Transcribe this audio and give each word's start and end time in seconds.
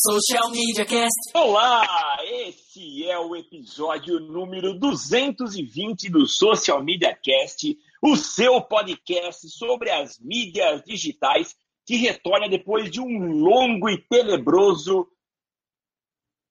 Social 0.00 0.50
Media 0.52 0.86
Cast. 0.86 1.32
Olá, 1.34 1.84
esse 2.22 3.04
é 3.04 3.18
o 3.18 3.34
episódio 3.34 4.20
número 4.20 4.78
220 4.78 6.08
do 6.08 6.24
Social 6.24 6.84
Media 6.84 7.12
Cast, 7.20 7.76
o 8.00 8.14
seu 8.14 8.60
podcast 8.62 9.48
sobre 9.48 9.90
as 9.90 10.16
mídias 10.20 10.84
digitais 10.84 11.56
que 11.84 11.96
retorna 11.96 12.48
depois 12.48 12.88
de 12.92 13.00
um 13.00 13.42
longo 13.42 13.88
e 13.88 13.98
tenebroso 13.98 15.08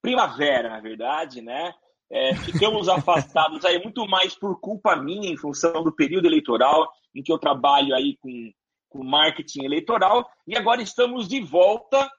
primavera, 0.01 0.69
na 0.69 0.81
verdade, 0.81 1.41
né? 1.41 1.73
É, 2.11 2.35
ficamos 2.35 2.89
afastados 2.89 3.63
aí 3.63 3.81
muito 3.81 4.05
mais 4.05 4.35
por 4.35 4.59
culpa 4.59 4.93
minha, 4.97 5.29
em 5.29 5.37
função 5.37 5.85
do 5.85 5.95
período 5.95 6.27
eleitoral, 6.27 6.91
em 7.15 7.23
que 7.23 7.31
eu 7.31 7.39
trabalho 7.39 7.95
aí 7.95 8.17
com, 8.19 8.51
com 8.89 9.05
marketing 9.05 9.63
eleitoral, 9.63 10.29
e 10.45 10.57
agora 10.57 10.81
estamos 10.81 11.29
de 11.29 11.39
volta 11.39 12.11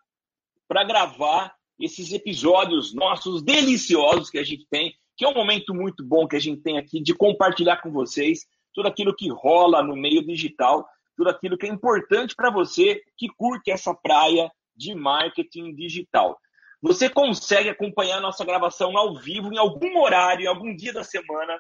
para 0.69 0.85
gravar 0.85 1.55
esses 1.81 2.13
episódios 2.13 2.95
nossos 2.95 3.43
deliciosos 3.43 4.31
que 4.31 4.39
a 4.39 4.45
gente 4.45 4.67
tem, 4.71 4.95
que 5.17 5.25
é 5.25 5.29
um 5.29 5.35
momento 5.35 5.75
muito 5.75 6.05
bom 6.05 6.29
que 6.29 6.37
a 6.37 6.41
gente 6.41 6.61
tem 6.63 6.79
aqui 6.79 7.03
de 7.03 7.15
compartilhar 7.15 7.81
com 7.81 7.91
vocês 7.91 8.47
tudo 8.75 8.87
aquilo 8.87 9.17
que 9.17 9.29
rola 9.29 9.83
no 9.83 9.97
meio 9.97 10.25
digital, 10.25 10.87
tudo 11.17 11.31
aquilo 11.31 11.57
que 11.57 11.67
é 11.67 11.69
importante 11.69 12.35
para 12.37 12.51
você 12.51 13.01
que 13.17 13.29
curte 13.37 13.71
essa 13.71 13.95
praia 13.95 14.51
de 14.77 14.95
marketing 14.95 15.75
digital. 15.75 16.39
Você 16.81 17.11
consegue 17.11 17.69
acompanhar 17.69 18.21
nossa 18.21 18.45
gravação 18.45 18.97
ao 18.97 19.17
vivo 19.17 19.53
em 19.53 19.59
algum 19.59 20.01
horário, 20.01 20.45
em 20.45 20.49
algum 20.49 20.75
dia 20.77 20.93
da 20.93 21.03
semana, 21.03 21.59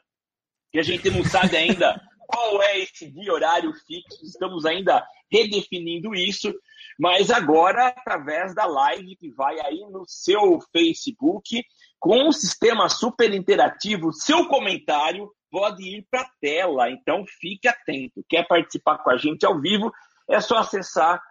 que 0.70 0.78
a 0.78 0.82
gente 0.82 1.10
não 1.10 1.24
sabe 1.24 1.56
ainda 1.56 2.00
qual 2.28 2.62
é 2.62 2.78
esse 2.78 3.10
dia 3.10 3.32
horário 3.32 3.72
fixo, 3.86 4.22
estamos 4.22 4.66
ainda 4.66 5.02
redefinindo 5.32 6.14
isso, 6.14 6.54
mas 6.98 7.30
agora 7.30 7.88
através 7.88 8.54
da 8.54 8.66
live 8.66 9.16
que 9.16 9.30
vai 9.30 9.58
aí 9.60 9.80
no 9.90 10.04
seu 10.06 10.60
Facebook, 10.70 11.64
com 11.98 12.28
um 12.28 12.32
sistema 12.32 12.88
super 12.90 13.32
interativo, 13.32 14.12
seu 14.12 14.46
comentário 14.46 15.32
pode 15.50 15.82
ir 15.82 16.06
para 16.10 16.20
a 16.20 16.30
tela, 16.38 16.90
então 16.90 17.24
fique 17.40 17.66
atento. 17.66 18.22
Quer 18.28 18.46
participar 18.46 18.98
com 18.98 19.10
a 19.10 19.16
gente 19.16 19.46
ao 19.46 19.58
vivo? 19.58 19.90
É 20.28 20.38
só 20.38 20.58
acessar 20.58 21.22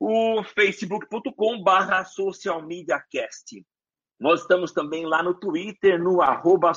o 0.00 0.42
facebook.com 0.42 1.62
barra. 1.62 2.02
Nós 4.18 4.40
estamos 4.40 4.72
também 4.72 5.04
lá 5.04 5.22
no 5.22 5.34
Twitter, 5.34 6.02
no 6.02 6.22
arroba 6.22 6.72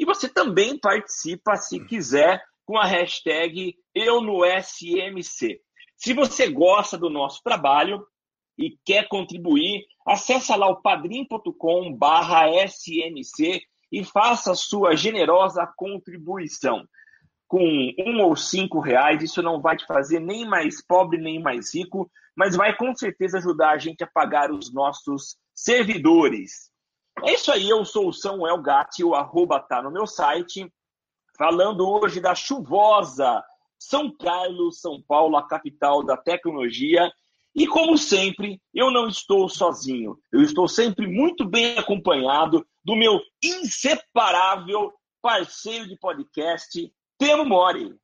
e 0.00 0.04
você 0.06 0.30
também 0.30 0.78
participa, 0.78 1.56
se 1.56 1.78
quiser, 1.84 2.42
com 2.64 2.78
a 2.78 2.86
hashtag 2.86 3.76
EuNoSMC. 3.94 5.60
Se 5.94 6.14
você 6.14 6.50
gosta 6.50 6.96
do 6.96 7.10
nosso 7.10 7.42
trabalho 7.42 8.02
e 8.56 8.78
quer 8.82 9.06
contribuir, 9.08 9.84
acessa 10.06 10.56
lá 10.56 10.68
o 10.68 10.80
padrim.com 10.80 11.94
barra 11.94 12.48
SMC 12.66 13.60
e 13.92 14.02
faça 14.02 14.54
sua 14.54 14.96
generosa 14.96 15.70
contribuição 15.76 16.86
com 17.46 17.92
um 17.98 18.22
ou 18.22 18.34
cinco 18.36 18.80
reais, 18.80 19.22
isso 19.22 19.42
não 19.42 19.60
vai 19.60 19.76
te 19.76 19.84
fazer 19.84 20.20
nem 20.20 20.48
mais 20.48 20.82
pobre 20.82 21.18
nem 21.18 21.42
mais 21.42 21.74
rico, 21.74 22.10
mas 22.34 22.56
vai 22.56 22.74
com 22.74 22.94
certeza 22.94 23.36
ajudar 23.36 23.72
a 23.72 23.78
gente 23.78 24.02
a 24.02 24.06
pagar 24.06 24.50
os 24.50 24.72
nossos 24.72 25.36
servidores. 25.52 26.69
É 27.24 27.34
isso 27.34 27.52
aí, 27.52 27.68
eu 27.68 27.84
sou 27.84 28.08
o 28.08 28.12
Samuel 28.12 28.60
Gatti, 28.62 29.04
o 29.04 29.14
arroba 29.14 29.60
tá 29.60 29.82
no 29.82 29.90
meu 29.90 30.06
site, 30.06 30.72
falando 31.36 31.88
hoje 31.88 32.20
da 32.20 32.34
chuvosa 32.34 33.42
São 33.78 34.10
Carlos, 34.16 34.80
São 34.80 35.02
Paulo, 35.02 35.36
a 35.36 35.46
capital 35.46 36.04
da 36.04 36.16
tecnologia. 36.16 37.10
E 37.54 37.66
como 37.66 37.98
sempre, 37.98 38.60
eu 38.72 38.90
não 38.90 39.08
estou 39.08 39.48
sozinho, 39.48 40.16
eu 40.32 40.40
estou 40.40 40.68
sempre 40.68 41.06
muito 41.06 41.44
bem 41.44 41.76
acompanhado 41.76 42.64
do 42.84 42.94
meu 42.94 43.20
inseparável 43.42 44.92
parceiro 45.20 45.88
de 45.88 45.98
podcast, 45.98 46.92
Temo 47.18 47.44
Mori. 47.44 47.94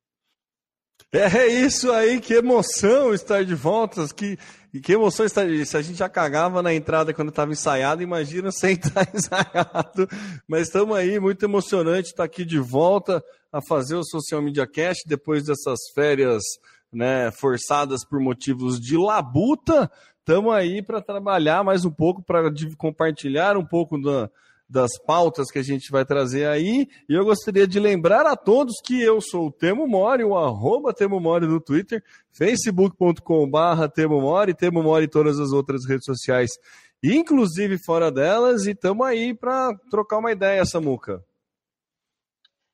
É 1.11 1.47
isso 1.47 1.91
aí, 1.91 2.19
que 2.19 2.33
emoção 2.33 3.13
estar 3.13 3.45
de 3.45 3.55
volta, 3.55 4.05
que, 4.13 4.37
que 4.83 4.93
emoção 4.93 5.25
estar 5.25 5.47
Se 5.65 5.77
a 5.77 5.81
gente 5.81 5.97
já 5.97 6.09
cagava 6.09 6.61
na 6.61 6.73
entrada 6.73 7.13
quando 7.13 7.29
estava 7.29 7.51
ensaiado, 7.51 8.01
imagina 8.01 8.51
sem 8.51 8.73
estar 8.79 9.07
ensaiado. 9.13 10.07
Mas 10.47 10.63
estamos 10.63 10.95
aí, 10.95 11.19
muito 11.19 11.43
emocionante 11.43 12.09
estar 12.09 12.23
aqui 12.23 12.45
de 12.45 12.59
volta 12.59 13.23
a 13.51 13.61
fazer 13.61 13.95
o 13.95 14.03
Social 14.03 14.41
Media 14.41 14.67
Cast 14.67 15.07
depois 15.07 15.45
dessas 15.45 15.79
férias 15.95 16.43
né, 16.91 17.31
forçadas 17.31 18.05
por 18.05 18.19
motivos 18.19 18.79
de 18.79 18.97
labuta. 18.97 19.89
Estamos 20.19 20.53
aí 20.53 20.81
para 20.81 21.01
trabalhar 21.01 21.63
mais 21.63 21.85
um 21.85 21.91
pouco, 21.91 22.21
para 22.21 22.51
compartilhar 22.77 23.55
um 23.55 23.65
pouco 23.65 23.97
da 24.01 24.29
das 24.69 24.97
pautas 25.05 25.49
que 25.49 25.59
a 25.59 25.63
gente 25.63 25.89
vai 25.91 26.05
trazer 26.05 26.47
aí. 26.47 26.87
E 27.07 27.13
eu 27.13 27.23
gostaria 27.23 27.67
de 27.67 27.79
lembrar 27.79 28.25
a 28.25 28.35
todos 28.35 28.81
que 28.83 29.01
eu 29.01 29.21
sou 29.21 29.47
o 29.47 29.51
Temo 29.51 29.87
Mori, 29.87 30.23
o 30.23 30.37
arroba 30.37 30.93
Temo 30.93 31.19
Mori 31.19 31.47
no 31.47 31.61
Twitter, 31.61 32.03
facebook.com 32.31 33.49
barra 33.49 33.87
Temo 33.87 34.19
Mori, 34.21 34.53
Temo 34.53 34.83
Mori 34.83 35.05
e 35.05 35.09
todas 35.09 35.39
as 35.39 35.51
outras 35.51 35.87
redes 35.87 36.05
sociais, 36.05 36.51
inclusive 37.03 37.77
fora 37.77 38.11
delas, 38.11 38.65
e 38.65 38.71
estamos 38.71 39.05
aí 39.05 39.33
para 39.33 39.73
trocar 39.89 40.17
uma 40.17 40.31
ideia, 40.31 40.65
Samuca. 40.65 41.23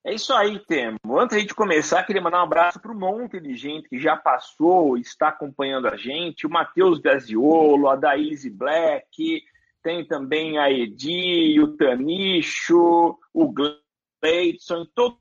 É 0.05 0.13
isso 0.13 0.33
aí, 0.33 0.59
Temo. 0.59 0.97
Antes 1.17 1.45
de 1.45 1.55
começar, 1.55 2.03
queria 2.03 2.21
mandar 2.21 2.41
um 2.41 2.43
abraço 2.43 2.77
para 2.77 2.91
um 2.91 2.99
monte 2.99 3.39
de 3.39 3.55
gente 3.55 3.87
que 3.87 3.97
já 3.97 4.17
passou, 4.17 4.97
está 4.97 5.29
acompanhando 5.29 5.87
a 5.87 5.95
gente, 5.95 6.45
o 6.45 6.49
Matheus 6.49 6.99
Gaziolo, 6.99 7.87
a 7.87 7.95
Daíse 7.95 8.49
Black, 8.49 9.41
tem 9.83 10.07
também 10.07 10.57
a 10.57 10.71
Edi, 10.71 11.59
o 11.59 11.75
Tanicho, 11.75 13.19
o 13.33 13.53
Gleidson, 13.53 14.85
todo, 14.95 15.19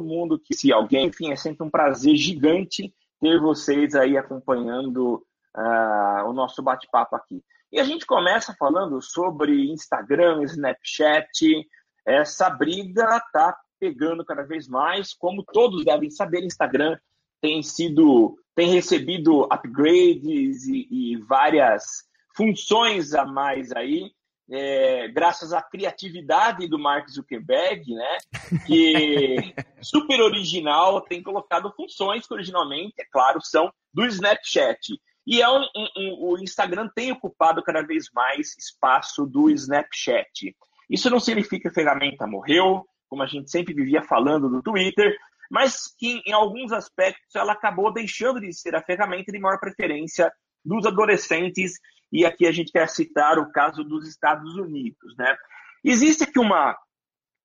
mundo 0.00 0.38
que, 0.38 0.54
se 0.54 0.72
alguém, 0.72 1.06
enfim, 1.06 1.30
é 1.30 1.36
sempre 1.36 1.64
um 1.64 1.70
prazer 1.70 2.16
gigante 2.16 2.92
ter 3.20 3.38
vocês 3.38 3.94
aí 3.94 4.16
acompanhando 4.16 5.24
uh, 5.56 6.28
o 6.28 6.32
nosso 6.32 6.62
bate-papo 6.62 7.14
aqui. 7.14 7.44
E 7.70 7.78
a 7.78 7.84
gente 7.84 8.06
começa 8.06 8.56
falando 8.58 9.00
sobre 9.02 9.70
Instagram, 9.70 10.42
Snapchat, 10.44 11.68
essa 12.06 12.48
briga 12.48 13.18
está 13.18 13.56
pegando 13.78 14.24
cada 14.24 14.42
vez 14.42 14.66
mais, 14.66 15.14
como 15.14 15.44
todos 15.44 15.84
devem 15.84 16.10
saber, 16.10 16.42
Instagram 16.42 16.98
tem 17.40 17.62
sido, 17.62 18.36
tem 18.54 18.70
recebido 18.70 19.44
upgrades 19.44 20.66
e, 20.66 20.88
e 20.90 21.16
várias 21.18 22.07
funções 22.38 23.14
a 23.14 23.26
mais 23.26 23.72
aí, 23.72 24.12
é, 24.48 25.08
graças 25.08 25.52
à 25.52 25.60
criatividade 25.60 26.68
do 26.68 26.78
Mark 26.78 27.08
Zuckerberg, 27.10 27.92
né? 27.92 28.16
Que 28.64 29.36
super 29.82 30.20
original, 30.20 31.00
tem 31.00 31.20
colocado 31.20 31.72
funções 31.74 32.26
que 32.26 32.32
originalmente, 32.32 32.94
é 33.00 33.04
claro, 33.10 33.40
são 33.42 33.72
do 33.92 34.06
Snapchat. 34.06 34.98
E 35.26 35.42
é 35.42 35.50
um, 35.50 35.62
um, 35.76 35.88
um, 35.96 36.30
o 36.30 36.38
Instagram 36.38 36.88
tem 36.94 37.10
ocupado 37.10 37.60
cada 37.62 37.82
vez 37.82 38.06
mais 38.14 38.56
espaço 38.56 39.26
do 39.26 39.50
Snapchat. 39.50 40.56
Isso 40.88 41.10
não 41.10 41.18
significa 41.18 41.62
que 41.62 41.68
a 41.68 41.74
ferramenta 41.84 42.26
morreu, 42.26 42.86
como 43.08 43.22
a 43.22 43.26
gente 43.26 43.50
sempre 43.50 43.74
vivia 43.74 44.00
falando 44.00 44.48
do 44.48 44.62
Twitter, 44.62 45.14
mas 45.50 45.94
que 45.98 46.22
em 46.24 46.32
alguns 46.32 46.72
aspectos 46.72 47.34
ela 47.34 47.52
acabou 47.52 47.92
deixando 47.92 48.40
de 48.40 48.52
ser 48.52 48.76
a 48.76 48.82
ferramenta 48.82 49.32
de 49.32 49.38
maior 49.38 49.58
preferência 49.58 50.32
dos 50.68 50.86
adolescentes 50.86 51.72
e 52.12 52.24
aqui 52.24 52.46
a 52.46 52.52
gente 52.52 52.72
quer 52.72 52.88
citar 52.88 53.38
o 53.38 53.50
caso 53.50 53.82
dos 53.82 54.06
Estados 54.06 54.54
Unidos. 54.56 55.16
Né? 55.16 55.36
Existe 55.82 56.24
aqui 56.24 56.38
uma 56.38 56.76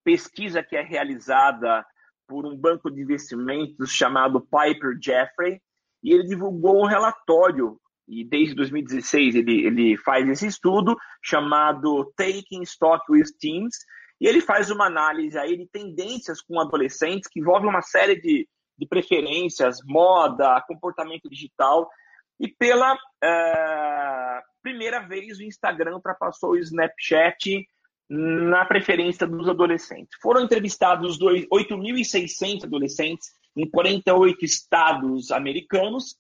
pesquisa 0.04 0.62
que 0.62 0.76
é 0.76 0.82
realizada 0.82 1.86
por 2.28 2.46
um 2.46 2.58
banco 2.58 2.90
de 2.90 3.02
investimentos 3.02 3.92
chamado 3.92 4.42
Piper 4.42 4.98
Jeffrey, 5.02 5.62
e 6.02 6.14
ele 6.14 6.28
divulgou 6.28 6.82
um 6.82 6.88
relatório, 6.88 7.80
e 8.08 8.26
desde 8.26 8.56
2016 8.56 9.36
ele, 9.36 9.66
ele 9.66 9.98
faz 9.98 10.28
esse 10.28 10.48
estudo, 10.48 10.98
chamado 11.22 12.12
Taking 12.18 12.64
Stock 12.64 13.04
with 13.10 13.38
Teens, 13.40 13.76
e 14.20 14.28
ele 14.28 14.42
faz 14.42 14.70
uma 14.70 14.86
análise 14.86 15.38
aí 15.38 15.58
de 15.58 15.68
tendências 15.68 16.42
com 16.42 16.60
adolescentes 16.60 17.30
que 17.30 17.40
envolve 17.40 17.68
uma 17.68 17.82
série 17.82 18.20
de, 18.20 18.48
de 18.78 18.88
preferências, 18.88 19.80
moda, 19.86 20.64
comportamento 20.68 21.30
digital, 21.30 21.90
e 22.40 22.48
pela 22.48 22.94
uh, 22.94 24.42
primeira 24.62 25.00
vez 25.00 25.38
o 25.38 25.44
Instagram 25.44 25.96
ultrapassou 25.96 26.52
o 26.52 26.58
Snapchat 26.58 27.66
na 28.10 28.66
preferência 28.66 29.26
dos 29.26 29.48
adolescentes. 29.48 30.18
Foram 30.22 30.42
entrevistados 30.42 31.18
8.600 31.20 32.66
adolescentes 32.66 33.32
em 33.56 33.70
48 33.70 34.46
estados 34.46 35.32
americanos 35.32 36.16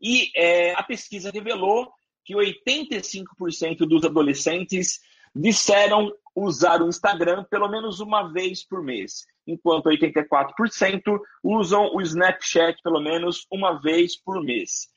e 0.00 0.30
é, 0.36 0.74
a 0.74 0.82
pesquisa 0.82 1.30
revelou 1.30 1.90
que 2.24 2.34
85% 2.34 3.78
dos 3.86 4.04
adolescentes 4.04 5.00
disseram 5.34 6.12
usar 6.34 6.82
o 6.82 6.88
Instagram 6.88 7.44
pelo 7.44 7.68
menos 7.68 8.00
uma 8.00 8.32
vez 8.32 8.66
por 8.66 8.82
mês, 8.82 9.26
enquanto 9.46 9.86
84% 9.86 11.18
usam 11.42 11.90
o 11.94 12.00
Snapchat 12.00 12.80
pelo 12.82 13.00
menos 13.00 13.46
uma 13.50 13.80
vez 13.80 14.16
por 14.16 14.42
mês. 14.42 14.88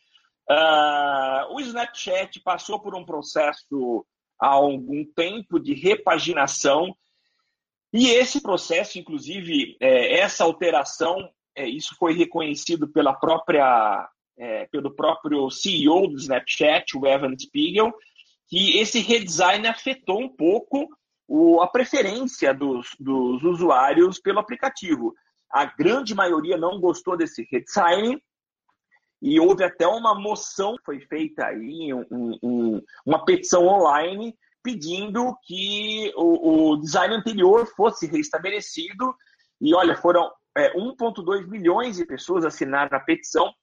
Uh, 0.49 1.53
o 1.53 1.59
Snapchat 1.59 2.39
passou 2.41 2.79
por 2.79 2.95
um 2.95 3.05
processo 3.05 4.05
há 4.39 4.47
algum 4.47 5.03
tempo 5.03 5.59
de 5.59 5.73
repaginação 5.73 6.95
e 7.93 8.09
esse 8.09 8.41
processo, 8.41 8.99
inclusive, 8.99 9.77
é, 9.79 10.19
essa 10.19 10.43
alteração, 10.43 11.29
é, 11.55 11.67
isso 11.67 11.95
foi 11.97 12.13
reconhecido 12.13 12.87
pela 12.87 13.13
própria, 13.13 14.07
é, 14.37 14.65
pelo 14.67 14.93
próprio 14.93 15.49
CEO 15.49 16.07
do 16.07 16.17
Snapchat, 16.17 16.97
o 16.97 17.07
Evan 17.07 17.33
Spiegel, 17.37 17.93
que 18.49 18.77
esse 18.77 18.99
redesign 18.99 19.67
afetou 19.67 20.21
um 20.21 20.29
pouco 20.29 20.87
o, 21.27 21.61
a 21.61 21.67
preferência 21.67 22.53
dos, 22.53 22.89
dos 22.99 23.43
usuários 23.43 24.19
pelo 24.19 24.39
aplicativo. 24.39 25.13
A 25.49 25.65
grande 25.65 26.13
maioria 26.13 26.57
não 26.57 26.79
gostou 26.79 27.17
desse 27.17 27.47
redesign, 27.49 28.21
e 29.21 29.39
houve 29.39 29.63
até 29.63 29.87
uma 29.87 30.13
moção 30.13 30.75
que 30.77 30.83
foi 30.85 30.99
feita 31.01 31.45
aí, 31.45 31.93
um, 31.93 32.37
um, 32.43 32.81
uma 33.05 33.25
petição 33.25 33.67
online 33.67 34.35
pedindo 34.61 35.35
que 35.43 36.11
o, 36.15 36.71
o, 36.71 36.77
design 36.77 37.15
anterior 37.15 37.65
fosse 37.75 38.05
restabelecido. 38.05 39.15
E 39.61 39.73
olha, 39.73 39.95
foram 39.95 40.29
é, 40.57 40.73
1,2 40.73 41.47
milhões 41.47 41.95
de 41.95 42.05
pessoas 42.05 42.43
assinaram 42.43 42.95
a 42.97 42.99
petição 42.99 43.53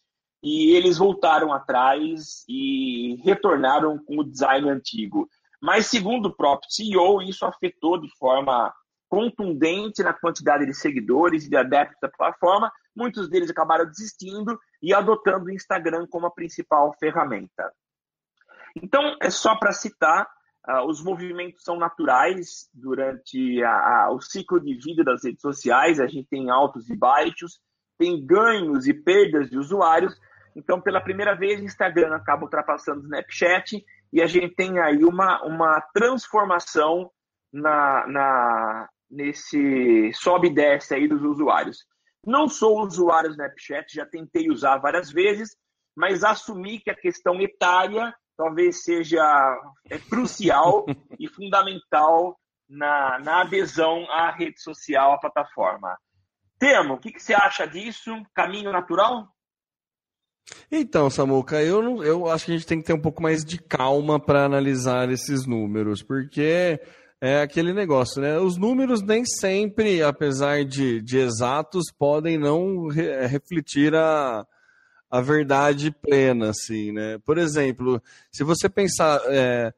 e 0.42 0.74
eles 0.74 0.98
voltaram 0.98 1.52
atrás 1.52 2.44
e 2.48 3.16
retornaram 3.22 3.98
com 4.04 4.18
o 4.18 4.24
design 4.24 4.68
antigo. 4.68 5.28
Mas, 5.60 5.86
segundo 5.86 6.26
o 6.26 6.36
próprio 6.36 6.70
CEO, 6.70 7.22
isso 7.22 7.44
afetou 7.46 7.98
de 7.98 8.08
forma 8.18 8.72
contundente 9.14 10.02
na 10.02 10.12
quantidade 10.12 10.66
de 10.66 10.74
seguidores 10.74 11.44
e 11.44 11.48
de 11.48 11.56
adeptos 11.56 12.00
da 12.02 12.08
plataforma. 12.08 12.72
Muitos 12.96 13.28
deles 13.28 13.48
acabaram 13.48 13.86
desistindo 13.86 14.58
e 14.82 14.92
adotando 14.92 15.46
o 15.46 15.52
Instagram 15.52 16.04
como 16.10 16.26
a 16.26 16.32
principal 16.32 16.92
ferramenta. 16.98 17.72
Então, 18.74 19.16
é 19.22 19.30
só 19.30 19.54
para 19.54 19.70
citar, 19.70 20.26
uh, 20.68 20.84
os 20.88 21.00
movimentos 21.00 21.62
são 21.62 21.76
naturais 21.76 22.68
durante 22.74 23.62
a, 23.62 24.06
a, 24.06 24.10
o 24.12 24.20
ciclo 24.20 24.58
de 24.58 24.74
vida 24.74 25.04
das 25.04 25.22
redes 25.22 25.40
sociais, 25.40 26.00
a 26.00 26.08
gente 26.08 26.26
tem 26.28 26.50
altos 26.50 26.90
e 26.90 26.96
baixos, 26.96 27.60
tem 27.96 28.26
ganhos 28.26 28.88
e 28.88 28.92
perdas 28.92 29.48
de 29.48 29.56
usuários. 29.56 30.20
Então, 30.56 30.80
pela 30.80 31.00
primeira 31.00 31.36
vez, 31.36 31.60
o 31.60 31.64
Instagram 31.64 32.16
acaba 32.16 32.42
ultrapassando 32.42 33.02
o 33.02 33.04
Snapchat 33.04 33.84
e 34.12 34.20
a 34.20 34.26
gente 34.26 34.56
tem 34.56 34.80
aí 34.80 35.04
uma, 35.04 35.40
uma 35.44 35.80
transformação 35.94 37.12
na, 37.52 38.06
na, 38.08 38.88
nesse 39.14 40.12
sobe 40.14 40.48
e 40.48 40.54
desce 40.54 40.94
aí 40.94 41.08
dos 41.08 41.22
usuários. 41.22 41.78
Não 42.26 42.48
sou 42.48 42.82
usuário 42.82 43.28
do 43.28 43.34
Snapchat, 43.34 43.94
já 43.94 44.06
tentei 44.06 44.50
usar 44.50 44.78
várias 44.78 45.10
vezes, 45.10 45.50
mas 45.96 46.24
assumi 46.24 46.80
que 46.80 46.90
a 46.90 46.96
questão 46.96 47.40
etária 47.40 48.14
talvez 48.36 48.82
seja 48.82 49.22
é, 49.90 49.98
crucial 49.98 50.84
e 51.18 51.28
fundamental 51.28 52.36
na, 52.68 53.18
na 53.20 53.42
adesão 53.42 54.10
à 54.10 54.30
rede 54.30 54.60
social, 54.60 55.12
à 55.12 55.18
plataforma. 55.18 55.96
Temo, 56.58 56.94
o 56.94 56.98
que, 56.98 57.12
que 57.12 57.22
você 57.22 57.34
acha 57.34 57.66
disso? 57.66 58.10
Caminho 58.34 58.72
natural? 58.72 59.28
Então, 60.70 61.08
Samuca, 61.08 61.62
eu, 61.62 61.82
não, 61.82 62.02
eu 62.02 62.28
acho 62.28 62.46
que 62.46 62.52
a 62.52 62.54
gente 62.54 62.66
tem 62.66 62.80
que 62.80 62.86
ter 62.86 62.92
um 62.92 63.00
pouco 63.00 63.22
mais 63.22 63.44
de 63.44 63.58
calma 63.58 64.18
para 64.18 64.44
analisar 64.44 65.10
esses 65.10 65.46
números, 65.46 66.02
porque 66.02 66.80
é 67.24 67.40
aquele 67.40 67.72
negócio, 67.72 68.20
né? 68.20 68.38
Os 68.38 68.58
números 68.58 69.00
nem 69.00 69.24
sempre, 69.24 70.02
apesar 70.02 70.62
de, 70.62 71.00
de 71.00 71.16
exatos, 71.16 71.84
podem 71.98 72.36
não 72.36 72.88
re, 72.88 73.26
refletir 73.26 73.94
a, 73.94 74.46
a 75.10 75.20
verdade 75.22 75.90
plena, 75.90 76.50
assim, 76.50 76.92
né? 76.92 77.18
Por 77.24 77.38
exemplo, 77.38 78.02
se 78.30 78.44
você 78.44 78.68
pensar, 78.68 79.22
é, 79.28 79.72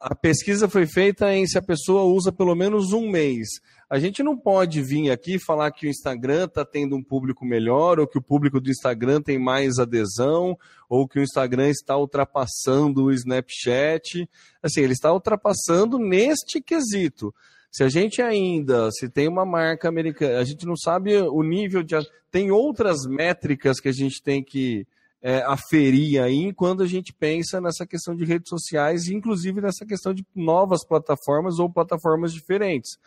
a, 0.00 0.14
pesquisa 0.14 0.68
foi 0.68 0.86
feita 0.86 1.32
em 1.34 1.46
se 1.46 1.58
a 1.58 1.62
pessoa 1.62 2.02
usa 2.02 2.32
pelo 2.32 2.54
menos 2.54 2.92
um 2.92 3.08
mês. 3.08 3.48
A 3.88 3.98
gente 3.98 4.22
não 4.22 4.36
pode 4.36 4.82
vir 4.82 5.10
aqui 5.10 5.38
falar 5.38 5.70
que 5.72 5.86
o 5.86 5.90
Instagram 5.90 6.44
está 6.44 6.64
tendo 6.64 6.96
um 6.96 7.02
público 7.02 7.44
melhor, 7.44 7.98
ou 7.98 8.06
que 8.06 8.18
o 8.18 8.22
público 8.22 8.60
do 8.60 8.70
Instagram 8.70 9.20
tem 9.20 9.38
mais 9.38 9.78
adesão, 9.78 10.56
ou 10.88 11.06
que 11.06 11.18
o 11.18 11.22
Instagram 11.22 11.68
está 11.68 11.96
ultrapassando 11.96 13.04
o 13.04 13.12
Snapchat. 13.12 14.28
Assim, 14.62 14.80
ele 14.80 14.92
está 14.92 15.12
ultrapassando 15.12 15.98
neste 15.98 16.60
quesito. 16.60 17.34
Se 17.70 17.84
a 17.84 17.88
gente 17.88 18.22
ainda, 18.22 18.90
se 18.90 19.08
tem 19.08 19.28
uma 19.28 19.44
marca 19.44 19.88
americana, 19.88 20.38
a 20.38 20.44
gente 20.44 20.66
não 20.66 20.76
sabe 20.76 21.16
o 21.16 21.42
nível 21.42 21.82
de. 21.82 21.96
Tem 22.30 22.50
outras 22.50 23.06
métricas 23.06 23.80
que 23.80 23.88
a 23.88 23.92
gente 23.92 24.22
tem 24.22 24.42
que 24.42 24.86
é, 25.22 25.42
aferir 25.42 26.22
aí 26.22 26.52
quando 26.52 26.82
a 26.82 26.86
gente 26.86 27.12
pensa 27.12 27.60
nessa 27.60 27.86
questão 27.86 28.14
de 28.14 28.24
redes 28.24 28.48
sociais, 28.48 29.08
inclusive 29.08 29.60
nessa 29.60 29.84
questão 29.84 30.14
de 30.14 30.24
novas 30.34 30.86
plataformas 30.86 31.58
ou 31.58 31.70
plataformas 31.70 32.32
diferentes 32.32 32.98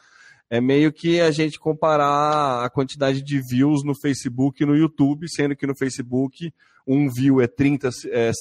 é 0.54 0.62
meio 0.62 0.94
que 0.94 1.19
a 1.19 1.31
gente 1.31 1.60
comparar 1.60 2.63
a 2.63 2.69
quantidade 2.69 3.24
de 3.24 3.42
views 3.42 3.83
no 3.83 3.95
Facebook 4.00 4.62
e 4.62 4.65
no 4.68 4.75
YouTube, 4.75 5.27
sendo 5.27 5.56
que 5.56 5.65
no 5.65 5.75
Facebook 5.75 6.54
um 6.86 7.10
view 7.10 7.42
é 7.42 7.48
33 7.48 8.06
é, 8.12 8.31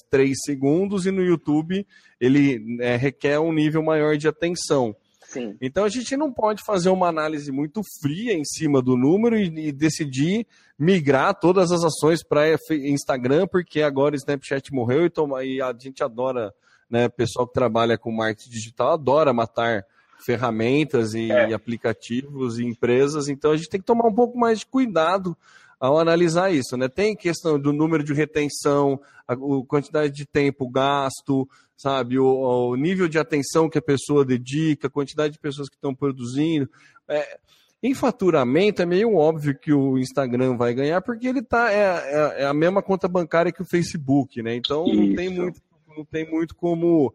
segundos 0.44 1.06
e 1.06 1.10
no 1.10 1.22
YouTube 1.22 1.86
ele 2.20 2.78
é, 2.80 2.96
requer 2.96 3.38
um 3.38 3.50
nível 3.50 3.82
maior 3.82 4.18
de 4.18 4.28
atenção. 4.28 4.94
Sim. 5.32 5.56
Então 5.62 5.84
a 5.84 5.88
gente 5.88 6.14
não 6.16 6.30
pode 6.30 6.62
fazer 6.62 6.90
uma 6.90 7.08
análise 7.08 7.50
muito 7.50 7.80
fria 8.00 8.34
em 8.34 8.44
cima 8.44 8.82
do 8.82 8.96
número 8.96 9.38
e, 9.38 9.68
e 9.68 9.72
decidir 9.72 10.46
migrar 10.78 11.34
todas 11.38 11.72
as 11.72 11.82
ações 11.82 12.22
para 12.22 12.44
Instagram, 12.70 13.46
porque 13.46 13.80
agora 13.80 14.14
o 14.14 14.16
Snapchat 14.16 14.72
morreu 14.72 15.06
e, 15.06 15.10
toma, 15.10 15.42
e 15.42 15.60
a 15.62 15.74
gente 15.78 16.02
adora, 16.02 16.52
né, 16.90 17.08
pessoal 17.08 17.46
que 17.46 17.54
trabalha 17.54 17.96
com 17.96 18.12
marketing 18.12 18.50
digital 18.50 18.92
adora 18.92 19.32
matar 19.32 19.86
ferramentas 20.24 21.14
e 21.14 21.32
é. 21.32 21.52
aplicativos 21.52 22.58
e 22.58 22.64
empresas, 22.64 23.28
então 23.28 23.52
a 23.52 23.56
gente 23.56 23.68
tem 23.68 23.80
que 23.80 23.86
tomar 23.86 24.06
um 24.06 24.14
pouco 24.14 24.38
mais 24.38 24.60
de 24.60 24.66
cuidado 24.66 25.36
ao 25.82 25.98
analisar 25.98 26.54
isso, 26.54 26.76
né? 26.76 26.88
Tem 26.88 27.16
questão 27.16 27.58
do 27.58 27.72
número 27.72 28.04
de 28.04 28.14
retenção, 28.14 29.00
a, 29.26 29.32
a 29.32 29.36
quantidade 29.66 30.14
de 30.14 30.24
tempo 30.24 30.70
gasto, 30.70 31.48
sabe, 31.76 32.20
o, 32.20 32.70
o, 32.70 32.76
nível 32.76 33.08
de 33.08 33.18
atenção 33.18 33.68
que 33.68 33.78
a 33.78 33.82
pessoa 33.82 34.24
dedica, 34.24 34.86
a 34.86 34.90
quantidade 34.90 35.32
de 35.32 35.40
pessoas 35.40 35.68
que 35.68 35.74
estão 35.74 35.92
produzindo. 35.92 36.70
É, 37.08 37.36
em 37.82 37.94
faturamento 37.94 38.80
é 38.80 38.86
meio 38.86 39.16
óbvio 39.16 39.58
que 39.58 39.72
o 39.72 39.98
Instagram 39.98 40.56
vai 40.56 40.72
ganhar 40.72 41.02
porque 41.02 41.26
ele 41.26 41.42
tá 41.42 41.72
é, 41.72 41.80
é, 41.80 42.42
é 42.42 42.46
a 42.46 42.54
mesma 42.54 42.80
conta 42.80 43.08
bancária 43.08 43.50
que 43.50 43.62
o 43.62 43.68
Facebook, 43.68 44.40
né? 44.40 44.54
Então 44.54 44.86
não 44.86 45.16
tem 45.16 45.30
muito 45.30 45.60
não 45.96 46.04
tem 46.04 46.30
muito 46.30 46.54
como 46.54 47.12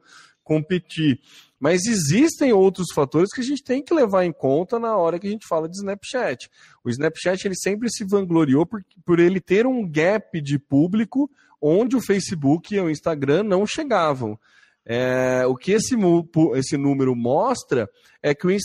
competir. 0.47 1.19
Mas 1.59 1.85
existem 1.85 2.53
outros 2.53 2.87
fatores 2.93 3.33
que 3.33 3.41
a 3.41 3.43
gente 3.43 3.63
tem 3.63 3.83
que 3.83 3.93
levar 3.93 4.23
em 4.23 4.31
conta 4.31 4.79
na 4.79 4.95
hora 4.95 5.19
que 5.19 5.27
a 5.27 5.29
gente 5.29 5.47
fala 5.47 5.67
de 5.67 5.75
Snapchat. 5.75 6.49
O 6.83 6.89
Snapchat 6.89 7.45
ele 7.45 7.55
sempre 7.55 7.89
se 7.89 8.05
vangloriou 8.05 8.65
por, 8.65 8.81
por 9.05 9.19
ele 9.19 9.41
ter 9.41 9.67
um 9.67 9.85
gap 9.85 10.39
de 10.39 10.57
público 10.57 11.29
onde 11.61 11.95
o 11.95 12.01
Facebook 12.01 12.73
e 12.73 12.79
o 12.79 12.89
Instagram 12.89 13.43
não 13.43 13.65
chegavam. 13.65 14.39
É, 14.89 15.45
o 15.45 15.53
que 15.53 15.73
esse, 15.73 15.95
esse 16.55 16.77
número 16.77 17.13
mostra 17.13 17.89
é 18.23 18.33
que 18.33 18.47
o, 18.47 18.49
é, 18.49 18.55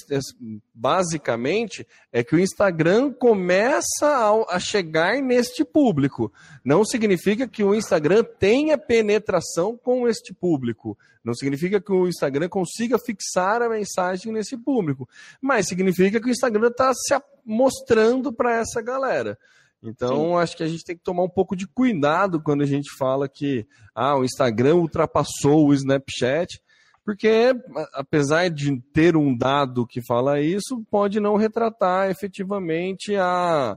basicamente 0.72 1.84
é 2.12 2.22
que 2.22 2.36
o 2.36 2.38
Instagram 2.38 3.12
começa 3.12 4.06
a, 4.06 4.54
a, 4.54 4.60
chegar 4.60 5.20
neste 5.20 5.64
público. 5.64 6.32
Não 6.64 6.84
significa 6.84 7.48
que 7.48 7.64
o 7.64 7.74
Instagram 7.74 8.22
tenha 8.38 8.78
penetração 8.78 9.76
com 9.76 10.06
este 10.06 10.32
público. 10.32 10.96
Não 11.24 11.34
significa 11.34 11.80
que 11.80 11.92
o 11.92 12.06
Instagram 12.06 12.48
consiga 12.48 13.00
fixar 13.04 13.60
a 13.60 13.68
mensagem 13.68 14.32
nesse 14.32 14.56
público. 14.56 15.08
Mas 15.40 15.66
significa 15.66 16.20
que 16.20 16.28
o 16.28 16.30
Instagram 16.30 16.68
está 16.68 16.92
se 16.94 17.20
mostrando 17.44 18.32
para 18.32 18.60
essa 18.60 18.80
galera. 18.80 19.36
Então, 19.82 20.16
Sim. 20.16 20.36
acho 20.36 20.56
que 20.56 20.62
a 20.62 20.68
gente 20.68 20.84
tem 20.84 20.96
que 20.96 21.02
tomar 21.02 21.24
um 21.24 21.28
pouco 21.28 21.56
de 21.56 21.66
cuidado 21.66 22.40
quando 22.40 22.62
a 22.62 22.66
gente 22.66 22.94
fala 22.96 23.28
que 23.28 23.66
ah, 23.94 24.16
o 24.16 24.24
Instagram 24.24 24.76
ultrapassou 24.76 25.66
o 25.66 25.74
Snapchat, 25.74 26.62
porque 27.04 27.52
apesar 27.94 28.48
de 28.48 28.80
ter 28.92 29.16
um 29.16 29.36
dado 29.36 29.86
que 29.86 30.00
fala 30.00 30.40
isso, 30.40 30.84
pode 30.88 31.18
não 31.18 31.34
retratar 31.34 32.08
efetivamente 32.08 33.16
a, 33.16 33.76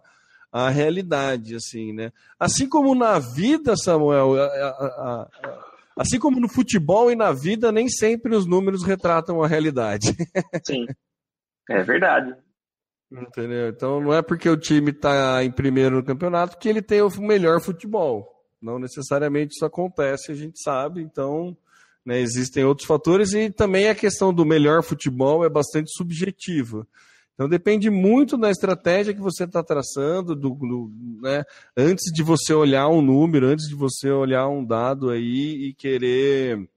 a 0.51 0.69
realidade, 0.69 1.55
assim, 1.55 1.91
né? 1.91 2.11
Assim 2.39 2.69
como 2.69 2.93
na 2.93 3.17
vida, 3.17 3.75
Samuel, 3.75 4.39
a, 4.39 4.45
a, 4.45 4.69
a, 4.69 5.29
assim 5.97 6.19
como 6.19 6.39
no 6.39 6.47
futebol 6.47 7.11
e 7.11 7.15
na 7.15 7.31
vida, 7.31 7.71
nem 7.71 7.89
sempre 7.89 8.35
os 8.35 8.45
números 8.45 8.83
retratam 8.83 9.41
a 9.41 9.47
realidade. 9.47 10.15
Sim, 10.63 10.85
é 11.67 11.81
verdade. 11.81 12.44
Entendeu? 13.11 13.69
Então 13.69 14.01
não 14.01 14.13
é 14.13 14.21
porque 14.21 14.49
o 14.49 14.57
time 14.57 14.91
está 14.91 15.43
em 15.43 15.51
primeiro 15.51 15.97
no 15.97 16.03
campeonato 16.03 16.57
que 16.57 16.67
ele 16.67 16.81
tem 16.81 17.01
o 17.01 17.09
melhor 17.19 17.61
futebol. 17.61 18.31
Não 18.61 18.79
necessariamente 18.79 19.53
isso 19.53 19.65
acontece, 19.65 20.31
a 20.31 20.35
gente 20.35 20.59
sabe. 20.61 21.01
Então, 21.01 21.55
né, 22.05 22.19
existem 22.19 22.63
outros 22.63 22.87
fatores 22.87 23.33
e 23.33 23.49
também 23.49 23.89
a 23.89 23.95
questão 23.95 24.33
do 24.33 24.45
melhor 24.45 24.83
futebol 24.83 25.45
é 25.45 25.49
bastante 25.49 25.91
subjetiva. 25.95 26.87
Então 27.33 27.49
depende 27.49 27.89
muito 27.89 28.37
da 28.37 28.49
estratégia 28.49 29.13
que 29.13 29.19
você 29.19 29.43
está 29.43 29.61
traçando, 29.61 30.35
do, 30.35 30.51
do, 30.51 30.91
né, 31.21 31.43
antes 31.75 32.05
de 32.13 32.23
você 32.23 32.53
olhar 32.53 32.87
um 32.87 33.01
número, 33.01 33.47
antes 33.47 33.67
de 33.67 33.75
você 33.75 34.09
olhar 34.09 34.47
um 34.47 34.65
dado 34.65 35.09
aí 35.09 35.67
e 35.67 35.73
querer 35.73 36.67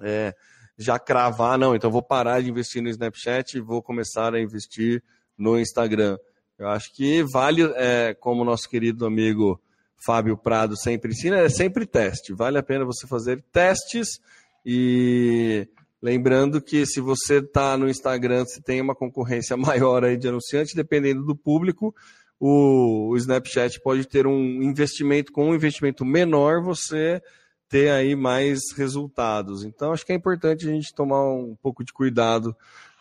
é, 0.00 0.34
já 0.78 0.98
cravar, 0.98 1.58
não, 1.58 1.74
então 1.76 1.90
vou 1.90 2.02
parar 2.02 2.40
de 2.40 2.50
investir 2.50 2.82
no 2.82 2.88
Snapchat 2.88 3.58
e 3.58 3.60
vou 3.60 3.82
começar 3.82 4.34
a 4.34 4.40
investir 4.40 5.02
no 5.36 5.58
Instagram. 5.58 6.18
Eu 6.58 6.68
acho 6.68 6.92
que 6.94 7.22
vale, 7.24 7.62
é, 7.76 8.14
como 8.14 8.44
nosso 8.44 8.68
querido 8.68 9.06
amigo 9.06 9.60
Fábio 10.04 10.36
Prado 10.36 10.76
sempre 10.76 11.12
ensina, 11.12 11.38
é 11.38 11.48
sempre 11.48 11.86
teste. 11.86 12.32
Vale 12.32 12.58
a 12.58 12.62
pena 12.62 12.84
você 12.84 13.06
fazer 13.06 13.42
testes 13.52 14.20
e 14.64 15.68
lembrando 16.00 16.60
que 16.60 16.84
se 16.86 17.00
você 17.00 17.38
está 17.38 17.76
no 17.76 17.88
Instagram, 17.88 18.44
se 18.44 18.62
tem 18.62 18.80
uma 18.80 18.94
concorrência 18.94 19.56
maior 19.58 20.04
aí 20.04 20.16
de 20.16 20.28
anunciantes, 20.28 20.74
dependendo 20.74 21.24
do 21.24 21.34
público, 21.34 21.94
o, 22.38 23.10
o 23.10 23.16
Snapchat 23.16 23.80
pode 23.80 24.06
ter 24.06 24.26
um 24.26 24.62
investimento 24.62 25.32
com 25.32 25.50
um 25.50 25.54
investimento 25.54 26.04
menor, 26.04 26.62
você 26.62 27.22
ter 27.68 27.90
aí 27.90 28.14
mais 28.14 28.60
resultados. 28.76 29.64
Então, 29.64 29.92
acho 29.92 30.04
que 30.04 30.12
é 30.12 30.14
importante 30.14 30.68
a 30.68 30.70
gente 30.70 30.94
tomar 30.94 31.24
um 31.24 31.56
pouco 31.60 31.82
de 31.82 31.92
cuidado 31.92 32.54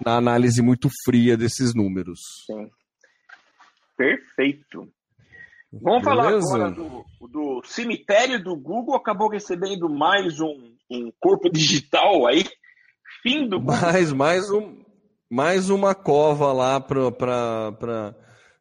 na 0.06 0.18
análise 0.18 0.62
muito 0.62 0.90
fria 1.06 1.38
desses 1.38 1.74
números. 1.74 2.20
Sim. 2.46 2.70
Perfeito. 3.98 4.88
Vamos 5.72 6.04
Beleza? 6.04 6.42
falar 6.50 6.68
agora 6.68 6.72
do, 6.72 7.06
do, 7.28 7.62
cemitério 7.66 8.44
do 8.44 8.56
Google. 8.56 8.96
Acabou 8.96 9.30
recebendo 9.30 9.90
mais 9.90 10.40
um, 10.40 10.76
um 10.90 11.12
corpo 11.20 11.50
digital 11.50 12.28
aí. 12.28 12.44
Fim 13.22 13.48
do 13.48 13.60
Google. 13.60 13.76
Mais, 13.82 14.14
mais, 14.14 14.52
um, 14.52 14.84
mais 15.30 15.70
uma 15.70 15.96
cova 15.96 16.54
lá 16.54 16.80
para 16.80 18.14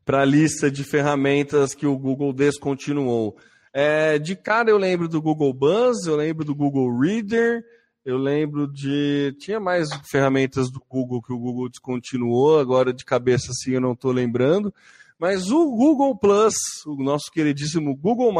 a 0.07 0.25
lista 0.25 0.71
de 0.71 0.85
ferramentas 0.85 1.75
que 1.75 1.87
o 1.87 1.99
Google 1.99 2.33
descontinuou. 2.33 3.37
É, 3.75 4.19
de 4.19 4.37
cara 4.37 4.71
eu 4.71 4.77
lembro 4.77 5.09
do 5.09 5.21
Google 5.21 5.53
Buzz, 5.53 6.07
eu 6.07 6.17
lembro 6.17 6.45
do 6.45 6.55
Google 6.55 6.99
Reader, 6.99 7.63
eu 8.05 8.17
lembro 8.17 8.67
de. 8.67 9.35
Tinha 9.39 9.61
mais 9.61 9.89
ferramentas 10.11 10.71
do 10.71 10.81
Google 10.89 11.23
que 11.23 11.33
o 11.33 11.39
Google 11.39 11.69
descontinuou, 11.69 12.59
agora 12.59 12.93
de 12.93 13.05
cabeça 13.05 13.51
assim 13.51 13.73
eu 13.73 13.81
não 13.81 13.93
estou 13.93 14.13
lembrando. 14.13 14.73
Mas 15.19 15.51
o 15.51 15.71
Google 15.71 16.17
Plus, 16.17 16.55
o 16.87 16.97
nosso 17.03 17.31
queridíssimo 17.31 17.95
Google, 17.95 18.33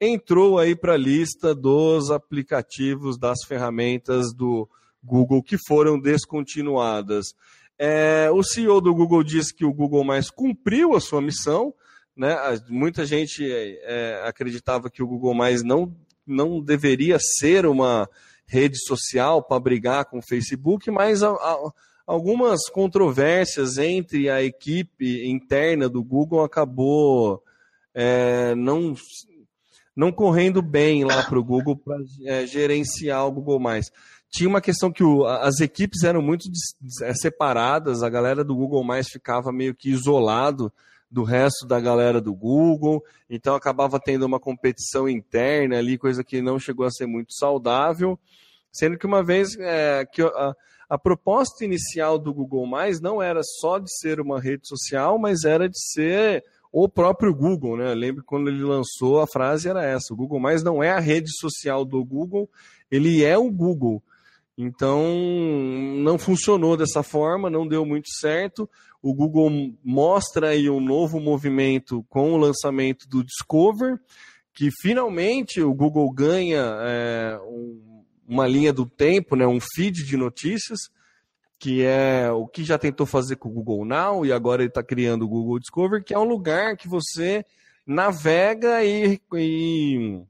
entrou 0.00 0.58
aí 0.58 0.74
para 0.74 0.94
a 0.94 0.98
lista 0.98 1.54
dos 1.54 2.10
aplicativos, 2.10 3.16
das 3.16 3.44
ferramentas 3.46 4.34
do 4.34 4.68
Google 5.02 5.42
que 5.42 5.56
foram 5.68 6.00
descontinuadas. 6.00 7.34
É, 7.78 8.28
o 8.32 8.42
CEO 8.42 8.80
do 8.80 8.94
Google 8.94 9.22
disse 9.22 9.54
que 9.54 9.64
o 9.64 9.72
Google 9.72 10.04
cumpriu 10.34 10.94
a 10.94 11.00
sua 11.00 11.22
missão 11.22 11.72
né? 12.20 12.36
Muita 12.68 13.06
gente 13.06 13.50
é, 13.50 14.22
acreditava 14.26 14.90
que 14.90 15.02
o 15.02 15.06
Google 15.06 15.34
não, 15.64 15.96
não 16.26 16.60
deveria 16.60 17.18
ser 17.18 17.64
uma 17.64 18.06
rede 18.50 18.76
social 18.84 19.40
para 19.40 19.60
brigar 19.60 20.04
com 20.06 20.18
o 20.18 20.22
Facebook, 20.22 20.90
mas 20.90 21.22
a, 21.22 21.30
a, 21.30 21.72
algumas 22.04 22.68
controvérsias 22.68 23.78
entre 23.78 24.28
a 24.28 24.42
equipe 24.42 25.24
interna 25.30 25.88
do 25.88 26.02
Google 26.02 26.42
acabou 26.42 27.40
é, 27.94 28.52
não, 28.56 28.94
não 29.94 30.10
correndo 30.10 30.60
bem 30.60 31.04
lá 31.04 31.22
para 31.22 31.38
o 31.38 31.44
Google 31.44 31.76
para 31.76 31.96
é, 32.24 32.44
gerenciar 32.44 33.24
o 33.24 33.30
Google 33.30 33.60
Mais. 33.60 33.92
Tinha 34.28 34.48
uma 34.48 34.60
questão 34.60 34.90
que 34.90 35.04
o, 35.04 35.24
as 35.24 35.60
equipes 35.60 36.02
eram 36.02 36.20
muito 36.20 36.48
é, 37.02 37.14
separadas, 37.14 38.02
a 38.02 38.08
galera 38.08 38.42
do 38.42 38.56
Google 38.56 38.82
Mais 38.82 39.08
ficava 39.08 39.52
meio 39.52 39.76
que 39.76 39.90
isolado 39.90 40.72
do 41.10 41.24
resto 41.24 41.66
da 41.66 41.80
galera 41.80 42.20
do 42.20 42.34
Google, 42.34 43.02
então 43.28 43.54
acabava 43.54 43.98
tendo 43.98 44.24
uma 44.24 44.38
competição 44.38 45.08
interna 45.08 45.78
ali, 45.78 45.98
coisa 45.98 46.22
que 46.22 46.40
não 46.40 46.58
chegou 46.58 46.86
a 46.86 46.90
ser 46.90 47.06
muito 47.06 47.34
saudável, 47.34 48.18
sendo 48.72 48.96
que 48.96 49.06
uma 49.06 49.22
vez 49.22 49.56
é, 49.58 50.06
que 50.06 50.22
a, 50.22 50.54
a 50.88 50.98
proposta 50.98 51.64
inicial 51.64 52.18
do 52.18 52.32
Google 52.32 52.66
Mais 52.66 53.00
não 53.00 53.20
era 53.20 53.40
só 53.42 53.78
de 53.78 53.92
ser 53.98 54.20
uma 54.20 54.40
rede 54.40 54.68
social, 54.68 55.18
mas 55.18 55.44
era 55.44 55.68
de 55.68 55.78
ser 55.92 56.44
o 56.72 56.88
próprio 56.88 57.34
Google, 57.34 57.76
né? 57.76 57.92
Lembro 57.94 58.22
quando 58.24 58.48
ele 58.48 58.62
lançou 58.62 59.20
a 59.20 59.26
frase 59.26 59.68
era 59.68 59.84
essa: 59.84 60.12
o 60.12 60.16
Google 60.16 60.38
Mais 60.38 60.62
não 60.62 60.82
é 60.82 60.90
a 60.90 61.00
rede 61.00 61.30
social 61.38 61.84
do 61.84 62.04
Google, 62.04 62.48
ele 62.90 63.24
é 63.24 63.36
o 63.36 63.50
Google. 63.50 64.02
Então 64.62 65.02
não 66.02 66.18
funcionou 66.18 66.76
dessa 66.76 67.02
forma, 67.02 67.48
não 67.48 67.66
deu 67.66 67.86
muito 67.86 68.10
certo. 68.20 68.68
O 69.00 69.14
Google 69.14 69.50
mostra 69.82 70.50
aí 70.50 70.68
um 70.68 70.80
novo 70.80 71.18
movimento 71.18 72.04
com 72.10 72.34
o 72.34 72.36
lançamento 72.36 73.08
do 73.08 73.24
Discover, 73.24 73.98
que 74.52 74.68
finalmente 74.82 75.62
o 75.62 75.72
Google 75.72 76.12
ganha 76.12 76.76
é, 76.82 77.40
um, 77.42 78.04
uma 78.28 78.46
linha 78.46 78.70
do 78.70 78.84
tempo, 78.84 79.34
né, 79.34 79.46
um 79.46 79.58
feed 79.58 80.04
de 80.04 80.16
notícias, 80.18 80.78
que 81.58 81.82
é 81.82 82.30
o 82.30 82.46
que 82.46 82.62
já 82.62 82.76
tentou 82.76 83.06
fazer 83.06 83.36
com 83.36 83.48
o 83.48 83.52
Google 83.52 83.86
Now 83.86 84.26
e 84.26 84.32
agora 84.32 84.60
ele 84.60 84.68
está 84.68 84.82
criando 84.82 85.24
o 85.24 85.28
Google 85.28 85.58
Discover, 85.58 86.04
que 86.04 86.12
é 86.12 86.18
um 86.18 86.24
lugar 86.24 86.76
que 86.76 86.86
você 86.86 87.46
navega 87.86 88.84
e, 88.84 89.18
e, 89.34 90.20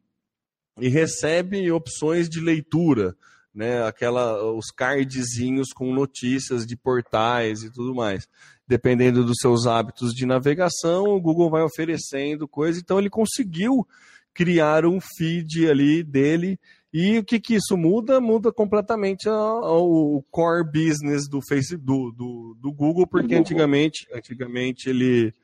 e 0.78 0.88
recebe 0.88 1.68
opções 1.72 2.28
de 2.28 2.40
leitura, 2.40 3.16
né? 3.54 3.82
Aquela, 3.84 4.42
os 4.52 4.66
cardzinhos 4.66 5.72
com 5.74 5.92
notícias 5.92 6.66
de 6.66 6.76
portais 6.76 7.62
e 7.62 7.72
tudo 7.72 7.94
mais 7.94 8.28
dependendo 8.70 9.24
dos 9.24 9.38
seus 9.40 9.66
hábitos 9.66 10.12
de 10.12 10.24
navegação, 10.24 11.06
o 11.06 11.20
Google 11.20 11.50
vai 11.50 11.60
oferecendo 11.60 12.46
coisa. 12.46 12.78
Então 12.78 13.00
ele 13.00 13.10
conseguiu 13.10 13.84
criar 14.32 14.86
um 14.86 15.00
feed 15.00 15.68
ali 15.68 16.04
dele. 16.04 16.56
E 16.92 17.18
o 17.18 17.24
que, 17.24 17.40
que 17.40 17.54
isso 17.56 17.76
muda? 17.76 18.20
Muda 18.20 18.52
completamente 18.52 19.28
o 19.28 20.22
core 20.30 20.64
business 20.64 21.28
do, 21.28 21.40
face, 21.42 21.76
do, 21.76 22.12
do, 22.12 22.56
do 22.60 22.72
Google, 22.72 23.08
porque 23.08 23.34
antigamente, 23.34 24.06
antigamente 24.14 24.88
ele 24.88 25.34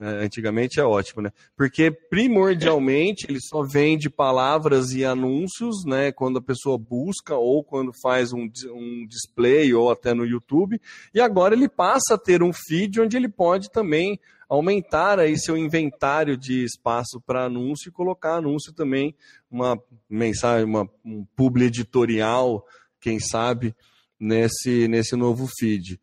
antigamente 0.00 0.80
é 0.80 0.84
ótimo, 0.84 1.20
né? 1.22 1.30
Porque 1.54 1.90
primordialmente 1.90 3.26
ele 3.28 3.38
só 3.40 3.62
vende 3.62 4.08
palavras 4.08 4.92
e 4.92 5.04
anúncios, 5.04 5.84
né? 5.84 6.10
Quando 6.10 6.38
a 6.38 6.42
pessoa 6.42 6.78
busca 6.78 7.36
ou 7.36 7.62
quando 7.62 7.92
faz 8.02 8.32
um, 8.32 8.48
um 8.72 9.06
display 9.06 9.74
ou 9.74 9.90
até 9.90 10.14
no 10.14 10.24
YouTube. 10.24 10.80
E 11.12 11.20
agora 11.20 11.54
ele 11.54 11.68
passa 11.68 12.14
a 12.14 12.18
ter 12.18 12.42
um 12.42 12.52
feed 12.52 13.00
onde 13.00 13.16
ele 13.16 13.28
pode 13.28 13.70
também 13.70 14.18
aumentar 14.48 15.20
aí 15.20 15.38
seu 15.38 15.56
inventário 15.56 16.36
de 16.36 16.64
espaço 16.64 17.22
para 17.24 17.44
anúncio 17.44 17.88
e 17.88 17.92
colocar 17.92 18.34
anúncio 18.34 18.72
também, 18.72 19.14
uma 19.48 19.80
mensagem, 20.08 20.64
uma, 20.64 20.90
um 21.04 21.24
publi 21.36 21.66
editorial, 21.66 22.66
quem 23.00 23.20
sabe, 23.20 23.76
nesse, 24.18 24.88
nesse 24.88 25.14
novo 25.14 25.46
feed. 25.58 26.00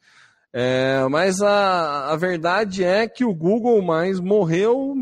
É, 0.59 1.07
mas 1.07 1.39
a, 1.39 2.11
a 2.11 2.15
verdade 2.15 2.83
é 2.83 3.07
que 3.07 3.23
o 3.23 3.31
Google 3.31 3.79
Mais 3.79 4.19
morreu 4.19 4.95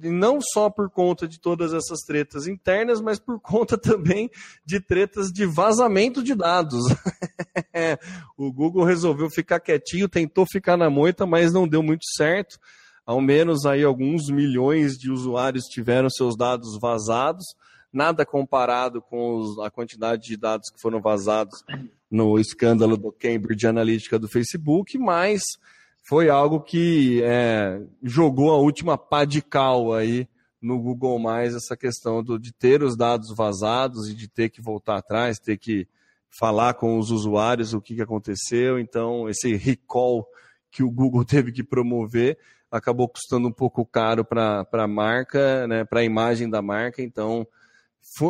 não 0.00 0.38
só 0.40 0.70
por 0.70 0.88
conta 0.88 1.26
de 1.26 1.40
todas 1.40 1.74
essas 1.74 2.02
tretas 2.06 2.46
internas, 2.46 3.00
mas 3.00 3.18
por 3.18 3.40
conta 3.40 3.76
também 3.76 4.30
de 4.64 4.78
tretas 4.78 5.32
de 5.32 5.44
vazamento 5.44 6.22
de 6.22 6.36
dados. 6.36 6.84
o 8.38 8.52
Google 8.52 8.84
resolveu 8.84 9.28
ficar 9.28 9.58
quietinho, 9.58 10.08
tentou 10.08 10.46
ficar 10.46 10.76
na 10.76 10.88
moita, 10.88 11.26
mas 11.26 11.52
não 11.52 11.66
deu 11.66 11.82
muito 11.82 12.04
certo. 12.16 12.56
Ao 13.04 13.20
menos 13.20 13.66
aí 13.66 13.82
alguns 13.82 14.30
milhões 14.30 14.92
de 14.96 15.10
usuários 15.10 15.64
tiveram 15.64 16.08
seus 16.08 16.36
dados 16.36 16.78
vazados, 16.80 17.44
nada 17.92 18.24
comparado 18.24 19.02
com 19.02 19.36
os, 19.36 19.58
a 19.58 19.70
quantidade 19.70 20.22
de 20.22 20.36
dados 20.36 20.70
que 20.70 20.80
foram 20.80 21.00
vazados 21.00 21.62
no 22.10 22.38
escândalo 22.38 22.96
do 22.96 23.12
Cambridge 23.12 23.66
Analytica 23.66 24.18
do 24.18 24.28
Facebook, 24.28 24.98
mas 24.98 25.42
foi 26.02 26.28
algo 26.28 26.60
que 26.60 27.22
é, 27.22 27.80
jogou 28.02 28.50
a 28.50 28.58
última 28.58 28.98
pá 28.98 29.24
de 29.24 29.40
cal 29.40 29.92
aí 29.92 30.28
no 30.60 30.78
Google 30.78 31.18
Mais 31.18 31.54
essa 31.54 31.76
questão 31.76 32.22
do, 32.22 32.38
de 32.38 32.52
ter 32.52 32.82
os 32.82 32.96
dados 32.96 33.34
vazados 33.34 34.08
e 34.08 34.14
de 34.14 34.28
ter 34.28 34.48
que 34.48 34.62
voltar 34.62 34.98
atrás, 34.98 35.38
ter 35.38 35.58
que 35.58 35.88
falar 36.30 36.74
com 36.74 36.98
os 36.98 37.10
usuários 37.10 37.74
o 37.74 37.80
que, 37.80 37.96
que 37.96 38.02
aconteceu. 38.02 38.78
Então, 38.78 39.28
esse 39.28 39.54
recall 39.56 40.26
que 40.70 40.82
o 40.82 40.90
Google 40.90 41.24
teve 41.26 41.52
que 41.52 41.64
promover 41.64 42.38
acabou 42.70 43.06
custando 43.06 43.48
um 43.48 43.52
pouco 43.52 43.84
caro 43.84 44.24
para 44.24 44.66
a 44.72 44.88
marca, 44.88 45.66
né, 45.66 45.84
para 45.84 46.00
a 46.00 46.04
imagem 46.04 46.48
da 46.48 46.62
marca. 46.62 47.02
Então, 47.02 47.46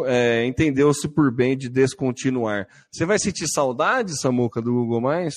é, 0.07 0.45
entendeu-se 0.45 1.09
por 1.09 1.35
bem 1.35 1.57
de 1.57 1.69
descontinuar. 1.69 2.67
Você 2.91 3.05
vai 3.05 3.19
sentir 3.19 3.47
saudade, 3.49 4.21
Samuca, 4.21 4.61
do 4.61 4.73
Google 4.73 5.01
Mais? 5.01 5.35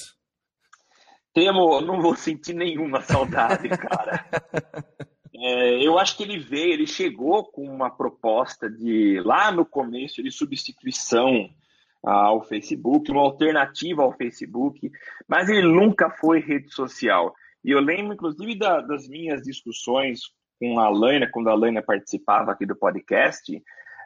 Temo, 1.33 1.81
não 1.81 2.01
vou 2.01 2.15
sentir 2.15 2.53
nenhuma 2.53 3.01
saudade, 3.01 3.67
cara. 3.77 4.25
É, 5.35 5.85
eu 5.85 5.99
acho 5.99 6.15
que 6.15 6.23
ele 6.23 6.39
veio, 6.39 6.73
ele 6.73 6.87
chegou 6.87 7.43
com 7.43 7.63
uma 7.63 7.89
proposta 7.89 8.69
de 8.69 9.21
lá 9.25 9.51
no 9.51 9.65
começo 9.65 10.23
de 10.23 10.31
substituição 10.31 11.49
ao 12.01 12.43
Facebook, 12.43 13.11
uma 13.11 13.21
alternativa 13.21 14.03
ao 14.03 14.13
Facebook, 14.13 14.91
mas 15.27 15.49
ele 15.49 15.63
nunca 15.63 16.09
foi 16.09 16.39
rede 16.39 16.71
social. 16.73 17.33
E 17.63 17.71
eu 17.71 17.79
lembro, 17.79 18.13
inclusive, 18.13 18.57
da, 18.57 18.79
das 18.79 19.07
minhas 19.07 19.41
discussões 19.41 20.19
com 20.59 20.79
a 20.79 20.87
Laina, 20.87 21.27
quando 21.29 21.49
a 21.49 21.55
Laina 21.55 21.81
participava 21.81 22.51
aqui 22.51 22.65
do 22.65 22.75
podcast, 22.75 23.61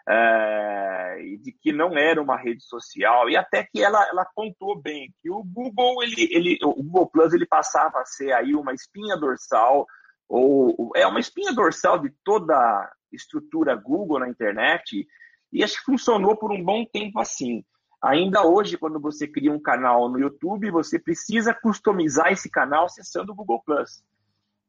é, 0.09 1.17
de 1.39 1.51
que 1.51 1.71
não 1.71 1.95
era 1.95 2.19
uma 2.19 2.35
rede 2.35 2.63
social, 2.63 3.29
e 3.29 3.37
até 3.37 3.63
que 3.63 3.83
ela, 3.83 4.03
ela 4.09 4.23
apontou 4.23 4.81
bem 4.81 5.13
que 5.21 5.29
o 5.29 5.43
Google, 5.43 6.01
ele, 6.01 6.27
ele, 6.31 6.59
o 6.63 6.73
Google 6.83 7.09
Plus 7.11 7.33
ele 7.33 7.45
passava 7.45 7.99
a 7.99 8.05
ser 8.05 8.31
aí 8.31 8.55
uma 8.55 8.73
espinha 8.73 9.15
dorsal, 9.15 9.85
ou 10.27 10.91
é 10.95 11.05
uma 11.05 11.19
espinha 11.19 11.53
dorsal 11.53 11.99
de 11.99 12.11
toda 12.23 12.55
a 12.55 12.91
estrutura 13.11 13.75
Google 13.75 14.19
na 14.19 14.29
internet, 14.29 15.07
e 15.53 15.63
acho 15.63 15.77
que 15.77 15.85
funcionou 15.85 16.35
por 16.35 16.51
um 16.51 16.63
bom 16.63 16.83
tempo 16.85 17.19
assim. 17.19 17.63
Ainda 18.01 18.45
hoje, 18.47 18.77
quando 18.77 18.99
você 18.99 19.27
cria 19.27 19.51
um 19.51 19.61
canal 19.61 20.09
no 20.09 20.19
YouTube, 20.19 20.71
você 20.71 20.97
precisa 20.97 21.53
customizar 21.53 22.31
esse 22.31 22.49
canal 22.49 22.85
acessando 22.85 23.31
o 23.31 23.35
Google 23.35 23.61
Plus. 23.63 24.03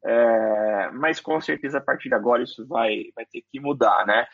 É, 0.02 0.90
mas 0.92 1.20
com 1.20 1.40
certeza 1.40 1.78
a 1.78 1.80
partir 1.80 2.08
de 2.08 2.14
agora 2.14 2.42
isso 2.42 2.66
vai, 2.66 3.04
vai 3.14 3.24
ter 3.26 3.42
que 3.50 3.60
mudar, 3.60 4.04
né? 4.06 4.26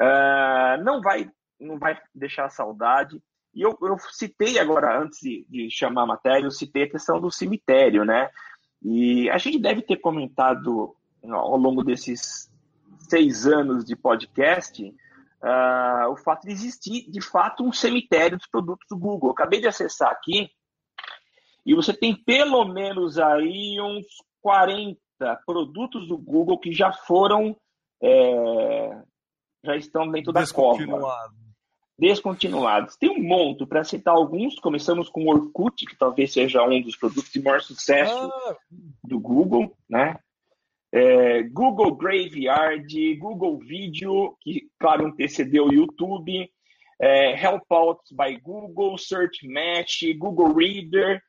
É, 0.00 0.76
não 0.82 1.00
vai 1.00 1.30
não 1.58 1.78
vai 1.78 1.98
deixar 2.14 2.50
saudade. 2.50 3.20
E 3.54 3.62
eu, 3.62 3.76
eu 3.80 3.96
citei 4.12 4.58
agora, 4.58 5.00
antes 5.00 5.18
de, 5.20 5.46
de, 5.48 5.70
chamar 5.70 6.02
a 6.02 6.06
matéria, 6.06 6.44
eu 6.44 6.50
citei 6.50 6.82
a 6.82 6.90
questão 6.90 7.18
do 7.18 7.30
cemitério, 7.30 8.04
né? 8.04 8.28
E 8.82 9.30
a 9.30 9.38
gente 9.38 9.58
deve 9.58 9.80
ter 9.80 9.96
comentado 9.96 10.94
ao 11.24 11.56
longo 11.56 11.82
desses 11.82 12.52
seis 12.98 13.46
anos 13.46 13.84
de 13.84 13.96
podcast 13.96 14.84
uh, 15.42 16.10
o 16.10 16.16
fato 16.16 16.42
de 16.42 16.52
existir, 16.52 17.10
de 17.10 17.20
fato, 17.20 17.64
um 17.64 17.72
cemitério 17.72 18.36
dos 18.36 18.46
produtos 18.46 18.86
do 18.88 18.98
Google. 18.98 19.30
Eu 19.30 19.32
acabei 19.32 19.60
de 19.60 19.68
acessar 19.68 20.10
aqui 20.10 20.50
e 21.64 21.74
você 21.74 21.92
tem 21.92 22.14
pelo 22.14 22.64
menos 22.66 23.18
aí 23.18 23.80
uns 23.80 24.06
40 24.42 24.96
produtos 25.44 26.06
do 26.06 26.16
Google 26.16 26.58
que 26.58 26.72
já 26.72 26.92
foram, 26.92 27.56
é, 28.02 29.02
já 29.64 29.76
estão 29.76 30.10
dentro 30.10 30.32
da 30.32 30.46
cova. 30.46 30.78
Descontinuados. 31.98 32.96
Tem 32.96 33.08
um 33.08 33.22
monte, 33.22 33.64
para 33.64 33.82
citar 33.82 34.14
alguns, 34.14 34.58
começamos 34.58 35.08
com 35.08 35.24
o 35.24 35.28
Orkut, 35.28 35.86
que 35.86 35.96
talvez 35.96 36.32
seja 36.32 36.62
um 36.62 36.82
dos 36.82 36.96
produtos 36.96 37.32
de 37.32 37.40
maior 37.40 37.62
sucesso 37.62 38.14
ah. 38.14 38.56
do 39.02 39.18
Google, 39.18 39.74
né? 39.88 40.18
É, 40.92 41.42
Google 41.42 41.94
Graveyard, 41.96 43.14
Google 43.16 43.58
Video, 43.58 44.36
que, 44.40 44.68
claro, 44.78 45.06
antecedeu 45.06 45.66
o 45.66 45.72
YouTube, 45.72 46.50
é, 47.00 47.42
Helpouts 47.42 48.12
by 48.12 48.38
Google, 48.40 48.96
Search 48.98 49.46
Match, 49.48 50.02
Google 50.16 50.54
Reader. 50.54 51.22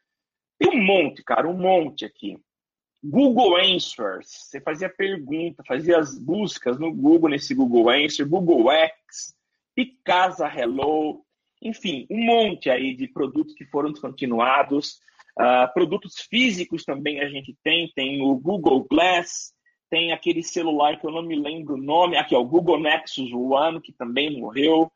Tem 0.60 0.70
um 0.70 0.84
monte, 0.84 1.24
cara, 1.24 1.48
um 1.48 1.58
monte 1.58 2.06
aqui. 2.06 2.38
Google 3.10 3.56
Answers, 3.56 4.28
você 4.28 4.60
fazia 4.60 4.90
pergunta, 4.90 5.64
fazia 5.66 5.98
as 5.98 6.20
buscas 6.20 6.78
no 6.78 6.94
Google, 6.94 7.30
nesse 7.30 7.56
Google 7.56 7.90
Answer, 7.90 8.28
Google 8.28 8.70
X, 8.70 9.34
Picasa 9.74 10.46
Hello, 10.46 11.24
enfim, 11.62 12.06
um 12.12 12.26
monte 12.26 12.70
aí 12.70 12.94
de 12.94 13.08
produtos 13.08 13.54
que 13.54 13.66
foram 13.66 13.92
descontinuados. 13.92 15.00
Uh, 15.40 15.72
produtos 15.74 16.20
físicos 16.30 16.84
também 16.84 17.22
a 17.22 17.30
gente 17.30 17.56
tem, 17.64 17.90
tem 17.96 18.22
o 18.22 18.36
Google 18.36 18.86
Glass, 18.90 19.54
tem 19.90 20.12
aquele 20.12 20.44
celular 20.44 21.00
que 21.00 21.08
eu 21.08 21.12
não 21.12 21.22
me 21.22 21.36
lembro 21.36 21.76
o 21.76 21.82
nome, 21.82 22.18
aqui 22.18 22.36
o 22.36 22.44
Google 22.44 22.80
Nexus 22.80 23.32
One, 23.32 23.80
que 23.80 23.94
também 23.94 24.38
morreu. 24.38 24.92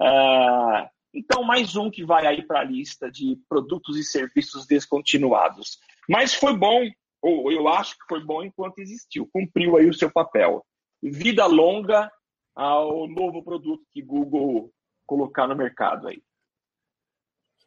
Uh, 0.00 0.88
então, 1.14 1.44
mais 1.44 1.76
um 1.76 1.88
que 1.88 2.04
vai 2.04 2.26
aí 2.26 2.42
para 2.42 2.60
a 2.60 2.64
lista 2.64 3.08
de 3.08 3.38
produtos 3.48 3.96
e 3.96 4.02
serviços 4.02 4.66
descontinuados. 4.66 5.78
Mas 6.08 6.34
foi 6.34 6.56
bom, 6.56 6.90
ou 7.24 7.50
eu 7.50 7.66
acho 7.68 7.94
que 7.94 8.04
foi 8.06 8.22
bom 8.22 8.42
enquanto 8.42 8.78
existiu, 8.78 9.26
cumpriu 9.32 9.78
aí 9.78 9.88
o 9.88 9.94
seu 9.94 10.10
papel. 10.12 10.62
Vida 11.02 11.46
longa 11.46 12.10
ao 12.54 13.08
novo 13.08 13.42
produto 13.42 13.82
que 13.92 14.02
Google 14.02 14.70
colocar 15.06 15.46
no 15.46 15.56
mercado 15.56 16.08
aí. 16.08 16.22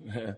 É. 0.06 0.36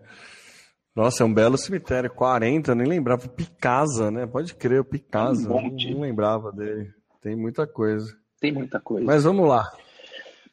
Nossa, 0.96 1.22
é 1.22 1.26
um 1.26 1.32
belo 1.32 1.58
cemitério. 1.58 2.10
40, 2.10 2.74
nem 2.74 2.86
lembrava. 2.86 3.28
Picasa, 3.28 4.10
né? 4.10 4.26
Pode 4.26 4.54
crer, 4.54 4.80
o 4.80 4.84
Picasa. 4.84 5.48
Um 5.52 5.62
monte. 5.62 5.92
Não, 5.92 6.00
lembrava 6.00 6.50
dele. 6.50 6.90
Tem 7.20 7.36
muita 7.36 7.66
coisa. 7.66 8.10
Tem 8.40 8.50
muita 8.50 8.80
coisa. 8.80 9.06
Mas 9.06 9.24
vamos 9.24 9.46
lá. 9.46 9.70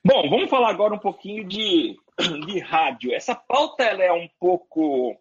Bom, 0.03 0.30
vamos 0.30 0.49
falar 0.49 0.69
agora 0.69 0.93
um 0.93 0.99
pouquinho 0.99 1.47
de, 1.47 1.95
de 2.45 2.60
rádio. 2.60 3.13
Essa 3.13 3.34
pauta 3.34 3.84
ela 3.84 4.03
é 4.03 4.12
um 4.12 4.27
pouco 4.39 5.17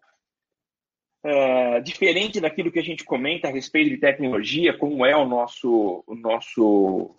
é, 1.27 1.81
diferente 1.81 2.39
daquilo 2.39 2.71
que 2.71 2.79
a 2.79 2.83
gente 2.83 3.03
comenta 3.03 3.49
a 3.49 3.51
respeito 3.51 3.89
de 3.89 3.97
tecnologia, 3.97 4.77
como 4.77 5.05
é 5.05 5.13
o 5.13 5.27
nosso, 5.27 6.03
o 6.07 6.15
nosso 6.15 7.13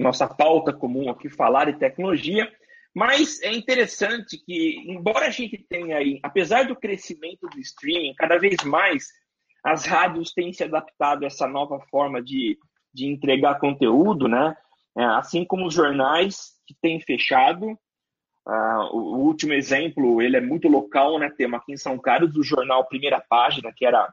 nossa 0.00 0.26
pauta 0.26 0.72
comum 0.72 1.08
aqui, 1.08 1.28
falar 1.28 1.66
de 1.66 1.78
tecnologia. 1.78 2.52
Mas 2.92 3.40
é 3.42 3.52
interessante 3.52 4.36
que, 4.44 4.82
embora 4.88 5.26
a 5.26 5.30
gente 5.30 5.56
tenha 5.68 5.96
aí, 5.96 6.18
apesar 6.24 6.66
do 6.66 6.74
crescimento 6.74 7.48
do 7.48 7.60
streaming, 7.60 8.14
cada 8.14 8.36
vez 8.36 8.56
mais 8.64 9.06
as 9.64 9.86
rádios 9.86 10.32
têm 10.32 10.52
se 10.52 10.64
adaptado 10.64 11.22
a 11.22 11.26
essa 11.26 11.46
nova 11.46 11.78
forma 11.90 12.20
de, 12.20 12.58
de 12.92 13.06
entregar 13.06 13.60
conteúdo, 13.60 14.28
né? 14.28 14.56
É, 14.98 15.04
assim 15.04 15.44
como 15.44 15.66
os 15.66 15.74
jornais 15.74 16.52
que 16.66 16.74
têm 16.82 17.00
fechado. 17.00 17.78
Uh, 18.46 18.94
o, 18.94 19.18
último 19.20 19.54
exemplo, 19.54 20.20
ele 20.20 20.36
é 20.36 20.40
muito 20.40 20.68
local, 20.68 21.18
né? 21.18 21.30
Temos 21.30 21.60
aqui 21.60 21.72
em 21.72 21.78
São 21.78 21.98
Carlos 21.98 22.36
o 22.36 22.42
jornal 22.42 22.86
Primeira 22.86 23.20
Página, 23.20 23.72
que 23.72 23.86
era 23.86 24.12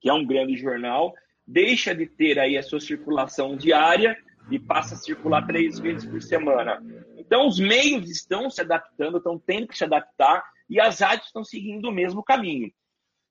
que 0.00 0.08
é 0.08 0.12
um 0.12 0.24
grande 0.24 0.56
jornal, 0.56 1.12
deixa 1.46 1.94
de 1.94 2.06
ter 2.06 2.38
aí 2.38 2.56
a 2.56 2.62
sua 2.62 2.78
circulação 2.78 3.56
diária 3.56 4.16
e 4.50 4.58
passa 4.58 4.94
a 4.94 4.98
circular 4.98 5.46
três 5.46 5.78
vezes 5.78 6.08
por 6.08 6.22
semana. 6.22 6.80
Então, 7.16 7.48
os 7.48 7.58
meios 7.58 8.08
estão 8.08 8.48
se 8.48 8.60
adaptando, 8.60 9.18
estão 9.18 9.38
tendo 9.38 9.66
que 9.66 9.76
se 9.76 9.84
adaptar 9.84 10.44
e 10.68 10.80
as 10.80 11.00
rádios 11.00 11.26
estão 11.26 11.42
seguindo 11.42 11.88
o 11.88 11.92
mesmo 11.92 12.22
caminho. 12.22 12.70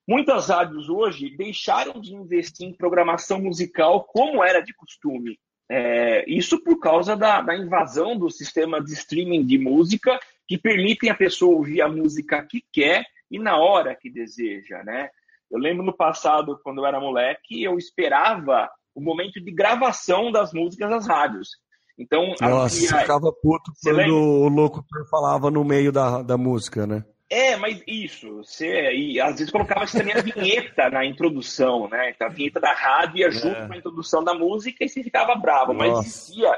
Muitas 0.06 0.48
rádios 0.48 0.88
hoje 0.88 1.36
deixaram 1.36 2.00
de 2.00 2.14
investir 2.14 2.66
em 2.66 2.76
programação 2.76 3.40
musical 3.40 4.04
como 4.04 4.44
era 4.44 4.60
de 4.60 4.74
costume. 4.74 5.38
É, 5.68 6.24
isso 6.30 6.62
por 6.62 6.78
causa 6.78 7.16
da, 7.16 7.40
da, 7.40 7.56
invasão 7.56 8.16
do 8.16 8.30
sistema 8.30 8.82
de 8.82 8.92
streaming 8.92 9.44
de 9.44 9.58
música 9.58 10.18
que 10.46 10.56
permitem 10.56 11.10
a 11.10 11.14
pessoa 11.14 11.56
ouvir 11.56 11.82
a 11.82 11.88
música 11.88 12.44
que 12.48 12.64
quer 12.72 13.04
e 13.30 13.38
na 13.38 13.56
hora 13.56 13.94
que 13.94 14.08
deseja, 14.08 14.84
né? 14.84 15.10
Eu 15.50 15.58
lembro 15.58 15.84
no 15.84 15.96
passado, 15.96 16.58
quando 16.62 16.78
eu 16.78 16.86
era 16.86 17.00
moleque, 17.00 17.62
eu 17.62 17.76
esperava 17.78 18.70
o 18.94 19.00
momento 19.00 19.40
de 19.40 19.50
gravação 19.50 20.30
das 20.30 20.52
músicas 20.52 20.88
das 20.88 21.06
rádios. 21.06 21.50
Então, 21.98 22.34
Nossa, 22.40 22.98
ficava 22.98 23.32
puto 23.32 23.72
você 23.74 23.90
quando 23.90 23.96
lembra? 23.96 24.14
o 24.14 24.48
locutor 24.48 25.08
falava 25.08 25.50
no 25.50 25.64
meio 25.64 25.90
da, 25.90 26.22
da 26.22 26.36
música, 26.36 26.86
né? 26.86 27.04
É, 27.28 27.56
mas 27.56 27.82
isso, 27.88 28.36
você, 28.36 28.92
e 28.92 29.20
às 29.20 29.38
vezes 29.38 29.50
colocava 29.50 29.84
também 29.86 30.14
a 30.14 30.20
vinheta 30.20 30.88
na 30.88 31.04
introdução, 31.04 31.88
né? 31.88 32.10
Então, 32.10 32.28
a 32.28 32.30
vinheta 32.30 32.60
da 32.60 32.72
rádio 32.72 33.18
ia 33.18 33.30
junto 33.32 33.56
é. 33.56 33.66
com 33.66 33.72
a 33.72 33.76
introdução 33.76 34.22
da 34.22 34.32
música 34.32 34.84
e 34.84 34.88
você 34.88 35.02
ficava 35.02 35.34
bravo, 35.34 35.72
Nossa. 35.72 35.90
mas 35.90 36.06
existia 36.06 36.56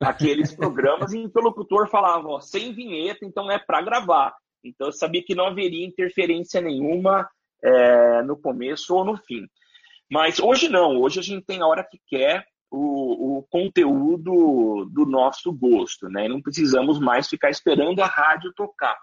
aqueles 0.00 0.54
programas 0.54 1.12
em 1.12 1.28
que 1.28 1.38
o 1.38 1.42
locutor 1.42 1.88
falava, 1.88 2.28
ó, 2.28 2.40
sem 2.40 2.72
vinheta, 2.72 3.24
então 3.24 3.50
é 3.50 3.58
para 3.58 3.82
gravar. 3.82 4.34
Então 4.62 4.88
eu 4.88 4.92
sabia 4.92 5.22
que 5.22 5.34
não 5.34 5.46
haveria 5.46 5.86
interferência 5.86 6.60
nenhuma 6.60 7.28
é, 7.62 8.22
no 8.22 8.36
começo 8.36 8.94
ou 8.94 9.04
no 9.04 9.16
fim. 9.16 9.46
Mas 10.10 10.38
hoje 10.38 10.68
não, 10.68 11.00
hoje 11.00 11.18
a 11.18 11.22
gente 11.22 11.44
tem 11.44 11.60
a 11.60 11.66
hora 11.66 11.84
que 11.84 11.98
quer 12.06 12.46
o, 12.70 13.38
o 13.38 13.42
conteúdo 13.50 14.88
do 14.92 15.06
nosso 15.06 15.52
gosto, 15.52 16.08
né? 16.08 16.28
Não 16.28 16.40
precisamos 16.40 17.00
mais 17.00 17.28
ficar 17.28 17.50
esperando 17.50 18.00
a 18.00 18.06
rádio 18.06 18.52
tocar. 18.54 18.96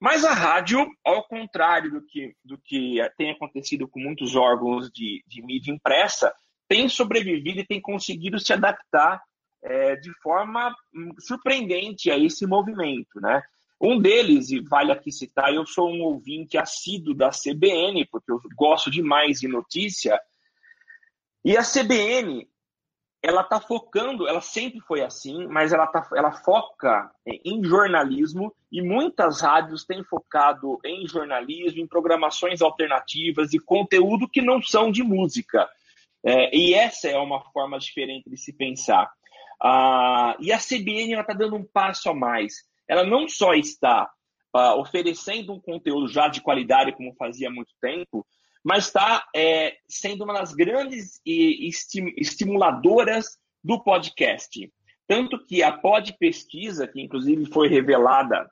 Mas 0.00 0.24
a 0.24 0.32
rádio, 0.32 0.86
ao 1.04 1.22
contrário 1.28 1.90
do 1.90 2.02
que, 2.02 2.34
do 2.42 2.56
que 2.56 2.96
tem 3.18 3.30
acontecido 3.30 3.86
com 3.86 4.00
muitos 4.00 4.34
órgãos 4.34 4.90
de, 4.90 5.22
de 5.26 5.42
mídia 5.42 5.72
impressa, 5.72 6.32
tem 6.66 6.88
sobrevivido 6.88 7.60
e 7.60 7.66
tem 7.66 7.80
conseguido 7.80 8.38
se 8.38 8.52
adaptar 8.52 9.20
é, 9.62 9.96
de 9.96 10.10
forma 10.22 10.74
hum, 10.94 11.10
surpreendente 11.18 12.10
a 12.10 12.16
esse 12.16 12.46
movimento, 12.46 13.20
né? 13.20 13.42
Um 13.78 13.98
deles, 13.98 14.50
e 14.50 14.60
vale 14.60 14.92
aqui 14.92 15.10
citar, 15.10 15.54
eu 15.54 15.66
sou 15.66 15.90
um 15.90 16.02
ouvinte 16.02 16.56
assíduo 16.58 17.14
da 17.14 17.30
CBN, 17.30 18.06
porque 18.06 18.30
eu 18.30 18.40
gosto 18.56 18.90
demais 18.90 19.40
de 19.40 19.48
notícia, 19.48 20.20
e 21.42 21.56
a 21.56 21.62
CBN, 21.62 22.46
ela 23.22 23.42
está 23.42 23.60
focando, 23.60 24.26
ela 24.26 24.40
sempre 24.40 24.80
foi 24.80 25.02
assim, 25.02 25.46
mas 25.46 25.72
ela, 25.72 25.86
tá, 25.86 26.08
ela 26.14 26.32
foca 26.32 27.10
em 27.26 27.62
jornalismo 27.62 28.54
e 28.72 28.80
muitas 28.80 29.42
rádios 29.42 29.84
têm 29.84 30.02
focado 30.02 30.78
em 30.84 31.06
jornalismo, 31.06 31.80
em 31.80 31.86
programações 31.86 32.62
alternativas 32.62 33.52
e 33.52 33.58
conteúdo 33.58 34.28
que 34.28 34.40
não 34.40 34.62
são 34.62 34.90
de 34.90 35.02
música. 35.02 35.68
É, 36.24 36.56
e 36.56 36.74
essa 36.74 37.08
é 37.08 37.18
uma 37.18 37.42
forma 37.52 37.78
diferente 37.78 38.28
de 38.30 38.36
se 38.36 38.52
pensar. 38.52 39.10
Ah, 39.62 40.36
e 40.40 40.52
a 40.52 40.58
CBN 40.58 41.14
está 41.20 41.34
dando 41.34 41.56
um 41.56 41.64
passo 41.64 42.08
a 42.08 42.14
mais 42.14 42.70
ela 42.90 43.04
não 43.04 43.28
só 43.28 43.54
está 43.54 44.10
uh, 44.52 44.80
oferecendo 44.80 45.52
um 45.52 45.60
conteúdo 45.60 46.08
já 46.08 46.26
de 46.26 46.40
qualidade, 46.40 46.90
como 46.90 47.14
fazia 47.14 47.46
há 47.46 47.52
muito 47.52 47.72
tempo, 47.80 48.26
mas 48.64 48.86
está 48.86 49.26
é, 49.34 49.76
sendo 49.88 50.24
uma 50.24 50.34
das 50.34 50.52
grandes 50.52 51.20
estimuladoras 51.24 53.38
do 53.62 53.82
podcast. 53.82 54.70
Tanto 55.06 55.44
que 55.44 55.62
a 55.62 55.72
Pod 55.72 56.16
Pesquisa, 56.18 56.86
que 56.86 57.00
inclusive 57.00 57.46
foi 57.46 57.68
revelada, 57.68 58.48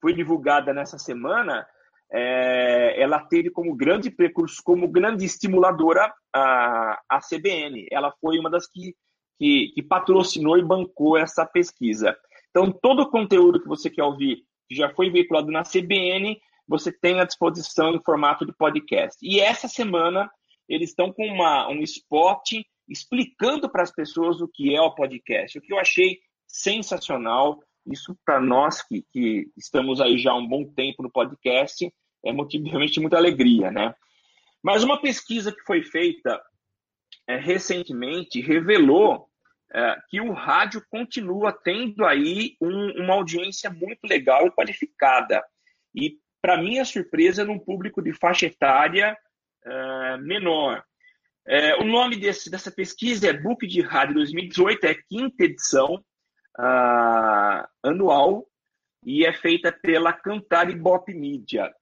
foi 0.00 0.12
divulgada 0.12 0.74
nessa 0.74 0.98
semana, 0.98 1.66
é, 2.12 3.00
ela 3.00 3.20
teve 3.20 3.50
como 3.50 3.74
grande 3.74 4.10
precurso, 4.10 4.60
como 4.62 4.86
grande 4.86 5.24
estimuladora 5.24 6.12
a, 6.34 7.00
a 7.08 7.20
CBN. 7.20 7.86
Ela 7.90 8.12
foi 8.20 8.38
uma 8.38 8.50
das 8.50 8.66
que, 8.66 8.94
que, 9.38 9.72
que 9.74 9.82
patrocinou 9.82 10.58
e 10.58 10.62
bancou 10.62 11.16
essa 11.16 11.46
pesquisa. 11.46 12.14
Então, 12.50 12.70
todo 12.70 13.02
o 13.02 13.10
conteúdo 13.10 13.60
que 13.60 13.68
você 13.68 13.88
quer 13.88 14.04
ouvir, 14.04 14.44
que 14.68 14.74
já 14.74 14.90
foi 14.90 15.08
veiculado 15.08 15.50
na 15.50 15.62
CBN, 15.62 16.38
você 16.66 16.92
tem 16.92 17.20
à 17.20 17.24
disposição 17.24 17.94
em 17.94 18.02
formato 18.02 18.46
de 18.46 18.52
podcast. 18.52 19.18
E 19.22 19.40
essa 19.40 19.68
semana, 19.68 20.30
eles 20.68 20.90
estão 20.90 21.12
com 21.12 21.26
uma, 21.26 21.68
um 21.68 21.82
spot 21.82 22.52
explicando 22.88 23.70
para 23.70 23.82
as 23.82 23.92
pessoas 23.92 24.40
o 24.40 24.48
que 24.48 24.74
é 24.74 24.80
o 24.80 24.94
podcast, 24.94 25.58
o 25.58 25.62
que 25.62 25.72
eu 25.72 25.78
achei 25.78 26.18
sensacional. 26.46 27.60
Isso 27.86 28.16
para 28.24 28.40
nós 28.40 28.82
que, 28.82 29.04
que 29.12 29.50
estamos 29.56 30.00
aí 30.00 30.18
já 30.18 30.32
há 30.32 30.36
um 30.36 30.46
bom 30.46 30.64
tempo 30.72 31.02
no 31.02 31.10
podcast 31.10 31.92
é 32.24 32.32
motivo 32.32 32.64
de 32.64 32.70
realmente 32.70 33.00
muita 33.00 33.16
alegria, 33.16 33.70
né? 33.70 33.94
Mas 34.62 34.84
uma 34.84 35.00
pesquisa 35.00 35.50
que 35.50 35.62
foi 35.64 35.82
feita 35.82 36.40
é, 37.26 37.36
recentemente 37.36 38.40
revelou 38.40 39.28
é, 39.74 39.96
que 40.08 40.20
o 40.20 40.32
rádio 40.32 40.84
continua 40.88 41.52
tendo 41.52 42.04
aí 42.04 42.56
um, 42.60 43.02
uma 43.02 43.14
audiência 43.14 43.70
muito 43.70 44.04
legal 44.04 44.46
e 44.46 44.52
qualificada. 44.52 45.42
E, 45.94 46.18
para 46.42 46.60
minha 46.60 46.84
surpresa, 46.84 47.44
num 47.44 47.58
público 47.58 48.02
de 48.02 48.12
faixa 48.12 48.46
etária 48.46 49.16
é, 49.64 50.16
menor. 50.18 50.84
É, 51.46 51.76
o 51.76 51.84
nome 51.84 52.16
desse, 52.16 52.50
dessa 52.50 52.70
pesquisa 52.70 53.28
é 53.28 53.32
Book 53.32 53.66
de 53.66 53.80
Rádio 53.80 54.16
2018, 54.16 54.84
é 54.84 54.94
quinta 54.94 55.44
edição 55.44 55.94
uh, 56.58 57.66
anual 57.82 58.46
e 59.04 59.24
é 59.24 59.32
feita 59.32 59.72
pela 59.72 60.12
Cantar 60.12 60.68
e 60.68 60.76
Bop 60.76 61.12
Media. 61.14 61.72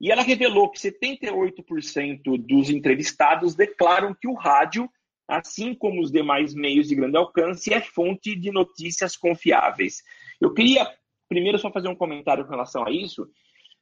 E 0.00 0.10
ela 0.10 0.22
revelou 0.22 0.70
que 0.70 0.78
78% 0.78 2.20
dos 2.38 2.68
entrevistados 2.68 3.54
declaram 3.54 4.14
que 4.14 4.28
o 4.28 4.34
rádio, 4.34 4.90
assim 5.26 5.74
como 5.74 6.02
os 6.02 6.10
demais 6.10 6.52
meios 6.52 6.88
de 6.88 6.94
grande 6.94 7.16
alcance, 7.16 7.72
é 7.72 7.80
fonte 7.80 8.34
de 8.34 8.50
notícias 8.50 9.16
confiáveis. 9.16 10.02
Eu 10.40 10.52
queria 10.52 10.86
primeiro 11.28 11.58
só 11.58 11.70
fazer 11.70 11.88
um 11.88 11.96
comentário 11.96 12.44
com 12.44 12.50
relação 12.50 12.86
a 12.86 12.90
isso. 12.90 13.26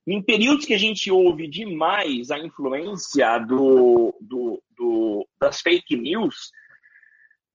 Em 0.06 0.20
períodos 0.22 0.66
que 0.66 0.74
a 0.74 0.78
gente 0.78 1.10
ouve 1.10 1.46
demais 1.46 2.30
a 2.30 2.38
influência 2.38 3.38
do, 3.38 4.14
do, 4.20 4.62
do 4.76 5.28
das 5.38 5.60
fake 5.60 5.96
news, 5.96 6.50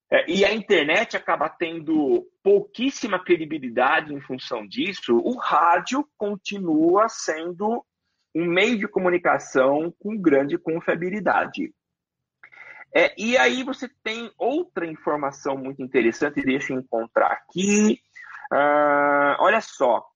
é, 0.09 0.29
e 0.31 0.45
a 0.45 0.53
internet 0.53 1.17
acaba 1.17 1.49
tendo 1.49 2.25
pouquíssima 2.41 3.19
credibilidade 3.19 4.13
em 4.13 4.21
função 4.21 4.65
disso, 4.65 5.17
o 5.17 5.37
rádio 5.37 6.07
continua 6.17 7.09
sendo 7.09 7.85
um 8.33 8.45
meio 8.45 8.77
de 8.77 8.87
comunicação 8.87 9.93
com 9.99 10.17
grande 10.17 10.57
confiabilidade. 10.57 11.73
É, 12.95 13.13
e 13.17 13.37
aí 13.37 13.63
você 13.63 13.89
tem 14.01 14.31
outra 14.37 14.85
informação 14.85 15.57
muito 15.57 15.81
interessante, 15.83 16.41
deixa 16.41 16.71
eu 16.71 16.79
encontrar 16.79 17.31
aqui. 17.31 17.99
Uh, 18.51 19.35
olha 19.39 19.59
só, 19.59 20.07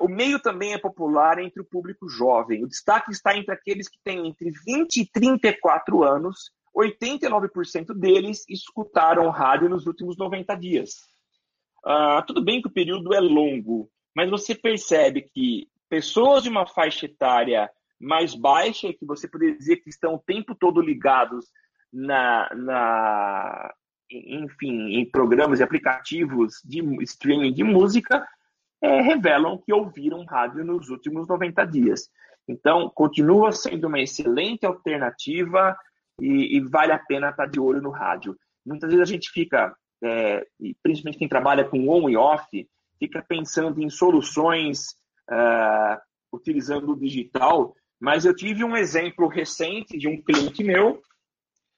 o 0.00 0.08
meio 0.08 0.40
também 0.40 0.72
é 0.72 0.78
popular 0.78 1.38
entre 1.38 1.60
o 1.60 1.64
público 1.64 2.08
jovem. 2.08 2.62
O 2.62 2.68
destaque 2.68 3.10
está 3.10 3.36
entre 3.36 3.52
aqueles 3.52 3.88
que 3.88 3.98
têm 4.04 4.28
entre 4.28 4.50
20 4.50 4.96
e 4.98 5.10
34 5.10 6.04
anos. 6.04 6.52
89% 6.76 7.92
deles 7.94 8.44
escutaram 8.48 9.28
rádio 9.28 9.68
nos 9.68 9.86
últimos 9.86 10.16
90 10.16 10.54
dias. 10.56 11.12
Uh, 11.84 12.24
tudo 12.26 12.44
bem 12.44 12.62
que 12.62 12.68
o 12.68 12.72
período 12.72 13.12
é 13.12 13.20
longo, 13.20 13.90
mas 14.14 14.30
você 14.30 14.54
percebe 14.54 15.22
que 15.22 15.68
pessoas 15.88 16.44
de 16.44 16.48
uma 16.48 16.66
faixa 16.66 17.06
etária 17.06 17.68
mais 18.00 18.34
baixa, 18.34 18.92
que 18.92 19.04
você 19.04 19.28
poderia 19.28 19.56
dizer 19.56 19.76
que 19.76 19.90
estão 19.90 20.14
o 20.14 20.18
tempo 20.18 20.54
todo 20.54 20.80
ligados 20.80 21.46
na, 21.92 22.48
na 22.54 23.74
enfim, 24.10 24.94
em 24.94 25.10
programas 25.10 25.60
e 25.60 25.62
aplicativos 25.62 26.60
de 26.64 26.80
streaming 27.02 27.52
de 27.52 27.64
música, 27.64 28.26
é, 28.82 29.00
revelam 29.00 29.58
que 29.58 29.72
ouviram 29.72 30.24
rádio 30.24 30.64
nos 30.64 30.88
últimos 30.88 31.28
90 31.28 31.64
dias. 31.66 32.10
Então, 32.48 32.90
continua 32.92 33.52
sendo 33.52 33.86
uma 33.86 34.00
excelente 34.00 34.66
alternativa 34.66 35.76
e, 36.20 36.56
e 36.56 36.60
vale 36.60 36.92
a 36.92 36.98
pena 36.98 37.30
estar 37.30 37.46
de 37.46 37.60
olho 37.60 37.80
no 37.80 37.90
rádio. 37.90 38.36
Muitas 38.66 38.90
vezes 38.90 39.08
a 39.08 39.12
gente 39.12 39.30
fica, 39.30 39.74
é, 40.02 40.44
principalmente 40.82 41.18
quem 41.18 41.28
trabalha 41.28 41.64
com 41.64 41.88
on 41.88 42.08
e 42.10 42.16
off, 42.16 42.68
fica 42.98 43.24
pensando 43.26 43.82
em 43.82 43.88
soluções 43.88 44.88
uh, 45.30 46.00
utilizando 46.32 46.92
o 46.92 46.98
digital, 46.98 47.74
mas 48.00 48.24
eu 48.24 48.34
tive 48.34 48.64
um 48.64 48.76
exemplo 48.76 49.28
recente 49.28 49.98
de 49.98 50.08
um 50.08 50.20
cliente 50.22 50.62
meu 50.62 51.00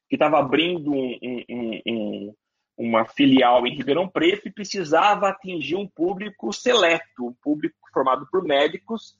que 0.08 0.16
estava 0.16 0.38
abrindo 0.38 0.92
um, 0.92 1.18
um, 1.22 1.80
um, 1.86 2.34
uma 2.76 3.04
filial 3.04 3.66
em 3.66 3.74
Ribeirão 3.74 4.08
Preto 4.08 4.48
e 4.48 4.52
precisava 4.52 5.28
atingir 5.28 5.76
um 5.76 5.86
público 5.86 6.52
seleto, 6.52 7.26
um 7.26 7.32
público 7.32 7.76
formado 7.92 8.26
por 8.30 8.42
médicos, 8.42 9.16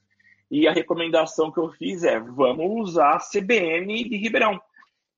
e 0.51 0.67
a 0.67 0.73
recomendação 0.73 1.51
que 1.51 1.59
eu 1.59 1.71
fiz 1.71 2.03
é 2.03 2.19
vamos 2.19 2.89
usar 2.89 3.15
a 3.15 3.19
CBN 3.19 4.07
de 4.07 4.17
Ribeirão. 4.17 4.61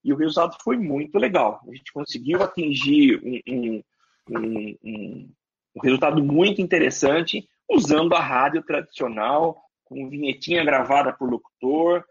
E 0.02 0.12
o 0.12 0.16
resultado 0.16 0.56
foi 0.62 0.76
muito 0.76 1.18
legal. 1.18 1.60
A 1.68 1.74
gente 1.74 1.92
conseguiu 1.92 2.42
atingir 2.42 3.20
um, 3.22 3.82
um, 4.30 4.78
um, 4.84 5.30
um 5.76 5.80
resultado 5.82 6.22
muito 6.22 6.62
interessante 6.62 7.48
usando 7.68 8.14
a 8.14 8.20
rádio 8.20 8.62
tradicional, 8.62 9.60
com 9.84 10.08
vinhetinha 10.08 10.64
gravada 10.64 11.12
por 11.12 11.28
locutor. 11.28 12.04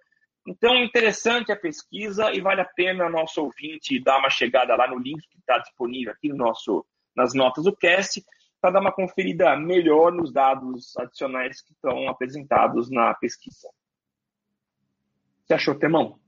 Então, 0.48 0.76
interessante 0.76 1.52
a 1.52 1.56
pesquisa 1.56 2.32
e 2.34 2.40
vale 2.40 2.62
a 2.62 2.66
pena 2.66 3.10
nosso 3.10 3.42
ouvinte 3.42 4.00
dar 4.00 4.20
uma 4.20 4.30
chegada 4.30 4.76
lá 4.76 4.88
no 4.88 5.00
link 5.00 5.22
que 5.22 5.37
está 5.48 5.58
disponível 5.60 6.12
aqui 6.12 6.30
no 6.30 6.36
nosso, 6.36 6.86
nas 7.16 7.34
notas 7.34 7.64
do 7.64 7.76
cast, 7.76 8.24
para 8.60 8.72
dar 8.72 8.82
uma 8.82 8.92
conferida 8.92 9.56
melhor 9.56 10.12
nos 10.12 10.32
dados 10.32 10.96
adicionais 10.98 11.62
que 11.62 11.74
estão 11.74 12.10
apresentados 12.10 12.90
na 12.90 13.14
pesquisa. 13.14 13.70
Você 15.46 15.54
achou, 15.54 15.76
Temão? 15.76 16.20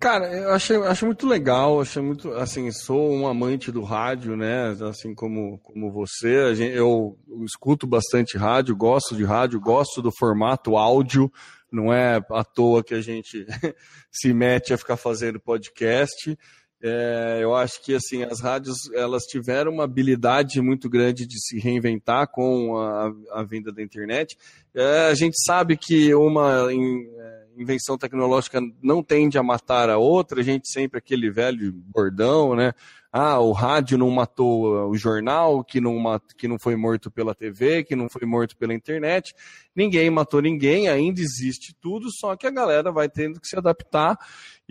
Cara, 0.00 0.26
eu 0.32 0.50
achei, 0.50 0.76
acho 0.76 1.06
muito 1.06 1.26
legal, 1.26 1.80
achei 1.80 2.02
muito, 2.02 2.32
assim, 2.32 2.70
sou 2.72 3.12
um 3.12 3.28
amante 3.28 3.70
do 3.70 3.82
rádio, 3.82 4.36
né, 4.36 4.70
assim 4.88 5.14
como, 5.14 5.58
como 5.60 5.92
você, 5.92 6.52
gente, 6.56 6.76
eu 6.76 7.16
escuto 7.44 7.86
bastante 7.86 8.36
rádio, 8.36 8.76
gosto 8.76 9.14
de 9.14 9.24
rádio, 9.24 9.60
gosto 9.60 10.02
do 10.02 10.10
formato 10.10 10.76
áudio, 10.76 11.30
não 11.70 11.92
é 11.92 12.20
à 12.32 12.42
toa 12.44 12.82
que 12.82 12.94
a 12.94 13.00
gente 13.00 13.46
se 14.10 14.34
mete 14.34 14.74
a 14.74 14.78
ficar 14.78 14.96
fazendo 14.96 15.38
podcast, 15.38 16.36
é, 16.82 17.38
eu 17.40 17.54
acho 17.54 17.80
que 17.80 17.94
assim 17.94 18.24
as 18.24 18.40
rádios 18.40 18.92
elas 18.92 19.22
tiveram 19.22 19.72
uma 19.72 19.84
habilidade 19.84 20.60
muito 20.60 20.90
grande 20.90 21.24
de 21.26 21.40
se 21.40 21.58
reinventar 21.60 22.26
com 22.26 22.76
a, 22.76 23.12
a 23.32 23.44
vinda 23.44 23.70
da 23.70 23.80
internet. 23.80 24.36
É, 24.74 25.06
a 25.06 25.14
gente 25.14 25.36
sabe 25.44 25.76
que 25.76 26.12
uma 26.12 26.72
in, 26.72 27.06
é, 27.16 27.42
invenção 27.56 27.96
tecnológica 27.96 28.60
não 28.82 29.02
tende 29.02 29.38
a 29.38 29.42
matar 29.44 29.88
a 29.90 29.98
outra. 29.98 30.40
A 30.40 30.42
gente 30.42 30.68
sempre 30.68 30.98
aquele 30.98 31.30
velho 31.30 31.72
bordão, 31.72 32.56
né? 32.56 32.72
Ah, 33.14 33.38
o 33.40 33.52
rádio 33.52 33.98
não 33.98 34.08
matou 34.08 34.88
o 34.88 34.96
jornal, 34.96 35.62
que 35.62 35.82
não, 35.82 36.02
que 36.34 36.48
não 36.48 36.58
foi 36.58 36.74
morto 36.76 37.10
pela 37.10 37.34
TV, 37.34 37.84
que 37.84 37.94
não 37.94 38.08
foi 38.08 38.26
morto 38.26 38.56
pela 38.56 38.72
internet. 38.72 39.34
Ninguém 39.76 40.08
matou 40.08 40.40
ninguém, 40.40 40.88
ainda 40.88 41.20
existe 41.20 41.76
tudo, 41.78 42.10
só 42.10 42.34
que 42.36 42.46
a 42.46 42.50
galera 42.50 42.90
vai 42.90 43.10
tendo 43.10 43.38
que 43.38 43.46
se 43.46 43.54
adaptar. 43.54 44.18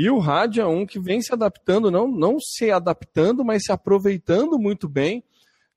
E 0.01 0.09
o 0.09 0.17
rádio 0.17 0.63
é 0.63 0.65
um 0.65 0.83
que 0.83 0.99
vem 0.99 1.21
se 1.21 1.31
adaptando, 1.31 1.91
não, 1.91 2.07
não 2.07 2.39
se 2.39 2.71
adaptando, 2.71 3.45
mas 3.45 3.61
se 3.65 3.71
aproveitando 3.71 4.57
muito 4.57 4.89
bem 4.89 5.23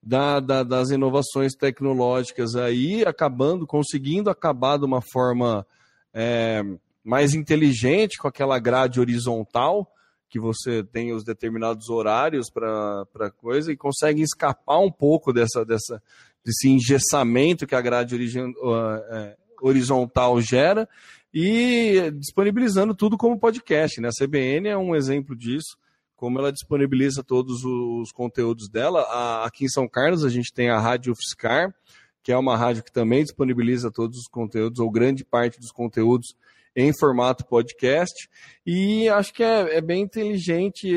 da, 0.03 0.41
da, 0.41 0.63
das 0.63 0.89
inovações 0.89 1.53
tecnológicas 1.53 2.57
aí, 2.57 3.05
acabando, 3.05 3.67
conseguindo 3.67 4.31
acabar 4.31 4.79
de 4.79 4.87
uma 4.87 5.03
forma 5.03 5.67
é, 6.15 6.63
mais 7.05 7.35
inteligente 7.35 8.17
com 8.17 8.27
aquela 8.27 8.59
grade 8.59 8.99
horizontal 8.99 9.93
que 10.31 10.41
você 10.41 10.83
tem 10.83 11.13
os 11.13 11.23
determinados 11.23 11.91
horários 11.91 12.49
para 12.51 13.31
coisa 13.37 13.71
e 13.71 13.77
consegue 13.77 14.23
escapar 14.23 14.79
um 14.79 14.91
pouco 14.91 15.35
dessa, 15.35 15.67
dessa, 15.67 16.03
desse 16.43 16.67
engessamento 16.71 17.67
que 17.67 17.75
a 17.75 17.81
grade 17.83 18.17
uh, 18.17 19.37
horizontal 19.61 20.41
gera 20.41 20.89
e 21.35 22.13
disponibilizando 22.13 22.95
tudo 22.95 23.19
como 23.19 23.39
podcast. 23.39 24.01
Né? 24.01 24.09
A 24.09 24.25
CBN 24.25 24.69
é 24.69 24.79
um 24.79 24.95
exemplo 24.95 25.35
disso, 25.35 25.77
como 26.15 26.39
ela 26.39 26.53
disponibiliza 26.53 27.25
todos 27.25 27.65
os 27.65 28.13
conteúdos 28.13 28.69
dela. 28.69 29.03
Aqui 29.45 29.65
em 29.65 29.69
São 29.69 29.89
Carlos 29.89 30.25
a 30.25 30.29
gente 30.29 30.53
tem 30.55 30.71
a 30.71 30.79
Rádio 30.79 31.13
UFSCar, 31.13 31.75
que 32.23 32.31
é 32.31 32.39
uma 32.39 32.57
rádio 32.57 32.85
que 32.85 32.93
também 32.93 33.25
disponibiliza 33.25 33.91
todos 33.91 34.17
os 34.17 34.29
conteúdos, 34.29 34.79
ou 34.79 34.89
grande 34.91 35.25
parte 35.25 35.59
dos 35.59 35.73
conteúdos, 35.73 36.37
em 36.77 36.93
formato 36.97 37.45
podcast. 37.47 38.29
E 38.65 39.09
acho 39.09 39.35
que 39.35 39.43
é, 39.43 39.77
é 39.77 39.81
bem 39.81 40.03
inteligente 40.03 40.89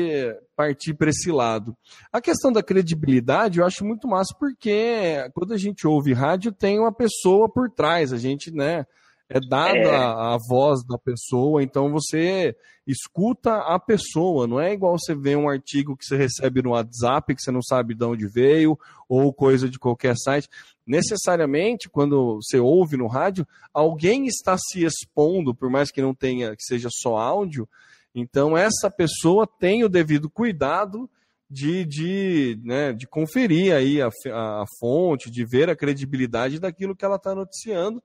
partir 0.56 0.94
para 0.94 1.10
esse 1.10 1.30
lado. 1.32 1.76
A 2.12 2.20
questão 2.20 2.52
da 2.52 2.62
credibilidade 2.62 3.58
eu 3.58 3.66
acho 3.66 3.84
muito 3.84 4.06
massa, 4.06 4.34
porque 4.38 5.28
quando 5.34 5.52
a 5.52 5.58
gente 5.58 5.86
ouve 5.86 6.12
rádio, 6.12 6.52
tem 6.52 6.78
uma 6.78 6.92
pessoa 6.92 7.48
por 7.48 7.68
trás. 7.70 8.12
A 8.12 8.16
gente, 8.16 8.52
né? 8.52 8.86
É 9.28 9.38
dada 9.40 9.78
é. 9.78 9.94
A, 9.94 10.34
a, 10.34 10.38
voz 10.38 10.82
da 10.84 10.96
pessoa, 10.96 11.62
então 11.62 11.90
você 11.90 12.56
escuta 12.86 13.58
a 13.58 13.78
pessoa, 13.78 14.46
não 14.46 14.58
é 14.58 14.72
igual 14.72 14.98
você 14.98 15.14
ver 15.14 15.36
um 15.36 15.48
artigo 15.48 15.96
que 15.96 16.04
você 16.04 16.16
recebe 16.16 16.62
no 16.62 16.70
WhatsApp, 16.70 17.34
que 17.34 17.42
você 17.42 17.50
não 17.50 17.62
sabe 17.62 17.94
de 17.94 18.04
onde 18.04 18.26
veio, 18.26 18.78
ou 19.06 19.32
coisa 19.32 19.68
de 19.68 19.78
qualquer 19.78 20.16
site. 20.16 20.48
Necessariamente, 20.86 21.90
quando 21.90 22.36
você 22.36 22.58
ouve 22.58 22.96
no 22.96 23.06
rádio, 23.06 23.46
alguém 23.72 24.26
está 24.26 24.56
se 24.56 24.82
expondo, 24.82 25.54
por 25.54 25.68
mais 25.68 25.90
que 25.90 26.00
não 26.00 26.14
tenha, 26.14 26.56
que 26.56 26.62
seja 26.62 26.88
só 26.90 27.18
áudio, 27.18 27.68
então 28.14 28.56
essa 28.56 28.90
pessoa 28.90 29.46
tem 29.46 29.84
o 29.84 29.88
devido 29.88 30.30
cuidado 30.30 31.08
de, 31.50 31.84
de, 31.84 32.58
né, 32.64 32.94
de 32.94 33.06
conferir 33.06 33.74
aí 33.74 34.00
a, 34.00 34.08
a 34.08 34.64
fonte, 34.80 35.30
de 35.30 35.44
ver 35.44 35.68
a 35.68 35.76
credibilidade 35.76 36.58
daquilo 36.58 36.96
que 36.96 37.04
ela 37.04 37.16
está 37.16 37.34
noticiando 37.34 38.02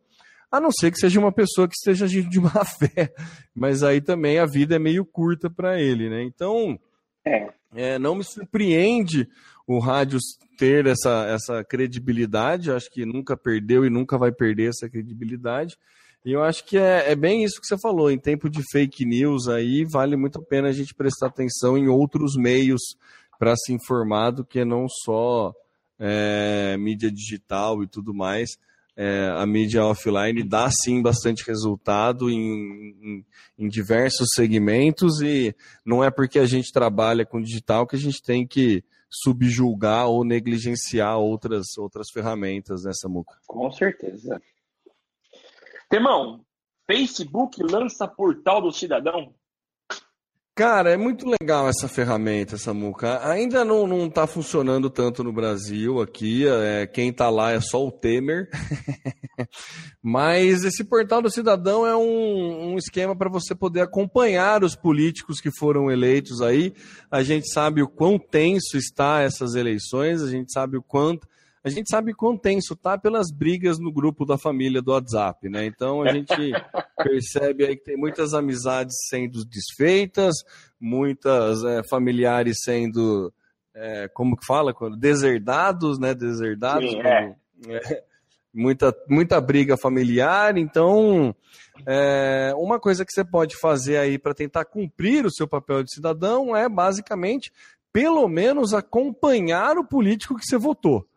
a 0.53 0.59
não 0.59 0.69
ser 0.71 0.91
que 0.91 0.99
seja 0.99 1.19
uma 1.19 1.31
pessoa 1.31 1.67
que 1.67 1.73
esteja 1.73 2.05
agindo 2.05 2.29
de 2.29 2.39
má 2.39 2.51
fé. 2.77 3.11
Mas 3.55 3.81
aí 3.81 3.99
também 3.99 4.37
a 4.37 4.45
vida 4.45 4.75
é 4.75 4.79
meio 4.79 5.03
curta 5.03 5.49
para 5.49 5.81
ele, 5.81 6.11
né? 6.11 6.21
Então, 6.21 6.79
é. 7.25 7.49
É, 7.73 7.97
não 7.97 8.13
me 8.13 8.23
surpreende 8.23 9.27
o 9.65 9.79
rádio 9.79 10.19
ter 10.55 10.85
essa, 10.85 11.25
essa 11.25 11.63
credibilidade. 11.63 12.71
Acho 12.71 12.87
que 12.91 13.03
nunca 13.03 13.35
perdeu 13.35 13.83
e 13.83 13.89
nunca 13.89 14.15
vai 14.15 14.31
perder 14.31 14.69
essa 14.69 14.87
credibilidade. 14.87 15.75
E 16.23 16.31
eu 16.31 16.43
acho 16.43 16.63
que 16.65 16.77
é, 16.77 17.11
é, 17.11 17.15
bem 17.15 17.43
isso 17.43 17.59
que 17.59 17.65
você 17.65 17.77
falou. 17.79 18.11
Em 18.11 18.19
tempo 18.19 18.47
de 18.47 18.61
fake 18.71 19.07
news 19.07 19.47
aí, 19.47 19.83
vale 19.91 20.15
muito 20.15 20.37
a 20.37 20.45
pena 20.45 20.67
a 20.67 20.71
gente 20.71 20.93
prestar 20.93 21.27
atenção 21.29 21.75
em 21.75 21.87
outros 21.87 22.35
meios 22.35 22.79
para 23.39 23.55
se 23.55 23.73
informar 23.73 24.29
do 24.29 24.45
que 24.45 24.63
não 24.63 24.85
só 24.87 25.51
é, 25.97 26.77
mídia 26.77 27.11
digital 27.11 27.81
e 27.81 27.87
tudo 27.87 28.13
mais 28.13 28.51
é, 28.95 29.27
a 29.36 29.45
mídia 29.45 29.84
offline 29.84 30.43
dá 30.43 30.69
sim 30.69 31.01
bastante 31.01 31.43
resultado 31.47 32.29
em, 32.29 32.38
em, 32.38 33.25
em, 33.58 33.67
diversos 33.67 34.29
segmentos 34.36 35.19
e 35.21 35.56
não 35.86 36.03
é 36.03 36.12
porque 36.12 36.38
a 36.38 36.45
gente 36.45 36.71
trabalha 36.71 37.25
com 37.25 37.41
digital 37.41 37.88
que 37.88 37.95
a 37.95 37.99
gente 37.99 38.21
tem 38.21 38.45
que 38.45 38.84
subjulgar 39.10 40.08
ou 40.08 40.23
negligenciar 40.23 41.17
outras, 41.17 41.77
outras 41.77 42.10
ferramentas 42.12 42.84
nessa 42.84 43.08
né, 43.08 43.13
muca. 43.13 43.36
Com 43.47 43.71
certeza. 43.71 44.41
Temão, 45.89 46.43
Facebook 46.88 47.62
lança 47.63 48.08
portal 48.08 48.62
do 48.62 48.71
cidadão. 48.71 49.34
Cara, 50.55 50.91
é 50.91 50.97
muito 50.97 51.25
legal 51.27 51.67
essa 51.67 51.87
ferramenta, 51.87 52.53
essa 52.53 52.75
muca. 52.75 53.27
Ainda 53.27 53.65
não, 53.65 53.87
não 53.87 54.07
tá 54.07 54.27
funcionando 54.27 54.87
tanto 54.87 55.23
no 55.23 55.33
Brasil 55.33 55.99
aqui. 55.99 56.45
É, 56.47 56.85
quem 56.85 57.11
tá 57.11 57.27
lá 57.31 57.51
é 57.51 57.59
só 57.59 57.83
o 57.83 57.91
Temer. 57.91 58.49
Mas 59.99 60.63
esse 60.63 60.83
portal 60.83 61.23
do 61.23 61.31
cidadão 61.31 61.87
é 61.87 61.95
um, 61.95 62.73
um 62.73 62.77
esquema 62.77 63.15
para 63.15 63.31
você 63.31 63.55
poder 63.55 63.81
acompanhar 63.81 64.63
os 64.63 64.75
políticos 64.75 65.41
que 65.41 65.49
foram 65.57 65.89
eleitos 65.89 66.39
aí. 66.39 66.71
A 67.09 67.23
gente 67.23 67.51
sabe 67.51 67.81
o 67.81 67.89
quão 67.89 68.19
tenso 68.19 68.77
está 68.77 69.21
essas 69.21 69.55
eleições, 69.55 70.21
a 70.21 70.29
gente 70.29 70.53
sabe 70.53 70.77
o 70.77 70.83
quanto 70.83 71.27
a 71.63 71.69
gente 71.69 71.89
sabe 71.89 72.13
quão 72.13 72.38
tenso 72.38 72.76
tá 72.76 72.97
pelas 72.97 73.32
brigas 73.32 73.80
no 73.80 73.91
grupo 73.91 74.26
da 74.26 74.38
família 74.38 74.82
do 74.82 74.91
WhatsApp, 74.91 75.47
né? 75.47 75.65
Então 75.65 76.02
a 76.04 76.12
gente 76.12 76.28
percebe 77.02 77.65
aí 77.65 77.78
que 77.78 77.86
tem 77.86 77.95
muitas 77.95 78.34
amizades 78.34 78.95
sendo 79.08 79.45
desfeitas, 79.45 80.36
muitas 80.80 81.63
é, 81.63 81.82
familiares 81.88 82.58
sendo, 82.63 83.34
é, 83.73 84.10
como 84.10 84.36
que 84.36 84.45
fala, 84.45 84.76
deserdados, 84.99 85.97
né? 85.97 86.13
Deserdados. 86.13 86.91
Sim, 86.91 87.02
é. 87.02 87.36
é. 87.69 88.04
muita, 88.54 88.93
muita 89.08 89.39
briga 89.39 89.78
familiar, 89.78 90.58
então 90.58 91.34
é, 91.88 92.52
uma 92.58 92.78
coisa 92.78 93.06
que 93.06 93.13
você 93.13 93.23
pode 93.23 93.56
fazer 93.56 93.95
aí 93.95 94.19
para 94.19 94.34
tentar 94.34 94.65
cumprir 94.65 95.26
o 95.26 95.32
seu 95.32 95.47
papel 95.47 95.82
de 95.82 95.93
cidadão 95.93 96.54
é 96.54 96.67
basicamente, 96.67 97.54
pelo 97.93 98.28
menos, 98.28 98.73
acompanhar 98.73 99.78
o 99.78 99.86
político 99.86 100.36
que 100.36 100.45
você 100.45 100.58
votou. 100.58 101.08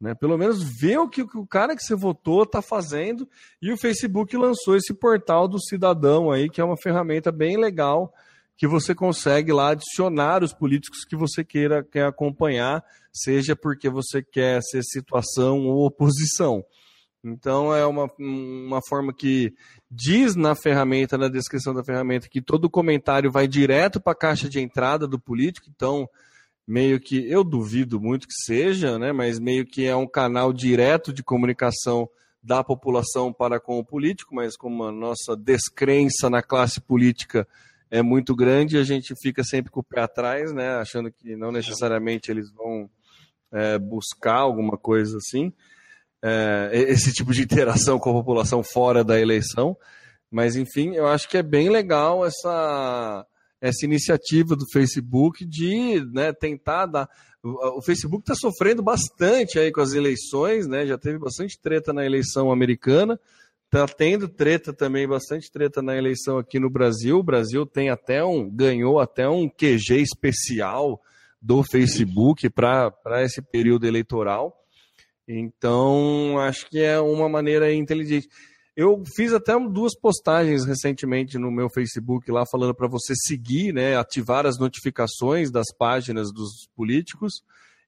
Né? 0.00 0.14
Pelo 0.14 0.38
menos 0.38 0.62
ver 0.62 0.98
o 0.98 1.08
que 1.08 1.22
o 1.22 1.46
cara 1.46 1.76
que 1.76 1.82
você 1.82 1.94
votou 1.94 2.44
está 2.44 2.62
fazendo. 2.62 3.28
E 3.60 3.70
o 3.72 3.76
Facebook 3.76 4.36
lançou 4.36 4.76
esse 4.76 4.94
portal 4.94 5.46
do 5.46 5.60
cidadão 5.60 6.30
aí, 6.30 6.48
que 6.48 6.60
é 6.60 6.64
uma 6.64 6.76
ferramenta 6.76 7.30
bem 7.30 7.56
legal 7.56 8.12
que 8.56 8.66
você 8.66 8.94
consegue 8.94 9.54
lá 9.54 9.70
adicionar 9.70 10.44
os 10.44 10.52
políticos 10.52 11.06
que 11.06 11.16
você 11.16 11.42
queira 11.42 11.82
quer 11.82 12.04
acompanhar, 12.04 12.84
seja 13.10 13.56
porque 13.56 13.88
você 13.88 14.22
quer 14.22 14.60
ser 14.62 14.82
situação 14.82 15.66
ou 15.66 15.86
oposição. 15.86 16.62
Então 17.24 17.74
é 17.74 17.86
uma, 17.86 18.06
uma 18.18 18.80
forma 18.86 19.14
que 19.14 19.54
diz 19.90 20.36
na 20.36 20.54
ferramenta, 20.54 21.16
na 21.16 21.28
descrição 21.28 21.72
da 21.72 21.82
ferramenta, 21.82 22.28
que 22.28 22.42
todo 22.42 22.68
comentário 22.68 23.32
vai 23.32 23.48
direto 23.48 23.98
para 23.98 24.12
a 24.12 24.16
caixa 24.16 24.46
de 24.46 24.60
entrada 24.60 25.08
do 25.08 25.18
político. 25.18 25.68
Então, 25.74 26.06
meio 26.66 27.00
que, 27.00 27.28
eu 27.30 27.42
duvido 27.42 28.00
muito 28.00 28.28
que 28.28 28.34
seja, 28.44 28.98
né, 28.98 29.12
mas 29.12 29.38
meio 29.38 29.66
que 29.66 29.86
é 29.86 29.94
um 29.94 30.06
canal 30.06 30.52
direto 30.52 31.12
de 31.12 31.22
comunicação 31.22 32.08
da 32.42 32.64
população 32.64 33.32
para 33.32 33.60
com 33.60 33.78
o 33.78 33.84
político, 33.84 34.34
mas 34.34 34.56
como 34.56 34.84
a 34.84 34.92
nossa 34.92 35.36
descrença 35.36 36.30
na 36.30 36.42
classe 36.42 36.80
política 36.80 37.46
é 37.90 38.02
muito 38.02 38.34
grande, 38.34 38.78
a 38.78 38.84
gente 38.84 39.14
fica 39.20 39.42
sempre 39.42 39.70
com 39.70 39.80
o 39.80 39.84
pé 39.84 40.00
atrás, 40.02 40.52
né, 40.52 40.76
achando 40.76 41.10
que 41.10 41.36
não 41.36 41.50
necessariamente 41.50 42.30
eles 42.30 42.50
vão 42.52 42.88
é, 43.52 43.78
buscar 43.78 44.36
alguma 44.36 44.78
coisa 44.78 45.16
assim, 45.16 45.52
é, 46.22 46.70
esse 46.72 47.12
tipo 47.12 47.32
de 47.32 47.42
interação 47.42 47.98
com 47.98 48.10
a 48.10 48.14
população 48.14 48.62
fora 48.62 49.02
da 49.02 49.18
eleição. 49.18 49.76
Mas, 50.30 50.54
enfim, 50.54 50.94
eu 50.94 51.08
acho 51.08 51.28
que 51.28 51.36
é 51.36 51.42
bem 51.42 51.68
legal 51.68 52.24
essa, 52.24 53.26
essa 53.60 53.84
iniciativa 53.84 54.56
do 54.56 54.64
Facebook 54.72 55.44
de 55.44 56.04
né, 56.12 56.32
tentar 56.32 56.86
dar. 56.86 57.08
O 57.42 57.82
Facebook 57.82 58.22
está 58.22 58.34
sofrendo 58.34 58.82
bastante 58.82 59.58
aí 59.58 59.72
com 59.72 59.80
as 59.80 59.92
eleições, 59.92 60.66
né? 60.66 60.86
Já 60.86 60.98
teve 60.98 61.18
bastante 61.18 61.58
treta 61.58 61.92
na 61.92 62.04
eleição 62.04 62.50
americana, 62.52 63.18
está 63.64 63.86
tendo 63.86 64.28
treta 64.28 64.72
também, 64.72 65.08
bastante 65.08 65.50
treta 65.50 65.80
na 65.80 65.96
eleição 65.96 66.38
aqui 66.38 66.58
no 66.58 66.68
Brasil. 66.68 67.18
O 67.18 67.22
Brasil 67.22 67.64
tem 67.64 67.88
até 67.88 68.24
um, 68.24 68.48
ganhou 68.48 69.00
até 69.00 69.28
um 69.28 69.48
QG 69.48 70.02
especial 70.02 71.00
do 71.40 71.62
Facebook 71.62 72.50
para 72.50 73.22
esse 73.22 73.40
período 73.40 73.86
eleitoral. 73.86 74.54
Então, 75.26 76.38
acho 76.40 76.68
que 76.68 76.80
é 76.80 77.00
uma 77.00 77.28
maneira 77.28 77.72
inteligente. 77.72 78.28
Eu 78.76 79.02
fiz 79.16 79.32
até 79.32 79.58
duas 79.58 79.98
postagens 79.98 80.64
recentemente 80.64 81.38
no 81.38 81.50
meu 81.50 81.68
Facebook 81.68 82.30
lá 82.30 82.44
falando 82.50 82.74
para 82.74 82.88
você 82.88 83.14
seguir, 83.14 83.72
né, 83.72 83.96
ativar 83.96 84.46
as 84.46 84.58
notificações 84.58 85.50
das 85.50 85.66
páginas 85.76 86.32
dos 86.32 86.68
políticos 86.76 87.42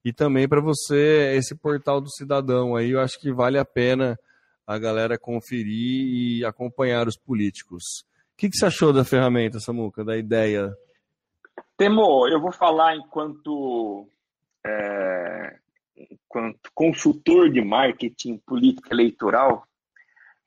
e 0.04 0.12
também 0.12 0.48
para 0.48 0.60
você 0.60 1.34
esse 1.36 1.54
portal 1.54 2.00
do 2.00 2.10
cidadão 2.10 2.74
aí, 2.74 2.90
eu 2.90 3.00
acho 3.00 3.18
que 3.20 3.32
vale 3.32 3.58
a 3.58 3.64
pena 3.64 4.18
a 4.66 4.78
galera 4.78 5.18
conferir 5.18 6.38
e 6.38 6.44
acompanhar 6.44 7.06
os 7.06 7.16
políticos. 7.16 8.04
O 8.34 8.36
que, 8.36 8.48
que 8.48 8.56
você 8.56 8.66
achou 8.66 8.92
da 8.92 9.04
ferramenta, 9.04 9.60
Samuca, 9.60 10.04
da 10.04 10.16
ideia? 10.16 10.72
Temo, 11.76 12.26
eu 12.28 12.40
vou 12.40 12.52
falar 12.52 12.96
enquanto, 12.96 14.08
é, 14.66 15.56
enquanto 15.96 16.70
consultor 16.74 17.50
de 17.50 17.62
marketing 17.62 18.38
política 18.38 18.92
eleitoral 18.92 19.66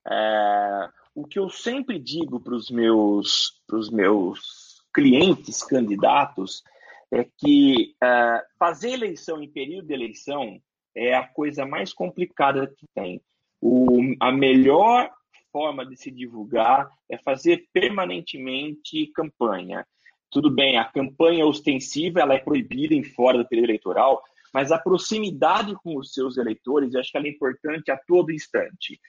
é, 0.10 0.90
o 1.14 1.26
que 1.26 1.40
eu 1.40 1.50
sempre 1.50 2.00
digo 2.00 2.40
para 2.40 2.56
os 2.56 2.70
meus, 2.70 3.62
meus 3.92 4.84
clientes 4.94 5.64
candidatos 5.64 6.64
é 7.12 7.26
que 7.38 7.96
é, 8.04 8.46
fazer 8.60 8.92
eleição 8.92 9.42
em 9.42 9.50
período 9.50 9.88
de 9.88 9.94
eleição 9.94 10.60
é 10.96 11.14
a 11.14 11.28
coisa 11.28 11.66
mais 11.66 11.94
complicada 11.94 12.68
que 12.68 12.88
tem. 12.94 13.22
O, 13.62 14.16
a 14.20 14.32
melhor 14.32 15.12
forma 15.52 15.86
de 15.86 15.98
se 15.98 16.12
divulgar 16.12 16.90
é 17.10 17.18
fazer 17.18 17.66
permanentemente 17.74 19.08
campanha. 19.08 19.86
Tudo 20.30 20.50
bem, 20.50 20.78
a 20.78 20.86
campanha 20.86 21.46
ostensiva 21.46 22.20
ela 22.20 22.34
é 22.34 22.40
proibida 22.40 22.94
em 22.94 23.04
fora 23.04 23.38
do 23.38 23.48
período 23.48 23.70
eleitoral, 23.70 24.22
mas 24.54 24.72
a 24.72 24.78
proximidade 24.78 25.74
com 25.76 25.98
os 25.98 26.14
seus 26.14 26.38
eleitores, 26.38 26.94
eu 26.94 27.00
acho 27.00 27.12
que 27.12 27.18
ela 27.18 27.28
é 27.28 27.30
importante 27.30 27.92
a 27.92 27.98
todo 27.98 28.32
instante. 28.32 29.00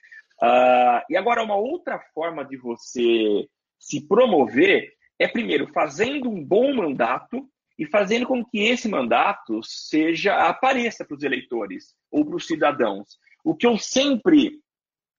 Uh, 0.41 1.01
e 1.09 1.17
agora, 1.17 1.43
uma 1.43 1.55
outra 1.55 1.99
forma 2.13 2.45
de 2.45 2.57
você 2.57 3.47
se 3.79 4.07
promover 4.07 4.93
é, 5.19 5.27
primeiro, 5.27 5.67
fazendo 5.73 6.29
um 6.29 6.43
bom 6.43 6.73
mandato 6.75 7.49
e 7.77 7.85
fazendo 7.85 8.25
com 8.25 8.43
que 8.43 8.59
esse 8.59 8.87
mandato 8.87 9.61
seja 9.63 10.35
apareça 10.47 11.05
para 11.05 11.15
os 11.15 11.23
eleitores 11.23 11.95
ou 12.11 12.25
para 12.25 12.35
os 12.35 12.45
cidadãos. 12.45 13.17
O 13.43 13.55
que 13.55 13.65
eu 13.65 13.77
sempre 13.77 14.59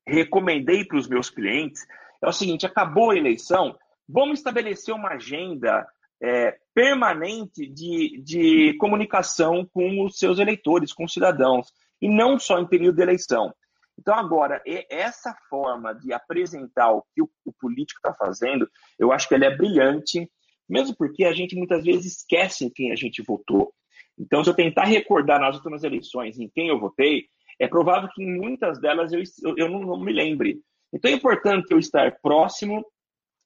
recomendei 0.07 0.85
para 0.85 0.99
os 0.99 1.09
meus 1.09 1.31
clientes 1.31 1.87
é 2.23 2.29
o 2.29 2.33
seguinte: 2.33 2.67
acabou 2.67 3.11
a 3.11 3.17
eleição, 3.17 3.77
vamos 4.09 4.39
estabelecer 4.39 4.95
uma 4.95 5.11
agenda 5.11 5.87
é, 6.21 6.57
permanente 6.75 7.67
de, 7.67 8.21
de 8.23 8.75
comunicação 8.75 9.69
com 9.73 10.05
os 10.05 10.19
seus 10.19 10.39
eleitores, 10.39 10.93
com 10.93 11.05
os 11.05 11.13
cidadãos, 11.13 11.73
e 12.01 12.09
não 12.09 12.39
só 12.39 12.59
em 12.59 12.67
período 12.67 12.97
de 12.97 13.03
eleição. 13.03 13.53
Então, 13.99 14.15
agora, 14.15 14.63
essa 14.89 15.35
forma 15.51 15.93
de 15.93 16.13
apresentar 16.13 16.93
o 16.93 17.03
que 17.13 17.21
o, 17.21 17.53
político 17.59 17.99
está 17.99 18.15
fazendo, 18.15 18.71
eu 18.97 19.11
acho 19.11 19.29
que 19.29 19.35
ela 19.35 19.47
é 19.47 19.57
brilhante, 19.57 20.31
mesmo 20.69 20.95
porque 20.97 21.25
a 21.25 21.33
gente 21.33 21.57
muitas 21.57 21.85
vezes 21.85 22.19
esquece 22.19 22.65
em 22.65 22.71
quem 22.71 22.93
a 22.93 22.95
gente 22.95 23.23
votou. 23.23 23.73
Então, 24.17 24.45
se 24.45 24.51
eu 24.51 24.55
tentar 24.55 24.85
recordar 24.85 25.41
nas 25.41 25.57
últimas 25.57 25.83
eleições 25.83 26.39
em 26.39 26.49
quem 26.49 26.69
eu 26.69 26.79
votei, 26.79 27.27
é 27.59 27.67
provável 27.67 28.09
que 28.15 28.23
em 28.23 28.39
muitas 28.39 28.81
delas 28.81 29.13
eu, 29.13 29.21
eu 29.57 29.69
não, 29.69 29.81
não 29.81 30.01
me 30.01 30.13
lembre. 30.13 30.61
Então, 30.93 31.11
é 31.11 31.15
importante 31.15 31.73
eu 31.73 31.79
estar 31.79 32.21
próximo 32.23 32.87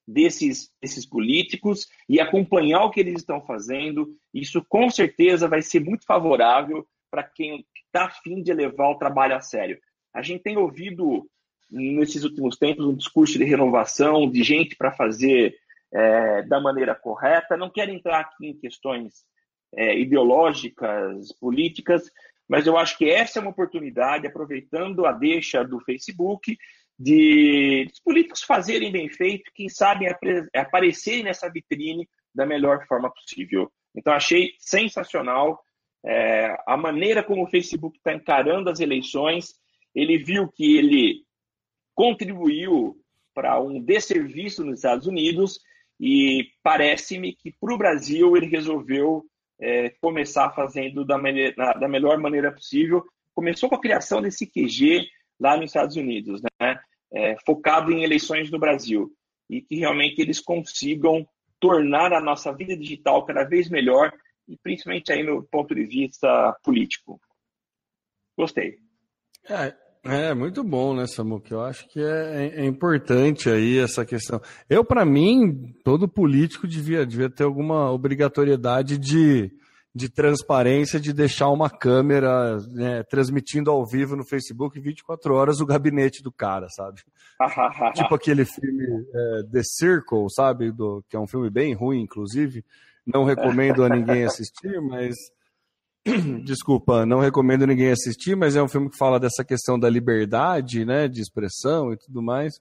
desses, 0.06 0.70
desses 0.82 1.06
políticos 1.06 1.86
e 2.06 2.20
acompanhar 2.20 2.84
o 2.84 2.90
que 2.90 3.00
eles 3.00 3.20
estão 3.20 3.40
fazendo. 3.40 4.14
Isso, 4.34 4.62
com 4.68 4.90
certeza, 4.90 5.48
vai 5.48 5.62
ser 5.62 5.80
muito 5.80 6.04
favorável 6.04 6.86
para 7.10 7.22
quem 7.22 7.66
está 7.86 8.06
afim 8.06 8.42
de 8.42 8.52
levar 8.52 8.90
o 8.90 8.98
trabalho 8.98 9.34
a 9.34 9.40
sério. 9.40 9.78
A 10.14 10.22
gente 10.22 10.42
tem 10.42 10.56
ouvido 10.56 11.28
nesses 11.70 12.22
últimos 12.24 12.56
tempos 12.56 12.84
um 12.84 12.94
discurso 12.94 13.38
de 13.38 13.44
renovação, 13.44 14.30
de 14.30 14.42
gente 14.42 14.76
para 14.76 14.92
fazer 14.92 15.54
é, 15.92 16.42
da 16.42 16.60
maneira 16.60 16.94
correta. 16.94 17.56
Não 17.56 17.70
quero 17.70 17.90
entrar 17.90 18.20
aqui 18.20 18.48
em 18.48 18.58
questões 18.58 19.24
é, 19.74 19.98
ideológicas, 19.98 21.32
políticas, 21.40 22.10
mas 22.48 22.66
eu 22.66 22.76
acho 22.76 22.98
que 22.98 23.08
essa 23.08 23.38
é 23.38 23.42
uma 23.42 23.50
oportunidade, 23.50 24.26
aproveitando 24.26 25.06
a 25.06 25.12
deixa 25.12 25.64
do 25.64 25.80
Facebook, 25.80 26.58
de 26.98 27.88
os 27.90 28.00
políticos 28.00 28.42
fazerem 28.42 28.92
bem 28.92 29.08
feito, 29.08 29.50
quem 29.54 29.68
sabe 29.68 30.06
aparecerem 30.54 31.24
nessa 31.24 31.50
vitrine 31.50 32.06
da 32.34 32.44
melhor 32.44 32.86
forma 32.86 33.10
possível. 33.10 33.72
Então, 33.94 34.12
achei 34.12 34.52
sensacional 34.58 35.62
é, 36.04 36.56
a 36.66 36.76
maneira 36.76 37.22
como 37.22 37.44
o 37.44 37.50
Facebook 37.50 37.96
está 37.96 38.12
encarando 38.12 38.68
as 38.68 38.80
eleições 38.80 39.54
ele 39.94 40.18
viu 40.18 40.48
que 40.48 40.76
ele 40.76 41.24
contribuiu 41.94 42.96
para 43.34 43.60
um 43.60 43.80
desserviço 43.80 44.64
nos 44.64 44.76
Estados 44.78 45.06
Unidos 45.06 45.58
e 46.00 46.50
parece-me 46.62 47.34
que 47.34 47.52
para 47.52 47.74
o 47.74 47.78
Brasil 47.78 48.36
ele 48.36 48.46
resolveu 48.46 49.24
é, 49.60 49.90
começar 50.00 50.50
fazendo 50.50 51.04
da, 51.04 51.16
maneira, 51.16 51.54
da, 51.74 51.88
melhor 51.88 52.18
maneira 52.18 52.52
possível. 52.52 53.04
Começou 53.34 53.68
com 53.68 53.76
a 53.76 53.80
criação 53.80 54.20
desse 54.20 54.46
QG 54.46 55.06
lá 55.38 55.56
nos 55.56 55.66
Estados 55.66 55.96
Unidos, 55.96 56.40
né? 56.60 56.80
É, 57.14 57.36
focado 57.44 57.92
em 57.92 58.02
eleições 58.02 58.50
no 58.50 58.58
Brasil 58.58 59.12
e 59.48 59.60
que 59.60 59.76
realmente 59.76 60.20
eles 60.20 60.40
consigam 60.40 61.28
tornar 61.60 62.12
a 62.12 62.20
nossa 62.20 62.52
vida 62.52 62.76
digital 62.76 63.24
cada 63.24 63.44
vez 63.44 63.68
melhor 63.68 64.12
e 64.48 64.56
principalmente 64.56 65.12
aí 65.12 65.22
no 65.22 65.42
ponto 65.44 65.74
de 65.74 65.84
vista 65.84 66.58
político. 66.64 67.20
Gostei. 68.36 68.78
É, 69.48 69.76
é, 70.04 70.34
muito 70.34 70.64
bom, 70.64 70.94
né, 70.94 71.06
Samuca? 71.06 71.54
Eu 71.54 71.62
acho 71.62 71.88
que 71.88 72.00
é, 72.00 72.04
é, 72.56 72.60
é 72.62 72.64
importante 72.64 73.48
aí 73.48 73.78
essa 73.78 74.04
questão. 74.04 74.40
Eu, 74.68 74.84
para 74.84 75.04
mim, 75.04 75.72
todo 75.84 76.08
político 76.08 76.66
devia, 76.66 77.06
devia 77.06 77.30
ter 77.30 77.44
alguma 77.44 77.90
obrigatoriedade 77.92 78.98
de, 78.98 79.52
de 79.94 80.08
transparência, 80.08 80.98
de 80.98 81.12
deixar 81.12 81.50
uma 81.50 81.70
câmera 81.70 82.58
né, 82.72 83.04
transmitindo 83.04 83.70
ao 83.70 83.86
vivo 83.86 84.16
no 84.16 84.24
Facebook 84.24 84.80
24 84.80 85.34
horas 85.34 85.60
o 85.60 85.66
gabinete 85.66 86.20
do 86.20 86.32
cara, 86.32 86.68
sabe? 86.68 87.00
tipo 87.94 88.14
aquele 88.14 88.44
filme 88.44 89.06
é, 89.14 89.42
The 89.52 89.62
Circle, 89.62 90.26
sabe? 90.34 90.72
Do, 90.72 91.04
que 91.08 91.16
é 91.16 91.20
um 91.20 91.28
filme 91.28 91.48
bem 91.48 91.74
ruim, 91.74 92.00
inclusive. 92.00 92.64
Não 93.06 93.24
recomendo 93.24 93.84
a 93.84 93.88
ninguém 93.88 94.24
assistir, 94.24 94.80
mas 94.80 95.14
Desculpa, 96.44 97.06
não 97.06 97.20
recomendo 97.20 97.66
ninguém 97.66 97.90
assistir, 97.90 98.36
mas 98.36 98.56
é 98.56 98.62
um 98.62 98.68
filme 98.68 98.90
que 98.90 98.98
fala 98.98 99.20
dessa 99.20 99.44
questão 99.44 99.78
da 99.78 99.88
liberdade, 99.88 100.84
né, 100.84 101.06
de 101.06 101.20
expressão 101.20 101.92
e 101.92 101.96
tudo 101.96 102.20
mais. 102.22 102.54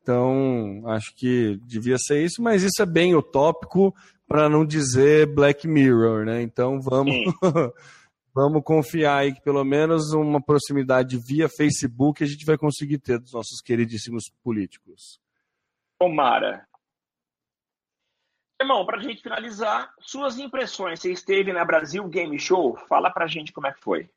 Então, 0.00 0.82
acho 0.86 1.14
que 1.14 1.58
devia 1.64 1.96
ser 1.98 2.24
isso, 2.24 2.40
mas 2.40 2.62
isso 2.62 2.80
é 2.80 2.86
bem 2.86 3.14
utópico 3.14 3.94
para 4.26 4.48
não 4.48 4.64
dizer 4.64 5.26
Black 5.26 5.66
Mirror, 5.66 6.24
né? 6.24 6.40
Então, 6.40 6.80
vamos 6.80 7.14
vamos 8.34 8.62
confiar 8.62 9.18
aí 9.18 9.34
que 9.34 9.42
pelo 9.42 9.64
menos 9.64 10.12
uma 10.12 10.40
proximidade 10.40 11.18
via 11.18 11.48
Facebook 11.48 12.22
a 12.22 12.26
gente 12.26 12.44
vai 12.46 12.56
conseguir 12.56 12.98
ter 12.98 13.18
dos 13.18 13.32
nossos 13.32 13.60
queridíssimos 13.60 14.30
políticos. 14.42 15.18
Tomara, 15.98 16.67
Irmão, 18.60 18.84
para 18.84 18.98
a 18.98 19.02
gente 19.02 19.22
finalizar, 19.22 19.92
suas 20.00 20.38
impressões. 20.38 21.00
Você 21.00 21.12
esteve 21.12 21.52
na 21.52 21.64
Brasil 21.64 22.06
Game 22.08 22.38
Show? 22.38 22.76
Fala 22.88 23.10
para 23.10 23.24
a 23.24 23.28
gente 23.28 23.52
como 23.52 23.68
é 23.68 23.72
que 23.72 23.80
foi. 23.80 24.10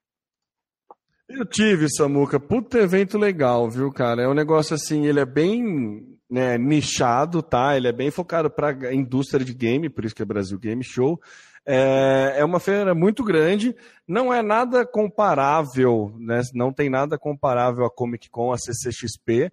Eu 1.30 1.46
tive, 1.46 1.88
Samuca. 1.90 2.40
Puta 2.40 2.80
evento 2.80 3.18
legal, 3.18 3.70
viu, 3.70 3.92
cara? 3.92 4.24
É 4.24 4.28
um 4.28 4.34
negócio 4.34 4.74
assim, 4.74 5.06
ele 5.06 5.20
é 5.20 5.26
bem 5.26 6.18
né, 6.30 6.58
nichado, 6.58 7.44
tá? 7.44 7.78
Ele 7.78 7.88
é 7.88 7.92
bem 7.92 8.10
focado 8.10 8.50
para 8.50 8.94
indústria 8.94 9.46
de 9.46 9.54
game, 9.54 9.90
por 9.90 10.06
isso 10.06 10.16
que 10.16 10.24
é 10.24 10.26
Brasil 10.26 10.58
Game 10.58 10.84
Show. 10.84 11.22
É, 11.64 12.36
é 12.38 12.46
uma 12.46 12.60
feira 12.60 12.96
muito 12.96 13.24
grande, 13.24 13.76
não 14.08 14.34
é 14.34 14.42
nada 14.42 14.84
comparável, 14.86 16.12
né? 16.18 16.42
Não 16.56 16.74
tem 16.74 16.90
nada 16.90 17.18
comparável 17.18 17.86
a 17.86 17.92
Comic 17.92 18.30
Con, 18.30 18.52
a 18.52 18.58
CCXP. 18.58 19.52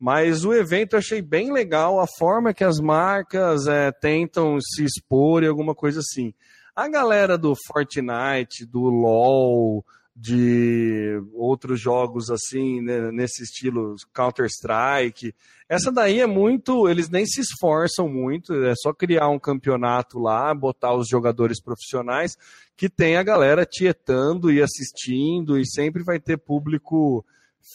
Mas 0.00 0.46
o 0.46 0.54
evento 0.54 0.94
eu 0.94 0.98
achei 0.98 1.20
bem 1.20 1.52
legal 1.52 2.00
a 2.00 2.06
forma 2.18 2.54
que 2.54 2.64
as 2.64 2.80
marcas 2.80 3.66
é, 3.66 3.92
tentam 3.92 4.58
se 4.58 4.82
expor 4.82 5.42
e 5.42 5.46
alguma 5.46 5.74
coisa 5.74 6.00
assim. 6.00 6.32
A 6.74 6.88
galera 6.88 7.36
do 7.36 7.54
Fortnite, 7.66 8.64
do 8.64 8.80
LoL, 8.80 9.84
de 10.16 11.20
outros 11.34 11.80
jogos 11.80 12.30
assim, 12.30 12.80
né, 12.80 13.12
nesse 13.12 13.42
estilo 13.42 13.94
Counter-Strike. 14.14 15.34
Essa 15.68 15.92
daí 15.92 16.20
é 16.20 16.26
muito, 16.26 16.88
eles 16.88 17.10
nem 17.10 17.26
se 17.26 17.42
esforçam 17.42 18.08
muito, 18.08 18.54
é 18.64 18.74
só 18.76 18.94
criar 18.94 19.28
um 19.28 19.38
campeonato 19.38 20.18
lá, 20.18 20.54
botar 20.54 20.94
os 20.94 21.08
jogadores 21.08 21.62
profissionais, 21.62 22.36
que 22.76 22.88
tem 22.88 23.16
a 23.16 23.22
galera 23.22 23.66
tietando 23.66 24.50
e 24.50 24.62
assistindo, 24.62 25.58
e 25.58 25.66
sempre 25.66 26.02
vai 26.02 26.18
ter 26.18 26.38
público 26.38 27.24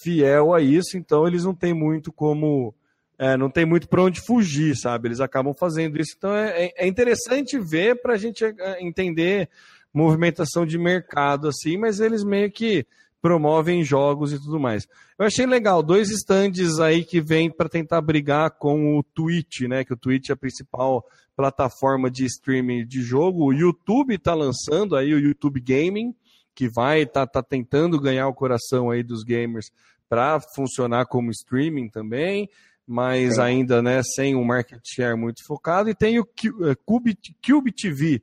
fiel 0.04 0.54
a 0.54 0.62
isso, 0.62 0.98
então 0.98 1.28
eles 1.28 1.44
não 1.44 1.54
têm 1.54 1.74
muito 1.74 2.12
como. 2.12 2.74
É, 3.18 3.38
não 3.38 3.50
tem 3.50 3.66
muito 3.66 3.88
para 3.88 4.04
onde 4.04 4.20
fugir, 4.20 4.76
sabe? 4.76 5.08
Eles 5.08 5.22
acabam 5.22 5.54
fazendo 5.54 6.00
isso. 6.00 6.16
Então 6.18 6.36
é, 6.36 6.66
é, 6.66 6.74
é 6.86 6.88
interessante 6.88 7.58
ver 7.58 8.02
para 8.02 8.14
a 8.14 8.18
gente 8.18 8.44
é, 8.44 8.84
entender 8.84 9.50
movimentação 9.94 10.66
de 10.66 10.78
mercado 10.78 11.48
assim, 11.48 11.78
mas 11.78 12.02
eles 12.02 12.26
meio 12.26 12.52
que 12.52 12.86
promovem 13.22 13.84
jogos 13.84 14.34
e 14.34 14.40
tudo 14.40 14.60
mais. 14.60 14.86
Eu 15.18 15.26
achei 15.26 15.46
legal, 15.46 15.82
dois 15.82 16.12
stands 16.12 16.80
aí 16.80 17.04
que 17.04 17.22
vêm 17.22 17.50
para 17.50 17.70
tentar 17.70 18.02
brigar 18.02 18.52
com 18.52 19.00
o 19.00 19.04
Twitch, 19.04 19.62
né? 19.62 19.86
Que 19.86 19.94
o 19.94 19.98
Twitch 19.98 20.30
é 20.30 20.34
a 20.34 20.38
principal 20.38 21.04
plataforma 21.36 22.12
de 22.12 22.26
streaming 22.26 22.86
de 22.86 23.02
jogo. 23.02 23.46
O 23.46 23.54
YouTube 23.54 24.14
está 24.16 24.34
lançando 24.34 24.96
aí 24.96 25.14
o 25.14 25.20
YouTube 25.20 25.60
Gaming, 25.60 26.14
que 26.56 26.70
vai 26.70 27.02
estar 27.02 27.28
tá, 27.28 27.42
tá 27.42 27.48
tentando 27.48 28.00
ganhar 28.00 28.28
o 28.28 28.34
coração 28.34 28.90
aí 28.90 29.04
dos 29.04 29.24
gamers 29.24 29.70
para 30.08 30.40
funcionar 30.56 31.06
como 31.06 31.30
streaming 31.30 31.90
também, 31.90 32.50
mas 32.88 33.38
ainda 33.38 33.82
né, 33.82 34.02
sem 34.04 34.36
um 34.36 34.44
market 34.44 34.80
share 34.84 35.18
muito 35.18 35.44
focado. 35.46 35.90
E 35.90 35.96
tem 35.96 36.20
o 36.20 36.24
é, 36.24 36.76
Cube, 36.86 37.18
Cube 37.46 37.72
TV, 37.72 38.22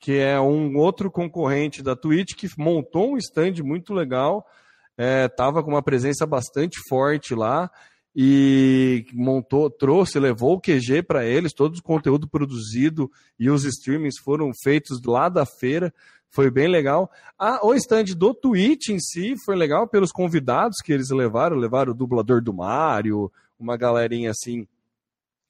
que 0.00 0.18
é 0.18 0.40
um 0.40 0.76
outro 0.76 1.10
concorrente 1.10 1.82
da 1.82 1.94
Twitch, 1.94 2.34
que 2.34 2.48
montou 2.58 3.12
um 3.12 3.16
stand 3.16 3.62
muito 3.62 3.94
legal, 3.94 4.44
estava 4.98 5.60
é, 5.60 5.62
com 5.62 5.70
uma 5.70 5.82
presença 5.82 6.26
bastante 6.26 6.78
forte 6.88 7.34
lá 7.34 7.70
e 8.14 9.06
montou, 9.12 9.70
trouxe, 9.70 10.18
levou 10.18 10.54
o 10.54 10.60
QG 10.60 11.02
para 11.02 11.24
eles, 11.24 11.52
todo 11.52 11.76
o 11.76 11.82
conteúdo 11.82 12.28
produzido 12.28 13.10
e 13.38 13.48
os 13.48 13.64
streamings 13.64 14.18
foram 14.18 14.50
feitos 14.52 15.00
lá 15.04 15.28
da 15.28 15.46
feira 15.46 15.94
foi 16.30 16.50
bem 16.50 16.68
legal. 16.68 17.10
Ah, 17.38 17.60
o 17.62 17.74
stand 17.74 18.04
do 18.16 18.32
Twitch 18.32 18.88
em 18.88 19.00
si 19.00 19.34
foi 19.44 19.56
legal 19.56 19.88
pelos 19.88 20.12
convidados 20.12 20.78
que 20.82 20.92
eles 20.92 21.10
levaram, 21.10 21.56
levaram 21.56 21.92
o 21.92 21.94
dublador 21.94 22.40
do 22.40 22.54
Mario, 22.54 23.30
uma 23.58 23.76
galerinha 23.76 24.30
assim 24.30 24.66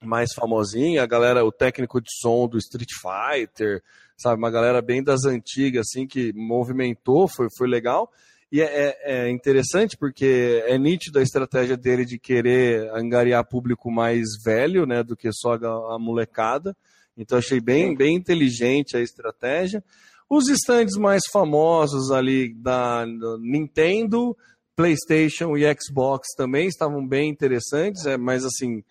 mais 0.03 0.33
famosinha, 0.33 1.03
a 1.03 1.07
galera, 1.07 1.45
o 1.45 1.53
técnico 1.53 2.01
de 2.01 2.09
som 2.11 2.49
do 2.49 2.57
Street 2.57 2.89
Fighter, 3.01 3.83
sabe, 4.17 4.39
uma 4.39 4.51
galera 4.51 4.81
bem 4.81 5.03
das 5.03 5.25
antigas 5.27 5.89
assim 5.89 6.07
que 6.07 6.33
movimentou, 6.33 7.29
foi, 7.29 7.49
foi 7.57 7.69
legal. 7.69 8.11
E 8.51 8.61
é, 8.61 8.65
é, 8.65 9.27
é 9.27 9.31
interessante 9.31 9.97
porque 9.97 10.65
é 10.67 10.77
nítida 10.77 11.21
a 11.21 11.23
estratégia 11.23 11.77
dele 11.77 12.05
de 12.05 12.19
querer 12.19 12.91
angariar 12.95 13.45
público 13.45 13.91
mais 13.91 14.27
velho, 14.43 14.87
né, 14.87 15.03
do 15.03 15.17
que 15.17 15.31
só 15.33 15.55
a, 15.55 15.95
a 15.95 15.99
molecada. 15.99 16.75
Então 17.17 17.39
achei 17.39 17.61
bem, 17.61 17.95
bem 17.95 18.17
inteligente 18.17 18.97
a 18.97 19.01
estratégia. 19.01 19.85
Os 20.31 20.49
stands 20.49 20.97
mais 20.97 21.23
famosos 21.33 22.13
ali 22.13 22.55
da 22.55 23.05
Nintendo, 23.41 24.37
PlayStation 24.77 25.57
e 25.57 25.65
Xbox 25.75 26.29
também 26.37 26.69
estavam 26.69 27.05
bem 27.05 27.29
interessantes, 27.29 28.07
é, 28.07 28.17
mas 28.17 28.45
assim, 28.45 28.85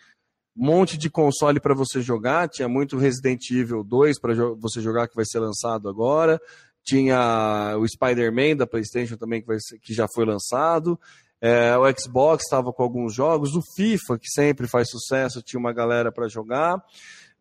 um 0.55 0.65
monte 0.65 0.97
de 0.97 1.09
console 1.09 1.61
para 1.61 1.73
você 1.73 2.01
jogar. 2.01 2.49
Tinha 2.49 2.67
muito 2.67 2.97
Resident 2.97 3.49
Evil 3.51 3.85
2 3.85 4.19
para 4.19 4.33
jo 4.33 4.57
você 4.59 4.81
jogar, 4.81 5.07
que 5.07 5.15
vai 5.15 5.23
ser 5.25 5.39
lançado 5.39 5.87
agora. 5.87 6.41
Tinha 6.83 7.73
o 7.79 7.87
Spider-Man 7.87 8.57
da 8.57 8.67
PlayStation 8.67 9.15
também, 9.15 9.41
que, 9.41 9.59
ser, 9.61 9.79
que 9.79 9.93
já 9.93 10.07
foi 10.13 10.25
lançado. 10.25 10.99
É, 11.41 11.77
o 11.77 11.85
Xbox 11.97 12.43
estava 12.43 12.73
com 12.73 12.83
alguns 12.83 13.13
jogos. 13.13 13.55
O 13.55 13.61
FIFA, 13.77 14.19
que 14.19 14.29
sempre 14.29 14.67
faz 14.67 14.89
sucesso, 14.89 15.41
tinha 15.41 15.59
uma 15.59 15.71
galera 15.71 16.11
para 16.11 16.27
jogar. 16.27 16.83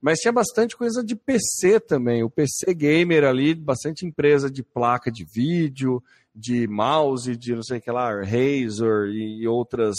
Mas 0.00 0.18
tinha 0.18 0.32
bastante 0.32 0.76
coisa 0.76 1.02
de 1.02 1.16
PC 1.16 1.80
também. 1.80 2.22
O 2.22 2.30
PC 2.30 2.72
gamer 2.74 3.24
ali, 3.24 3.54
bastante 3.54 4.06
empresa 4.06 4.50
de 4.50 4.62
placa 4.62 5.10
de 5.10 5.24
vídeo, 5.24 6.02
de 6.34 6.68
mouse, 6.68 7.36
de 7.36 7.54
não 7.54 7.62
sei 7.62 7.78
o 7.78 7.80
que 7.80 7.90
lá, 7.90 8.10
Razer 8.14 9.08
e 9.10 9.46
outras, 9.48 9.96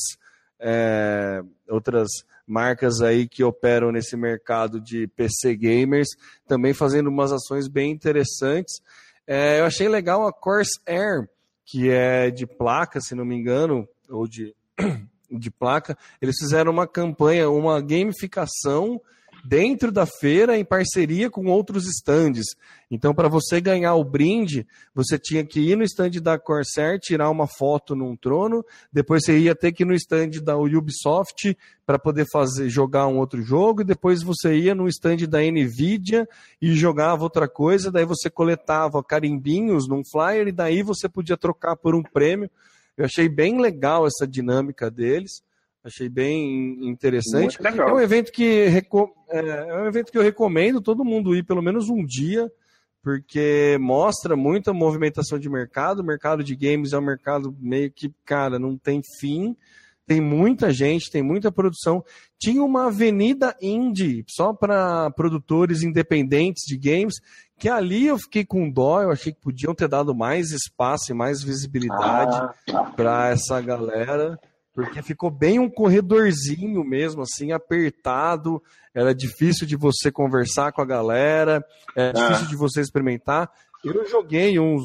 é, 0.59 1.41
outras 1.67 2.07
marcas 2.47 3.01
aí 3.01 3.27
que 3.27 3.43
operam 3.43 3.91
nesse 3.91 4.15
mercado 4.15 4.79
de 4.79 5.05
PC 5.07 5.55
gamers, 5.55 6.07
também 6.47 6.73
fazendo 6.73 7.07
umas 7.07 7.31
ações 7.31 7.67
bem 7.67 7.91
interessantes. 7.91 8.81
É, 9.27 9.59
eu 9.59 9.65
achei 9.65 9.87
legal 9.87 10.25
a 10.25 10.33
Corsair, 10.33 11.29
que 11.65 11.89
é 11.89 12.31
de 12.31 12.47
placa, 12.47 12.99
se 12.99 13.13
não 13.13 13.23
me 13.23 13.35
engano, 13.35 13.87
ou 14.09 14.27
de, 14.27 14.55
de 15.29 15.51
placa, 15.51 15.95
eles 16.19 16.35
fizeram 16.39 16.71
uma 16.71 16.87
campanha, 16.87 17.49
uma 17.49 17.79
gamificação 17.79 18.99
dentro 19.43 19.91
da 19.91 20.05
feira 20.05 20.57
em 20.57 20.65
parceria 20.65 21.29
com 21.29 21.45
outros 21.45 21.85
estandes. 21.87 22.45
Então, 22.91 23.13
para 23.13 23.27
você 23.27 23.61
ganhar 23.61 23.95
o 23.95 24.03
brinde, 24.03 24.65
você 24.93 25.17
tinha 25.19 25.45
que 25.45 25.59
ir 25.59 25.75
no 25.75 25.83
stand 25.83 26.11
da 26.21 26.39
Corsair, 26.39 26.99
tirar 26.99 27.29
uma 27.29 27.47
foto 27.47 27.95
num 27.95 28.15
trono, 28.15 28.65
depois 28.91 29.23
você 29.23 29.37
ia 29.37 29.55
ter 29.55 29.71
que 29.71 29.83
ir 29.83 29.85
no 29.85 29.93
stand 29.93 30.41
da 30.43 30.57
Ubisoft 30.57 31.55
para 31.85 31.99
poder 31.99 32.25
fazer 32.31 32.69
jogar 32.69 33.07
um 33.07 33.17
outro 33.17 33.41
jogo, 33.41 33.81
e 33.81 33.85
depois 33.85 34.23
você 34.23 34.55
ia 34.55 34.73
no 34.73 34.87
stand 34.87 35.27
da 35.27 35.39
Nvidia 35.39 36.27
e 36.61 36.73
jogava 36.73 37.23
outra 37.23 37.47
coisa, 37.47 37.91
daí 37.91 38.05
você 38.05 38.29
coletava 38.29 39.03
carimbinhos 39.03 39.87
num 39.87 40.03
flyer 40.03 40.47
e 40.47 40.51
daí 40.51 40.81
você 40.81 41.07
podia 41.07 41.37
trocar 41.37 41.75
por 41.75 41.95
um 41.95 42.01
prêmio. 42.01 42.49
Eu 42.97 43.05
achei 43.05 43.29
bem 43.29 43.61
legal 43.61 44.05
essa 44.05 44.27
dinâmica 44.27 44.91
deles. 44.91 45.41
Achei 45.83 46.09
bem 46.09 46.89
interessante. 46.89 47.57
É 47.65 47.85
um 47.85 47.99
evento 48.01 48.31
que 48.31 48.67
é, 49.29 49.39
é 49.39 49.81
um 49.81 49.87
evento 49.87 50.11
que 50.11 50.17
eu 50.17 50.21
recomendo 50.21 50.81
todo 50.81 51.05
mundo 51.05 51.35
ir 51.35 51.43
pelo 51.43 51.61
menos 51.61 51.89
um 51.89 52.05
dia, 52.05 52.51
porque 53.01 53.77
mostra 53.79 54.35
muita 54.35 54.73
movimentação 54.73 55.39
de 55.39 55.49
mercado. 55.49 55.99
O 55.99 56.05
mercado 56.05 56.43
de 56.43 56.53
games 56.55 56.91
é 56.91 56.97
um 56.97 57.05
mercado 57.05 57.55
meio 57.59 57.89
que, 57.91 58.13
cara, 58.25 58.59
não 58.59 58.77
tem 58.77 59.01
fim. 59.19 59.55
Tem 60.05 60.19
muita 60.19 60.73
gente, 60.73 61.11
tem 61.11 61.21
muita 61.21 61.51
produção. 61.51 62.03
Tinha 62.37 62.63
uma 62.63 62.87
avenida 62.87 63.55
indie 63.61 64.25
só 64.27 64.51
para 64.51 65.11
produtores 65.11 65.83
independentes 65.83 66.63
de 66.65 66.77
games, 66.77 67.21
que 67.57 67.69
ali 67.69 68.07
eu 68.07 68.17
fiquei 68.17 68.43
com 68.43 68.69
dó. 68.69 69.01
Eu 69.01 69.11
achei 69.11 69.31
que 69.31 69.39
podiam 69.39 69.73
ter 69.73 69.87
dado 69.87 70.13
mais 70.13 70.51
espaço 70.51 71.11
e 71.11 71.13
mais 71.13 71.41
visibilidade 71.41 72.35
ah, 72.35 72.53
tá. 72.65 72.83
para 72.95 73.29
essa 73.29 73.61
galera 73.61 74.37
porque 74.83 75.01
ficou 75.01 75.29
bem 75.29 75.59
um 75.59 75.69
corredorzinho 75.69 76.83
mesmo, 76.83 77.21
assim, 77.21 77.51
apertado. 77.51 78.61
Era 78.93 79.13
difícil 79.13 79.67
de 79.67 79.75
você 79.75 80.11
conversar 80.11 80.71
com 80.71 80.81
a 80.81 80.85
galera, 80.85 81.63
é 81.95 82.13
difícil 82.13 82.47
de 82.47 82.55
você 82.55 82.81
experimentar. 82.81 83.51
Eu 83.83 84.07
joguei 84.07 84.59
um, 84.59 84.75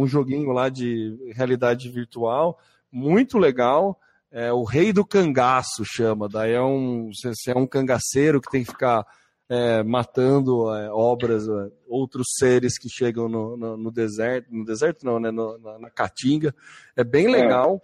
um 0.00 0.06
joguinho 0.06 0.50
lá 0.52 0.68
de 0.68 1.16
realidade 1.34 1.88
virtual, 1.88 2.58
muito 2.90 3.38
legal. 3.38 3.98
É, 4.30 4.52
o 4.52 4.64
Rei 4.64 4.92
do 4.92 5.04
Cangaço 5.04 5.84
chama. 5.84 6.28
Daí 6.28 6.52
é 6.52 6.62
um, 6.62 7.10
você 7.12 7.52
é 7.52 7.56
um 7.56 7.66
cangaceiro 7.66 8.40
que 8.40 8.50
tem 8.50 8.64
que 8.64 8.70
ficar 8.70 9.06
é, 9.48 9.82
matando 9.82 10.74
é, 10.74 10.90
obras, 10.90 11.48
é, 11.48 11.70
outros 11.86 12.26
seres 12.38 12.78
que 12.78 12.88
chegam 12.88 13.28
no, 13.28 13.56
no, 13.56 13.76
no, 13.76 13.90
deserto, 13.90 14.48
no 14.50 14.64
deserto 14.64 15.04
não, 15.04 15.20
né, 15.20 15.30
no, 15.30 15.58
na, 15.58 15.78
na, 15.78 15.90
caatinga. 15.90 16.54
É 16.96 17.04
bem 17.04 17.26
é. 17.26 17.30
legal. 17.30 17.80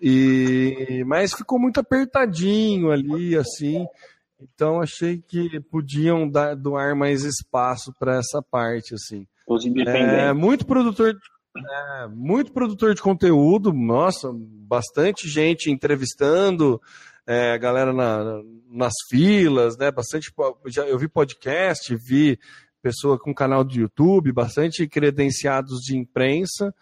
E 0.00 1.04
mas 1.06 1.32
ficou 1.32 1.58
muito 1.58 1.78
apertadinho 1.78 2.90
ali, 2.90 3.36
assim. 3.36 3.86
Então 4.40 4.80
achei 4.80 5.22
que 5.26 5.60
podiam 5.70 6.28
dar, 6.28 6.54
doar 6.54 6.96
mais 6.96 7.22
espaço 7.24 7.92
para 7.98 8.16
essa 8.18 8.42
parte, 8.42 8.94
assim. 8.94 9.26
Os 9.46 9.64
independentes. 9.64 10.14
É, 10.14 10.32
muito 10.32 10.66
produtor, 10.66 11.16
é, 11.56 12.08
muito 12.08 12.52
produtor 12.52 12.94
de 12.94 13.00
conteúdo, 13.00 13.72
nossa, 13.72 14.30
bastante 14.34 15.28
gente 15.28 15.70
entrevistando, 15.70 16.80
é, 17.26 17.56
galera 17.58 17.92
na, 17.92 18.42
nas 18.70 18.92
filas, 19.08 19.76
né? 19.76 19.90
Bastante, 19.90 20.32
já 20.66 20.84
eu 20.84 20.98
vi 20.98 21.08
podcast, 21.08 21.94
vi 21.96 22.38
pessoa 22.82 23.18
com 23.18 23.34
canal 23.34 23.64
do 23.64 23.72
YouTube, 23.72 24.30
bastante 24.32 24.86
credenciados 24.86 25.80
de 25.80 25.96
imprensa. 25.96 26.74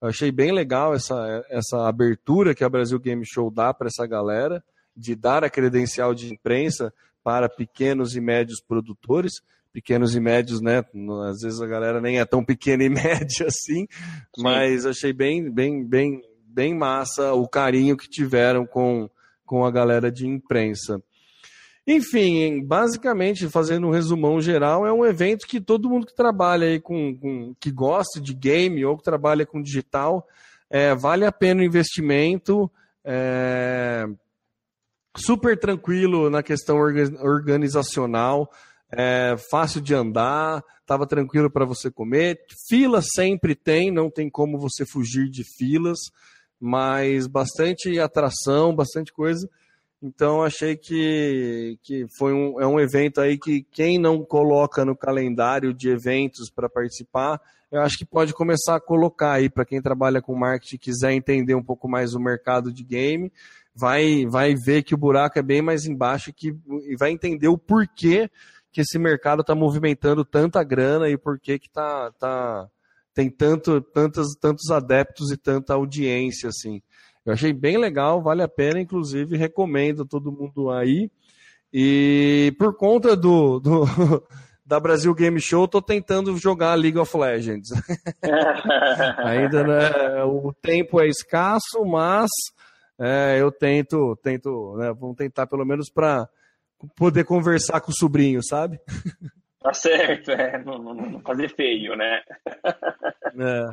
Eu 0.00 0.08
achei 0.08 0.32
bem 0.32 0.52
legal 0.52 0.94
essa, 0.94 1.44
essa 1.50 1.86
abertura 1.86 2.54
que 2.54 2.64
a 2.64 2.68
Brasil 2.68 2.98
Game 2.98 3.22
Show 3.26 3.50
dá 3.50 3.74
para 3.74 3.88
essa 3.88 4.06
galera, 4.06 4.64
de 4.96 5.14
dar 5.14 5.44
a 5.44 5.50
credencial 5.50 6.14
de 6.14 6.32
imprensa 6.32 6.92
para 7.22 7.48
pequenos 7.48 8.16
e 8.16 8.20
médios 8.20 8.62
produtores. 8.66 9.42
Pequenos 9.72 10.16
e 10.16 10.20
médios, 10.20 10.60
né? 10.60 10.82
Às 11.28 11.42
vezes 11.42 11.60
a 11.60 11.66
galera 11.66 12.00
nem 12.00 12.18
é 12.18 12.24
tão 12.24 12.42
pequena 12.42 12.82
e 12.82 12.88
média 12.90 13.46
assim, 13.46 13.86
Sim. 13.86 14.42
mas 14.42 14.84
achei 14.84 15.12
bem, 15.12 15.48
bem, 15.48 15.86
bem, 15.86 16.22
bem 16.44 16.74
massa 16.74 17.34
o 17.34 17.46
carinho 17.46 17.96
que 17.96 18.08
tiveram 18.08 18.66
com, 18.66 19.08
com 19.50 19.64
a 19.64 19.70
galera 19.72 20.12
de 20.12 20.28
imprensa. 20.28 21.02
Enfim, 21.84 22.64
basicamente, 22.64 23.48
fazendo 23.48 23.88
um 23.88 23.90
resumão 23.90 24.40
geral, 24.40 24.86
é 24.86 24.92
um 24.92 25.04
evento 25.04 25.44
que 25.44 25.60
todo 25.60 25.90
mundo 25.90 26.06
que 26.06 26.14
trabalha 26.14 26.68
aí 26.68 26.78
com, 26.78 27.18
com 27.18 27.52
que 27.58 27.72
gosta 27.72 28.20
de 28.20 28.32
game 28.32 28.84
ou 28.84 28.96
que 28.96 29.02
trabalha 29.02 29.44
com 29.44 29.60
digital, 29.60 30.24
é, 30.70 30.94
vale 30.94 31.26
a 31.26 31.32
pena 31.32 31.62
o 31.62 31.64
investimento. 31.64 32.70
É, 33.04 34.06
super 35.16 35.58
tranquilo 35.58 36.30
na 36.30 36.44
questão 36.44 36.76
organizacional, 36.76 38.48
é, 38.92 39.34
fácil 39.50 39.80
de 39.80 39.92
andar, 39.92 40.62
estava 40.80 41.08
tranquilo 41.08 41.50
para 41.50 41.64
você 41.64 41.90
comer. 41.90 42.38
Fila 42.68 43.02
sempre 43.02 43.56
tem, 43.56 43.90
não 43.90 44.08
tem 44.08 44.30
como 44.30 44.60
você 44.60 44.86
fugir 44.86 45.28
de 45.28 45.42
filas, 45.42 45.98
mas 46.60 47.26
bastante 47.26 47.98
atração, 47.98 48.74
bastante 48.74 49.12
coisa. 49.12 49.48
Então 50.02 50.42
achei 50.42 50.76
que, 50.76 51.78
que 51.82 52.06
foi 52.18 52.32
um, 52.32 52.60
é 52.60 52.66
um 52.66 52.78
evento 52.78 53.20
aí 53.20 53.38
que 53.38 53.62
quem 53.70 53.98
não 53.98 54.24
coloca 54.24 54.84
no 54.84 54.96
calendário 54.96 55.74
de 55.74 55.90
eventos 55.90 56.50
para 56.50 56.68
participar, 56.68 57.40
eu 57.70 57.80
acho 57.82 57.98
que 57.98 58.04
pode 58.04 58.32
começar 58.32 58.76
a 58.76 58.80
colocar 58.80 59.32
aí 59.32 59.48
para 59.48 59.64
quem 59.64 59.80
trabalha 59.80 60.22
com 60.22 60.34
marketing 60.34 60.78
quiser 60.78 61.12
entender 61.12 61.54
um 61.54 61.62
pouco 61.62 61.88
mais 61.88 62.14
o 62.14 62.20
mercado 62.20 62.72
de 62.72 62.82
game, 62.82 63.30
vai 63.74 64.26
vai 64.26 64.54
ver 64.54 64.82
que 64.82 64.94
o 64.94 64.98
buraco 64.98 65.38
é 65.38 65.42
bem 65.42 65.62
mais 65.62 65.84
embaixo 65.84 66.32
que, 66.32 66.48
e 66.48 66.96
vai 66.98 67.10
entender 67.10 67.48
o 67.48 67.58
porquê 67.58 68.30
que 68.72 68.80
esse 68.80 68.98
mercado 68.98 69.42
está 69.42 69.54
movimentando 69.54 70.24
tanta 70.24 70.62
grana 70.64 71.08
e 71.08 71.18
por 71.18 71.38
que 71.38 71.58
que 71.58 71.68
tá, 71.68 72.10
tá 72.18 72.68
tem 73.14 73.30
tanto 73.30 73.80
tantos 73.80 74.34
tantos 74.40 74.70
adeptos 74.70 75.30
e 75.30 75.36
tanta 75.36 75.74
audiência 75.74 76.48
assim. 76.48 76.80
Eu 77.24 77.32
achei 77.32 77.52
bem 77.52 77.76
legal, 77.76 78.22
vale 78.22 78.42
a 78.42 78.48
pena, 78.48 78.80
inclusive 78.80 79.36
recomendo 79.36 80.02
a 80.02 80.06
todo 80.06 80.32
mundo 80.32 80.70
aí. 80.70 81.10
E 81.72 82.54
por 82.58 82.76
conta 82.76 83.14
do, 83.14 83.60
do 83.60 83.84
da 84.64 84.80
Brasil 84.80 85.14
Game 85.14 85.40
Show, 85.40 85.64
estou 85.64 85.82
tentando 85.82 86.36
jogar 86.36 86.74
League 86.74 86.98
of 86.98 87.16
Legends. 87.16 87.68
Ainda 89.18 89.64
né, 89.64 90.24
o 90.24 90.52
tempo 90.52 91.00
é 91.00 91.08
escasso, 91.08 91.84
mas 91.84 92.30
é, 92.98 93.40
eu 93.40 93.50
tento, 93.50 94.16
tento, 94.22 94.76
né, 94.76 94.92
vamos 94.98 95.16
tentar 95.16 95.46
pelo 95.46 95.64
menos 95.64 95.90
para 95.90 96.28
poder 96.96 97.24
conversar 97.24 97.80
com 97.80 97.90
o 97.90 97.96
sobrinho, 97.96 98.42
sabe? 98.42 98.78
Tá 99.62 99.74
certo, 99.74 100.30
é, 100.30 100.62
não, 100.64 100.78
não, 100.78 100.94
não 100.94 101.20
fazer 101.20 101.54
feio, 101.54 101.94
né? 101.94 102.22
É. 103.38 103.66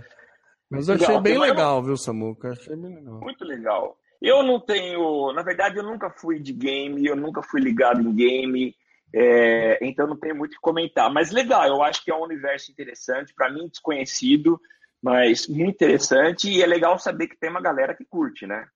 Mas 0.69 0.89
eu 0.89 0.95
achei 0.95 1.07
legal, 1.07 1.21
bem 1.21 1.39
legal, 1.39 1.83
viu, 1.83 1.95
Samuca? 1.95 2.51
Achei 2.51 2.75
bem 2.75 2.95
legal. 2.95 3.19
Muito 3.21 3.45
legal. 3.45 3.97
Eu 4.21 4.43
não 4.43 4.59
tenho. 4.59 5.31
Na 5.31 5.41
verdade, 5.43 5.77
eu 5.77 5.83
nunca 5.83 6.09
fui 6.09 6.39
de 6.39 6.51
game, 6.51 7.05
eu 7.05 7.15
nunca 7.15 7.41
fui 7.41 7.61
ligado 7.61 8.01
em 8.01 8.13
game, 8.13 8.75
é, 9.15 9.79
então 9.81 10.07
não 10.07 10.17
tenho 10.17 10.35
muito 10.35 10.51
o 10.51 10.55
que 10.55 10.61
comentar. 10.61 11.11
Mas 11.11 11.31
legal, 11.31 11.65
eu 11.67 11.81
acho 11.81 12.03
que 12.03 12.11
é 12.11 12.15
um 12.15 12.23
universo 12.23 12.69
interessante, 12.71 13.33
para 13.33 13.49
mim 13.49 13.69
desconhecido, 13.69 14.59
mas 15.01 15.47
muito 15.47 15.75
interessante, 15.75 16.49
e 16.49 16.61
é 16.61 16.65
legal 16.65 16.99
saber 16.99 17.27
que 17.27 17.39
tem 17.39 17.49
uma 17.49 17.61
galera 17.61 17.95
que 17.95 18.03
curte, 18.03 18.45
né? 18.45 18.67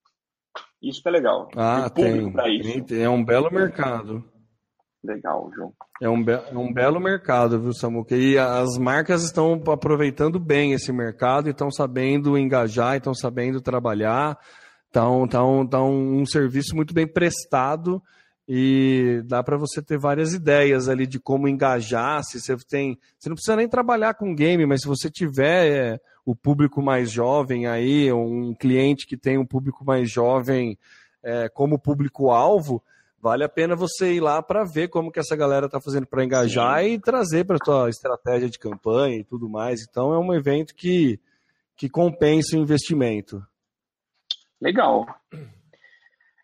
Isso 0.81 1.01
que 1.01 1.09
é 1.09 1.11
legal. 1.11 1.49
Ah, 1.55 1.89
tem. 1.89 2.31
tem. 2.85 3.03
É 3.03 3.09
um 3.09 3.23
belo 3.23 3.51
mercado. 3.51 4.30
Legal, 5.03 5.51
João. 5.55 5.73
É 5.99 6.07
um, 6.07 6.23
é 6.29 6.57
um 6.57 6.71
belo 6.71 6.99
mercado, 6.99 7.59
viu, 7.59 7.73
Samuca? 7.73 8.15
E 8.15 8.37
as 8.37 8.77
marcas 8.77 9.23
estão 9.23 9.61
aproveitando 9.67 10.39
bem 10.39 10.73
esse 10.73 10.91
mercado 10.91 11.47
e 11.47 11.51
estão 11.51 11.71
sabendo 11.71 12.37
engajar, 12.37 12.97
estão 12.97 13.13
sabendo 13.13 13.61
trabalhar. 13.61 14.37
Um, 14.95 15.27
tá 15.27 15.43
um, 15.43 15.65
tá 15.65 15.83
um, 15.83 16.21
um 16.21 16.25
serviço 16.25 16.75
muito 16.75 16.93
bem 16.93 17.07
prestado 17.07 18.01
e 18.47 19.23
dá 19.25 19.41
para 19.41 19.57
você 19.57 19.81
ter 19.81 19.97
várias 19.97 20.33
ideias 20.33 20.87
ali 20.87 21.07
de 21.07 21.19
como 21.19 21.47
engajar. 21.47 22.23
Se 22.23 22.39
você 22.39 22.55
tem, 22.69 22.99
você 23.17 23.29
não 23.29 23.35
precisa 23.35 23.55
nem 23.55 23.67
trabalhar 23.67 24.13
com 24.13 24.35
game, 24.35 24.65
mas 24.65 24.81
se 24.81 24.87
você 24.87 25.09
tiver 25.09 25.71
é, 25.71 25.99
o 26.25 26.35
público 26.35 26.81
mais 26.81 27.09
jovem 27.09 27.65
aí, 27.65 28.11
um 28.11 28.53
cliente 28.53 29.07
que 29.07 29.17
tem 29.17 29.37
um 29.37 29.45
público 29.45 29.83
mais 29.83 30.11
jovem 30.11 30.77
é, 31.23 31.49
como 31.49 31.79
público-alvo, 31.79 32.83
vale 33.21 33.43
a 33.43 33.49
pena 33.49 33.75
você 33.75 34.13
ir 34.13 34.19
lá 34.19 34.41
para 34.41 34.63
ver 34.63 34.89
como 34.89 35.11
que 35.11 35.19
essa 35.19 35.35
galera 35.35 35.67
está 35.67 35.79
fazendo 35.79 36.07
para 36.07 36.23
engajar 36.25 36.83
e 36.83 36.99
trazer 36.99 37.45
para 37.45 37.57
sua 37.63 37.89
estratégia 37.89 38.49
de 38.49 38.57
campanha 38.57 39.17
e 39.17 39.23
tudo 39.23 39.47
mais. 39.47 39.85
Então 39.87 40.13
é 40.13 40.19
um 40.19 40.33
evento 40.33 40.73
que, 40.73 41.19
que 41.77 41.87
compensa 41.87 42.57
o 42.57 42.59
investimento. 42.59 43.45
Legal. 44.59 45.05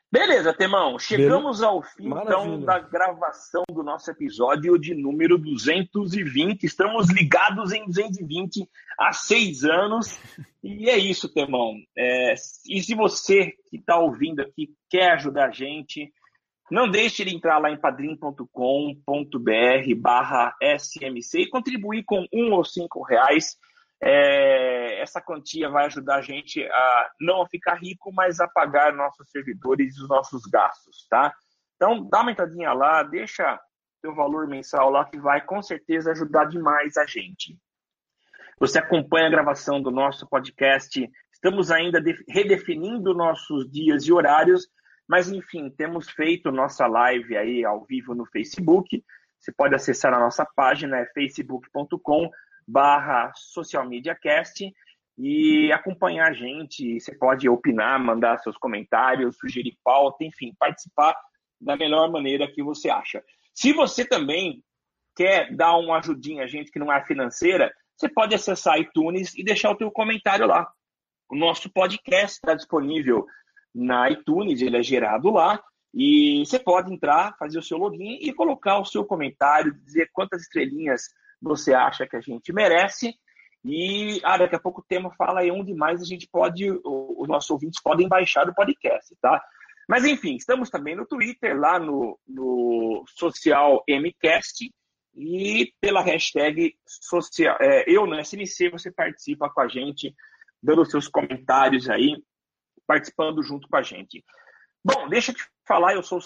Beleza, 0.09 0.53
Temão. 0.53 0.97
Chegamos 0.97 1.61
ao 1.61 1.83
fim 1.83 2.07
então 2.07 2.61
da 2.61 2.79
gravação 2.79 3.63
do 3.69 3.83
nosso 3.83 4.09
episódio 4.09 4.79
de 4.79 4.95
número 4.95 5.37
220. 5.37 6.63
Estamos 6.63 7.09
ligados 7.09 7.73
em 7.73 7.85
220 7.85 8.69
há 8.97 9.11
seis 9.11 9.65
anos. 9.65 10.17
E 10.63 10.89
é 10.89 10.97
isso, 10.97 11.27
Temão. 11.27 11.75
É, 11.95 12.33
e 12.69 12.81
se 12.81 12.95
você 12.95 13.51
que 13.69 13.77
está 13.77 13.99
ouvindo 13.99 14.41
aqui 14.41 14.69
quer 14.89 15.11
ajudar 15.11 15.49
a 15.49 15.51
gente, 15.51 16.11
não 16.69 16.89
deixe 16.89 17.23
de 17.23 17.35
entrar 17.35 17.59
lá 17.59 17.69
em 17.71 17.79
padrim.com.br 17.79 18.45
barra 19.97 20.53
SMC 20.61 21.41
e 21.41 21.49
contribuir 21.49 22.03
com 22.03 22.25
um 22.33 22.51
ou 22.53 22.65
cinco 22.65 23.03
reais 23.03 23.57
é, 24.01 25.01
essa 25.01 25.21
quantia 25.21 25.69
vai 25.69 25.85
ajudar 25.85 26.17
a 26.17 26.21
gente 26.21 26.63
a 26.63 27.11
não 27.19 27.45
ficar 27.47 27.75
rico, 27.75 28.11
mas 28.13 28.39
a 28.39 28.47
pagar 28.47 28.93
nossos 28.93 29.29
servidores 29.31 29.97
e 29.97 30.03
os 30.03 30.09
nossos 30.09 30.43
gastos, 30.43 31.07
tá? 31.09 31.33
Então, 31.75 32.07
dá 32.07 32.21
uma 32.21 32.31
entradinha 32.31 32.73
lá, 32.73 33.03
deixa 33.03 33.59
seu 33.99 34.13
valor 34.13 34.47
mensal 34.47 34.89
lá, 34.89 35.05
que 35.05 35.19
vai 35.19 35.41
com 35.43 35.61
certeza 35.61 36.11
ajudar 36.11 36.45
demais 36.45 36.97
a 36.97 37.05
gente. 37.05 37.57
Você 38.59 38.79
acompanha 38.79 39.27
a 39.27 39.31
gravação 39.31 39.81
do 39.81 39.91
nosso 39.91 40.27
podcast. 40.27 41.07
Estamos 41.31 41.69
ainda 41.69 42.01
redefinindo 42.27 43.13
nossos 43.13 43.69
dias 43.69 44.03
e 44.05 44.13
horários, 44.13 44.67
mas 45.07 45.31
enfim, 45.31 45.69
temos 45.69 46.09
feito 46.09 46.51
nossa 46.51 46.85
live 46.85 47.37
aí 47.37 47.63
ao 47.63 47.85
vivo 47.85 48.13
no 48.13 48.25
Facebook. 48.25 49.03
Você 49.39 49.51
pode 49.51 49.75
acessar 49.75 50.13
a 50.13 50.19
nossa 50.19 50.45
página, 50.45 50.97
é 50.97 51.05
facebook.com 51.13 52.29
barra 52.67 53.31
Social 53.35 53.87
Media 53.87 54.13
Cast 54.13 54.73
e 55.17 55.71
acompanhar 55.71 56.29
a 56.29 56.33
gente. 56.33 56.99
Você 56.99 57.15
pode 57.15 57.47
opinar, 57.47 57.99
mandar 57.99 58.37
seus 58.39 58.57
comentários, 58.57 59.37
sugerir 59.37 59.77
pauta, 59.83 60.25
enfim, 60.25 60.53
participar 60.59 61.15
da 61.59 61.77
melhor 61.77 62.11
maneira 62.11 62.51
que 62.51 62.61
você 62.61 62.89
acha. 62.89 63.23
Se 63.53 63.73
você 63.73 64.05
também 64.05 64.63
quer 65.15 65.55
dar 65.55 65.77
uma 65.77 65.97
ajudinha 65.97 66.43
a 66.43 66.47
gente 66.47 66.71
que 66.71 66.77
não 66.77 66.91
é 66.91 67.03
financeira, 67.05 67.73
você 67.95 68.07
pode 68.07 68.35
acessar 68.35 68.79
iTunes 68.79 69.33
e 69.35 69.43
deixar 69.43 69.71
o 69.71 69.75
teu 69.75 69.89
comentário 69.89 70.45
lá. 70.45 70.69
O 71.29 71.35
nosso 71.35 71.69
podcast 71.69 72.35
está 72.35 72.53
disponível 72.53 73.25
na 73.73 74.09
iTunes, 74.09 74.61
ele 74.61 74.77
é 74.77 74.83
gerado 74.83 75.29
lá. 75.29 75.61
E 75.93 76.43
você 76.45 76.59
pode 76.59 76.93
entrar, 76.93 77.35
fazer 77.37 77.57
o 77.57 77.63
seu 77.63 77.77
login 77.77 78.19
e 78.21 78.33
colocar 78.33 78.79
o 78.79 78.85
seu 78.85 79.03
comentário, 79.05 79.73
dizer 79.83 80.09
quantas 80.13 80.41
estrelinhas 80.41 81.03
você 81.41 81.73
acha 81.73 82.05
que 82.05 82.15
a 82.15 82.21
gente 82.21 82.51
merece. 82.53 83.15
E 83.63 84.21
ah, 84.23 84.37
daqui 84.37 84.55
a 84.55 84.59
pouco 84.59 84.81
o 84.81 84.85
tema 84.87 85.11
fala 85.17 85.41
aí 85.41 85.51
onde 85.51 85.73
mais 85.73 86.01
a 86.01 86.05
gente 86.05 86.27
pode, 86.31 86.69
os 86.69 87.27
nossos 87.27 87.49
ouvintes 87.49 87.81
podem 87.81 88.07
baixar 88.07 88.47
o 88.47 88.53
podcast, 88.53 89.15
tá? 89.21 89.43
Mas 89.87 90.05
enfim, 90.05 90.35
estamos 90.35 90.69
também 90.69 90.95
no 90.95 91.05
Twitter, 91.05 91.57
lá 91.57 91.79
no, 91.79 92.19
no 92.27 93.03
Social 93.07 93.83
MCast, 93.87 94.69
e 95.15 95.73
pela 95.81 96.01
hashtag 96.01 96.75
social, 96.85 97.57
é, 97.59 97.83
eu 97.87 98.05
no 98.05 98.23
SMC, 98.23 98.69
você 98.69 98.91
participa 98.91 99.49
com 99.49 99.61
a 99.61 99.67
gente, 99.67 100.13
dando 100.61 100.85
seus 100.85 101.07
comentários 101.07 101.89
aí, 101.89 102.15
participando 102.87 103.43
junto 103.43 103.67
com 103.67 103.77
a 103.77 103.83
gente. 103.83 104.23
Bom, 104.83 105.07
deixa 105.09 105.31
eu 105.31 105.35
te 105.35 105.45
falar, 105.67 105.93
eu 105.93 106.01
sou 106.01 106.19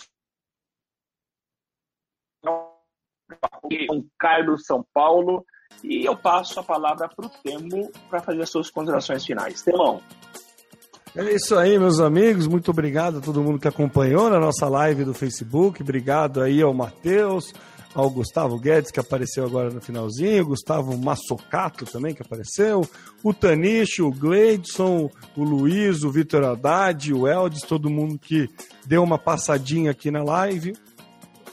com 2.44 4.06
Carlos 4.20 4.66
São 4.66 4.86
Paulo 4.94 5.46
e 5.84 6.06
eu 6.06 6.16
passo 6.16 6.60
a 6.60 6.64
palavra 6.64 7.10
para 7.10 7.26
o 7.26 7.30
Temo 7.30 7.92
para 8.10 8.22
fazer 8.22 8.42
as 8.42 8.50
suas 8.50 8.70
considerações 8.70 9.26
finais. 9.26 9.62
Temão. 9.62 10.02
É 11.16 11.34
isso 11.34 11.58
aí, 11.58 11.78
meus 11.78 12.00
amigos. 12.00 12.48
Muito 12.48 12.72
obrigado 12.72 13.18
a 13.18 13.22
todo 13.22 13.44
mundo 13.44 13.60
que 13.60 13.68
acompanhou 13.68 14.30
na 14.30 14.40
nossa 14.40 14.70
live 14.70 15.04
do 15.04 15.14
Facebook. 15.14 15.82
Obrigado 15.82 16.42
aí 16.42 16.62
ao 16.62 16.74
Matheus, 16.74 17.54
ao 17.94 18.10
Gustavo 18.10 18.58
Guedes, 18.58 18.92
que 18.92 19.00
apareceu 19.00 19.46
agora 19.46 19.70
no 19.70 19.82
finalzinho, 19.82 20.46
Gustavo 20.46 20.98
Massocato 20.98 21.86
também, 21.86 22.14
que 22.14 22.22
apareceu, 22.22 22.88
o 23.24 23.34
Tanicho, 23.34 24.08
o 24.08 24.12
Gleidson, 24.12 25.10
o 25.36 25.44
Luiz, 25.44 26.04
o 26.04 26.12
Vitor 26.12 26.44
Haddad, 26.44 27.14
o 27.14 27.28
Eldes, 27.28 27.62
todo 27.62 27.90
mundo 27.90 28.18
que 28.18 28.50
deu 28.86 29.04
uma 29.04 29.18
passadinha 29.18 29.92
aqui 29.92 30.10
na 30.10 30.24
live. 30.24 30.74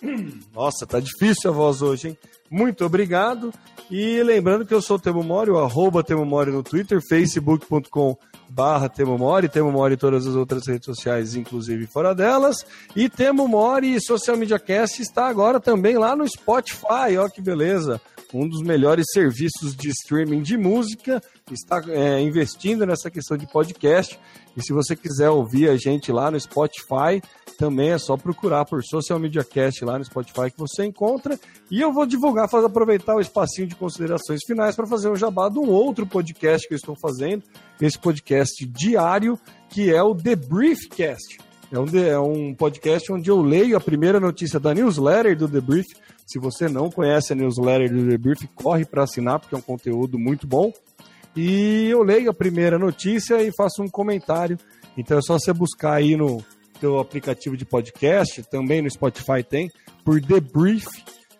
Nossa, 0.55 0.86
tá 0.86 1.01
difícil 1.01 1.51
a 1.51 1.55
voz 1.55 1.82
hoje, 1.82 2.09
hein? 2.09 2.18
Muito 2.51 2.84
obrigado. 2.84 3.53
E 3.91 4.22
lembrando 4.22 4.66
que 4.66 4.74
eu 4.74 4.82
sou 4.82 4.97
o 4.97 5.01
Temo 5.01 5.22
Mori, 5.22 5.51
o 5.51 5.59
arroba 5.59 6.05
Temo 6.05 6.24
Mori 6.24 6.51
no 6.51 6.62
Twitter, 6.62 7.01
facebook.com 7.07 8.16
barra 8.49 8.88
Temo 8.88 9.18
Mori, 9.18 9.49
Temo 9.49 9.70
Mori 9.70 9.94
em 9.94 9.99
todas 9.99 10.26
as 10.26 10.34
outras 10.34 10.66
redes 10.66 10.86
sociais, 10.86 11.34
inclusive 11.34 11.86
fora 11.86 12.14
delas. 12.14 12.57
E 12.96 13.09
Temo 13.09 13.46
Mori 13.46 14.01
Social 14.01 14.36
Media 14.36 14.59
Cast 14.59 15.01
está 15.03 15.28
agora 15.28 15.61
também 15.61 15.96
lá 15.99 16.16
no 16.16 16.26
Spotify, 16.28 17.16
ó 17.18 17.28
que 17.28 17.40
beleza. 17.40 18.01
Um 18.32 18.46
dos 18.46 18.62
melhores 18.62 19.07
serviços 19.12 19.74
de 19.74 19.88
streaming 19.88 20.42
de 20.42 20.59
música, 20.59 21.22
está 21.55 21.82
é, 21.88 22.20
investindo 22.20 22.86
nessa 22.86 23.11
questão 23.11 23.36
de 23.36 23.46
podcast. 23.46 24.18
E 24.57 24.62
se 24.62 24.72
você 24.72 24.96
quiser 24.96 25.30
ouvir 25.30 25.68
a 25.68 25.76
gente 25.76 26.11
lá 26.11 26.30
no 26.30 26.38
Spotify, 26.38 27.22
também 27.59 27.90
é 27.90 27.99
só 27.99 28.16
procurar 28.16 28.64
por 28.64 28.82
Social 28.84 29.18
Media 29.18 29.44
Cast 29.44 29.84
lá 29.84 29.99
no 29.99 30.05
Spotify 30.05 30.51
que 30.51 30.59
você 30.59 30.84
encontra. 30.84 31.38
E 31.70 31.80
eu 31.80 31.92
vou 31.92 32.07
divulgar, 32.07 32.49
fazer 32.49 32.66
aproveitar 32.66 33.16
o 33.16 33.20
espacinho 33.20 33.66
de 33.66 33.74
considerações 33.74 34.40
finais 34.46 34.76
para 34.76 34.86
fazer 34.86 35.09
um 35.09 35.16
jabá 35.16 35.49
de 35.49 35.59
um 35.59 35.68
outro 35.68 36.07
podcast 36.07 36.66
que 36.66 36.74
eu 36.74 36.78
estou 36.78 36.96
fazendo, 37.01 37.42
esse 37.81 37.99
podcast 37.99 38.64
diário, 38.66 39.39
que 39.68 39.93
é 39.93 40.03
o 40.03 40.14
The 40.14 40.37
Briefcast. 40.37 41.39
É 41.70 41.79
um, 41.79 41.87
é 41.99 42.18
um 42.18 42.55
podcast 42.55 43.12
onde 43.12 43.31
eu 43.31 43.41
leio 43.41 43.76
a 43.76 43.81
primeira 43.81 44.18
notícia 44.18 44.59
da 44.59 44.74
newsletter 44.74 45.37
do 45.37 45.49
The 45.49 45.61
Brief. 45.61 45.87
Se 46.26 46.39
você 46.39 46.68
não 46.68 46.91
conhece 46.91 47.33
a 47.33 47.37
newsletter 47.37 47.93
do 47.93 48.09
The 48.09 48.18
Brief, 48.18 48.49
corre 48.55 48.85
para 48.85 49.03
assinar, 49.03 49.39
porque 49.39 49.55
é 49.55 49.59
um 49.59 49.62
conteúdo 49.62 50.18
muito 50.18 50.47
bom. 50.47 50.72
E 51.37 51.89
eu 51.89 52.03
leio 52.03 52.31
a 52.31 52.35
primeira 52.35 52.79
notícia 52.79 53.43
e 53.43 53.53
faço 53.57 53.83
um 53.83 53.89
comentário. 53.89 54.59
Então 54.97 55.18
é 55.18 55.22
só 55.22 55.39
você 55.39 55.53
buscar 55.53 55.93
aí 55.93 56.16
no, 56.16 56.43
teu 56.79 56.99
aplicativo 56.99 57.57
de 57.57 57.64
podcast, 57.64 58.43
também 58.45 58.81
no 58.81 58.91
Spotify 58.91 59.43
tem, 59.49 59.70
por 60.05 60.20
The 60.20 60.41
Brief, 60.41 60.87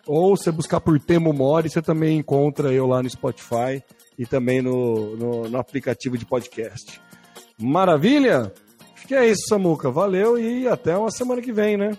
ou 0.05 0.35
você 0.35 0.51
buscar 0.51 0.79
por 0.79 0.99
Temo 0.99 1.33
Mori, 1.33 1.69
você 1.69 1.81
também 1.81 2.17
encontra 2.17 2.71
eu 2.71 2.87
lá 2.87 3.01
no 3.01 3.09
Spotify 3.09 3.83
e 4.19 4.25
também 4.25 4.61
no, 4.61 5.15
no, 5.15 5.49
no 5.49 5.57
aplicativo 5.57 6.17
de 6.17 6.25
podcast. 6.25 6.99
Maravilha? 7.57 8.53
Acho 8.93 9.07
que 9.07 9.15
é 9.15 9.25
isso, 9.25 9.47
Samuca. 9.47 9.89
Valeu 9.89 10.37
e 10.37 10.67
até 10.67 10.97
uma 10.97 11.09
semana 11.09 11.41
que 11.41 11.53
vem, 11.53 11.77
né? 11.77 11.97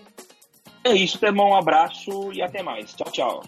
É 0.83 0.93
isso, 0.93 1.17
Temão. 1.17 1.49
Um 1.49 1.55
abraço 1.55 2.31
e 2.31 2.43
até 2.43 2.61
mais. 2.61 2.93
Tchau, 2.93 3.11
tchau. 3.11 3.43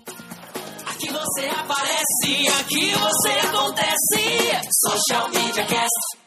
Aqui 0.87 1.07
você 1.07 1.45
aparece, 1.47 2.47
aqui 2.59 2.91
você 2.91 3.47
acontece. 3.47 4.69
Social 4.89 5.29
Media 5.29 5.65
Cast. 5.65 6.22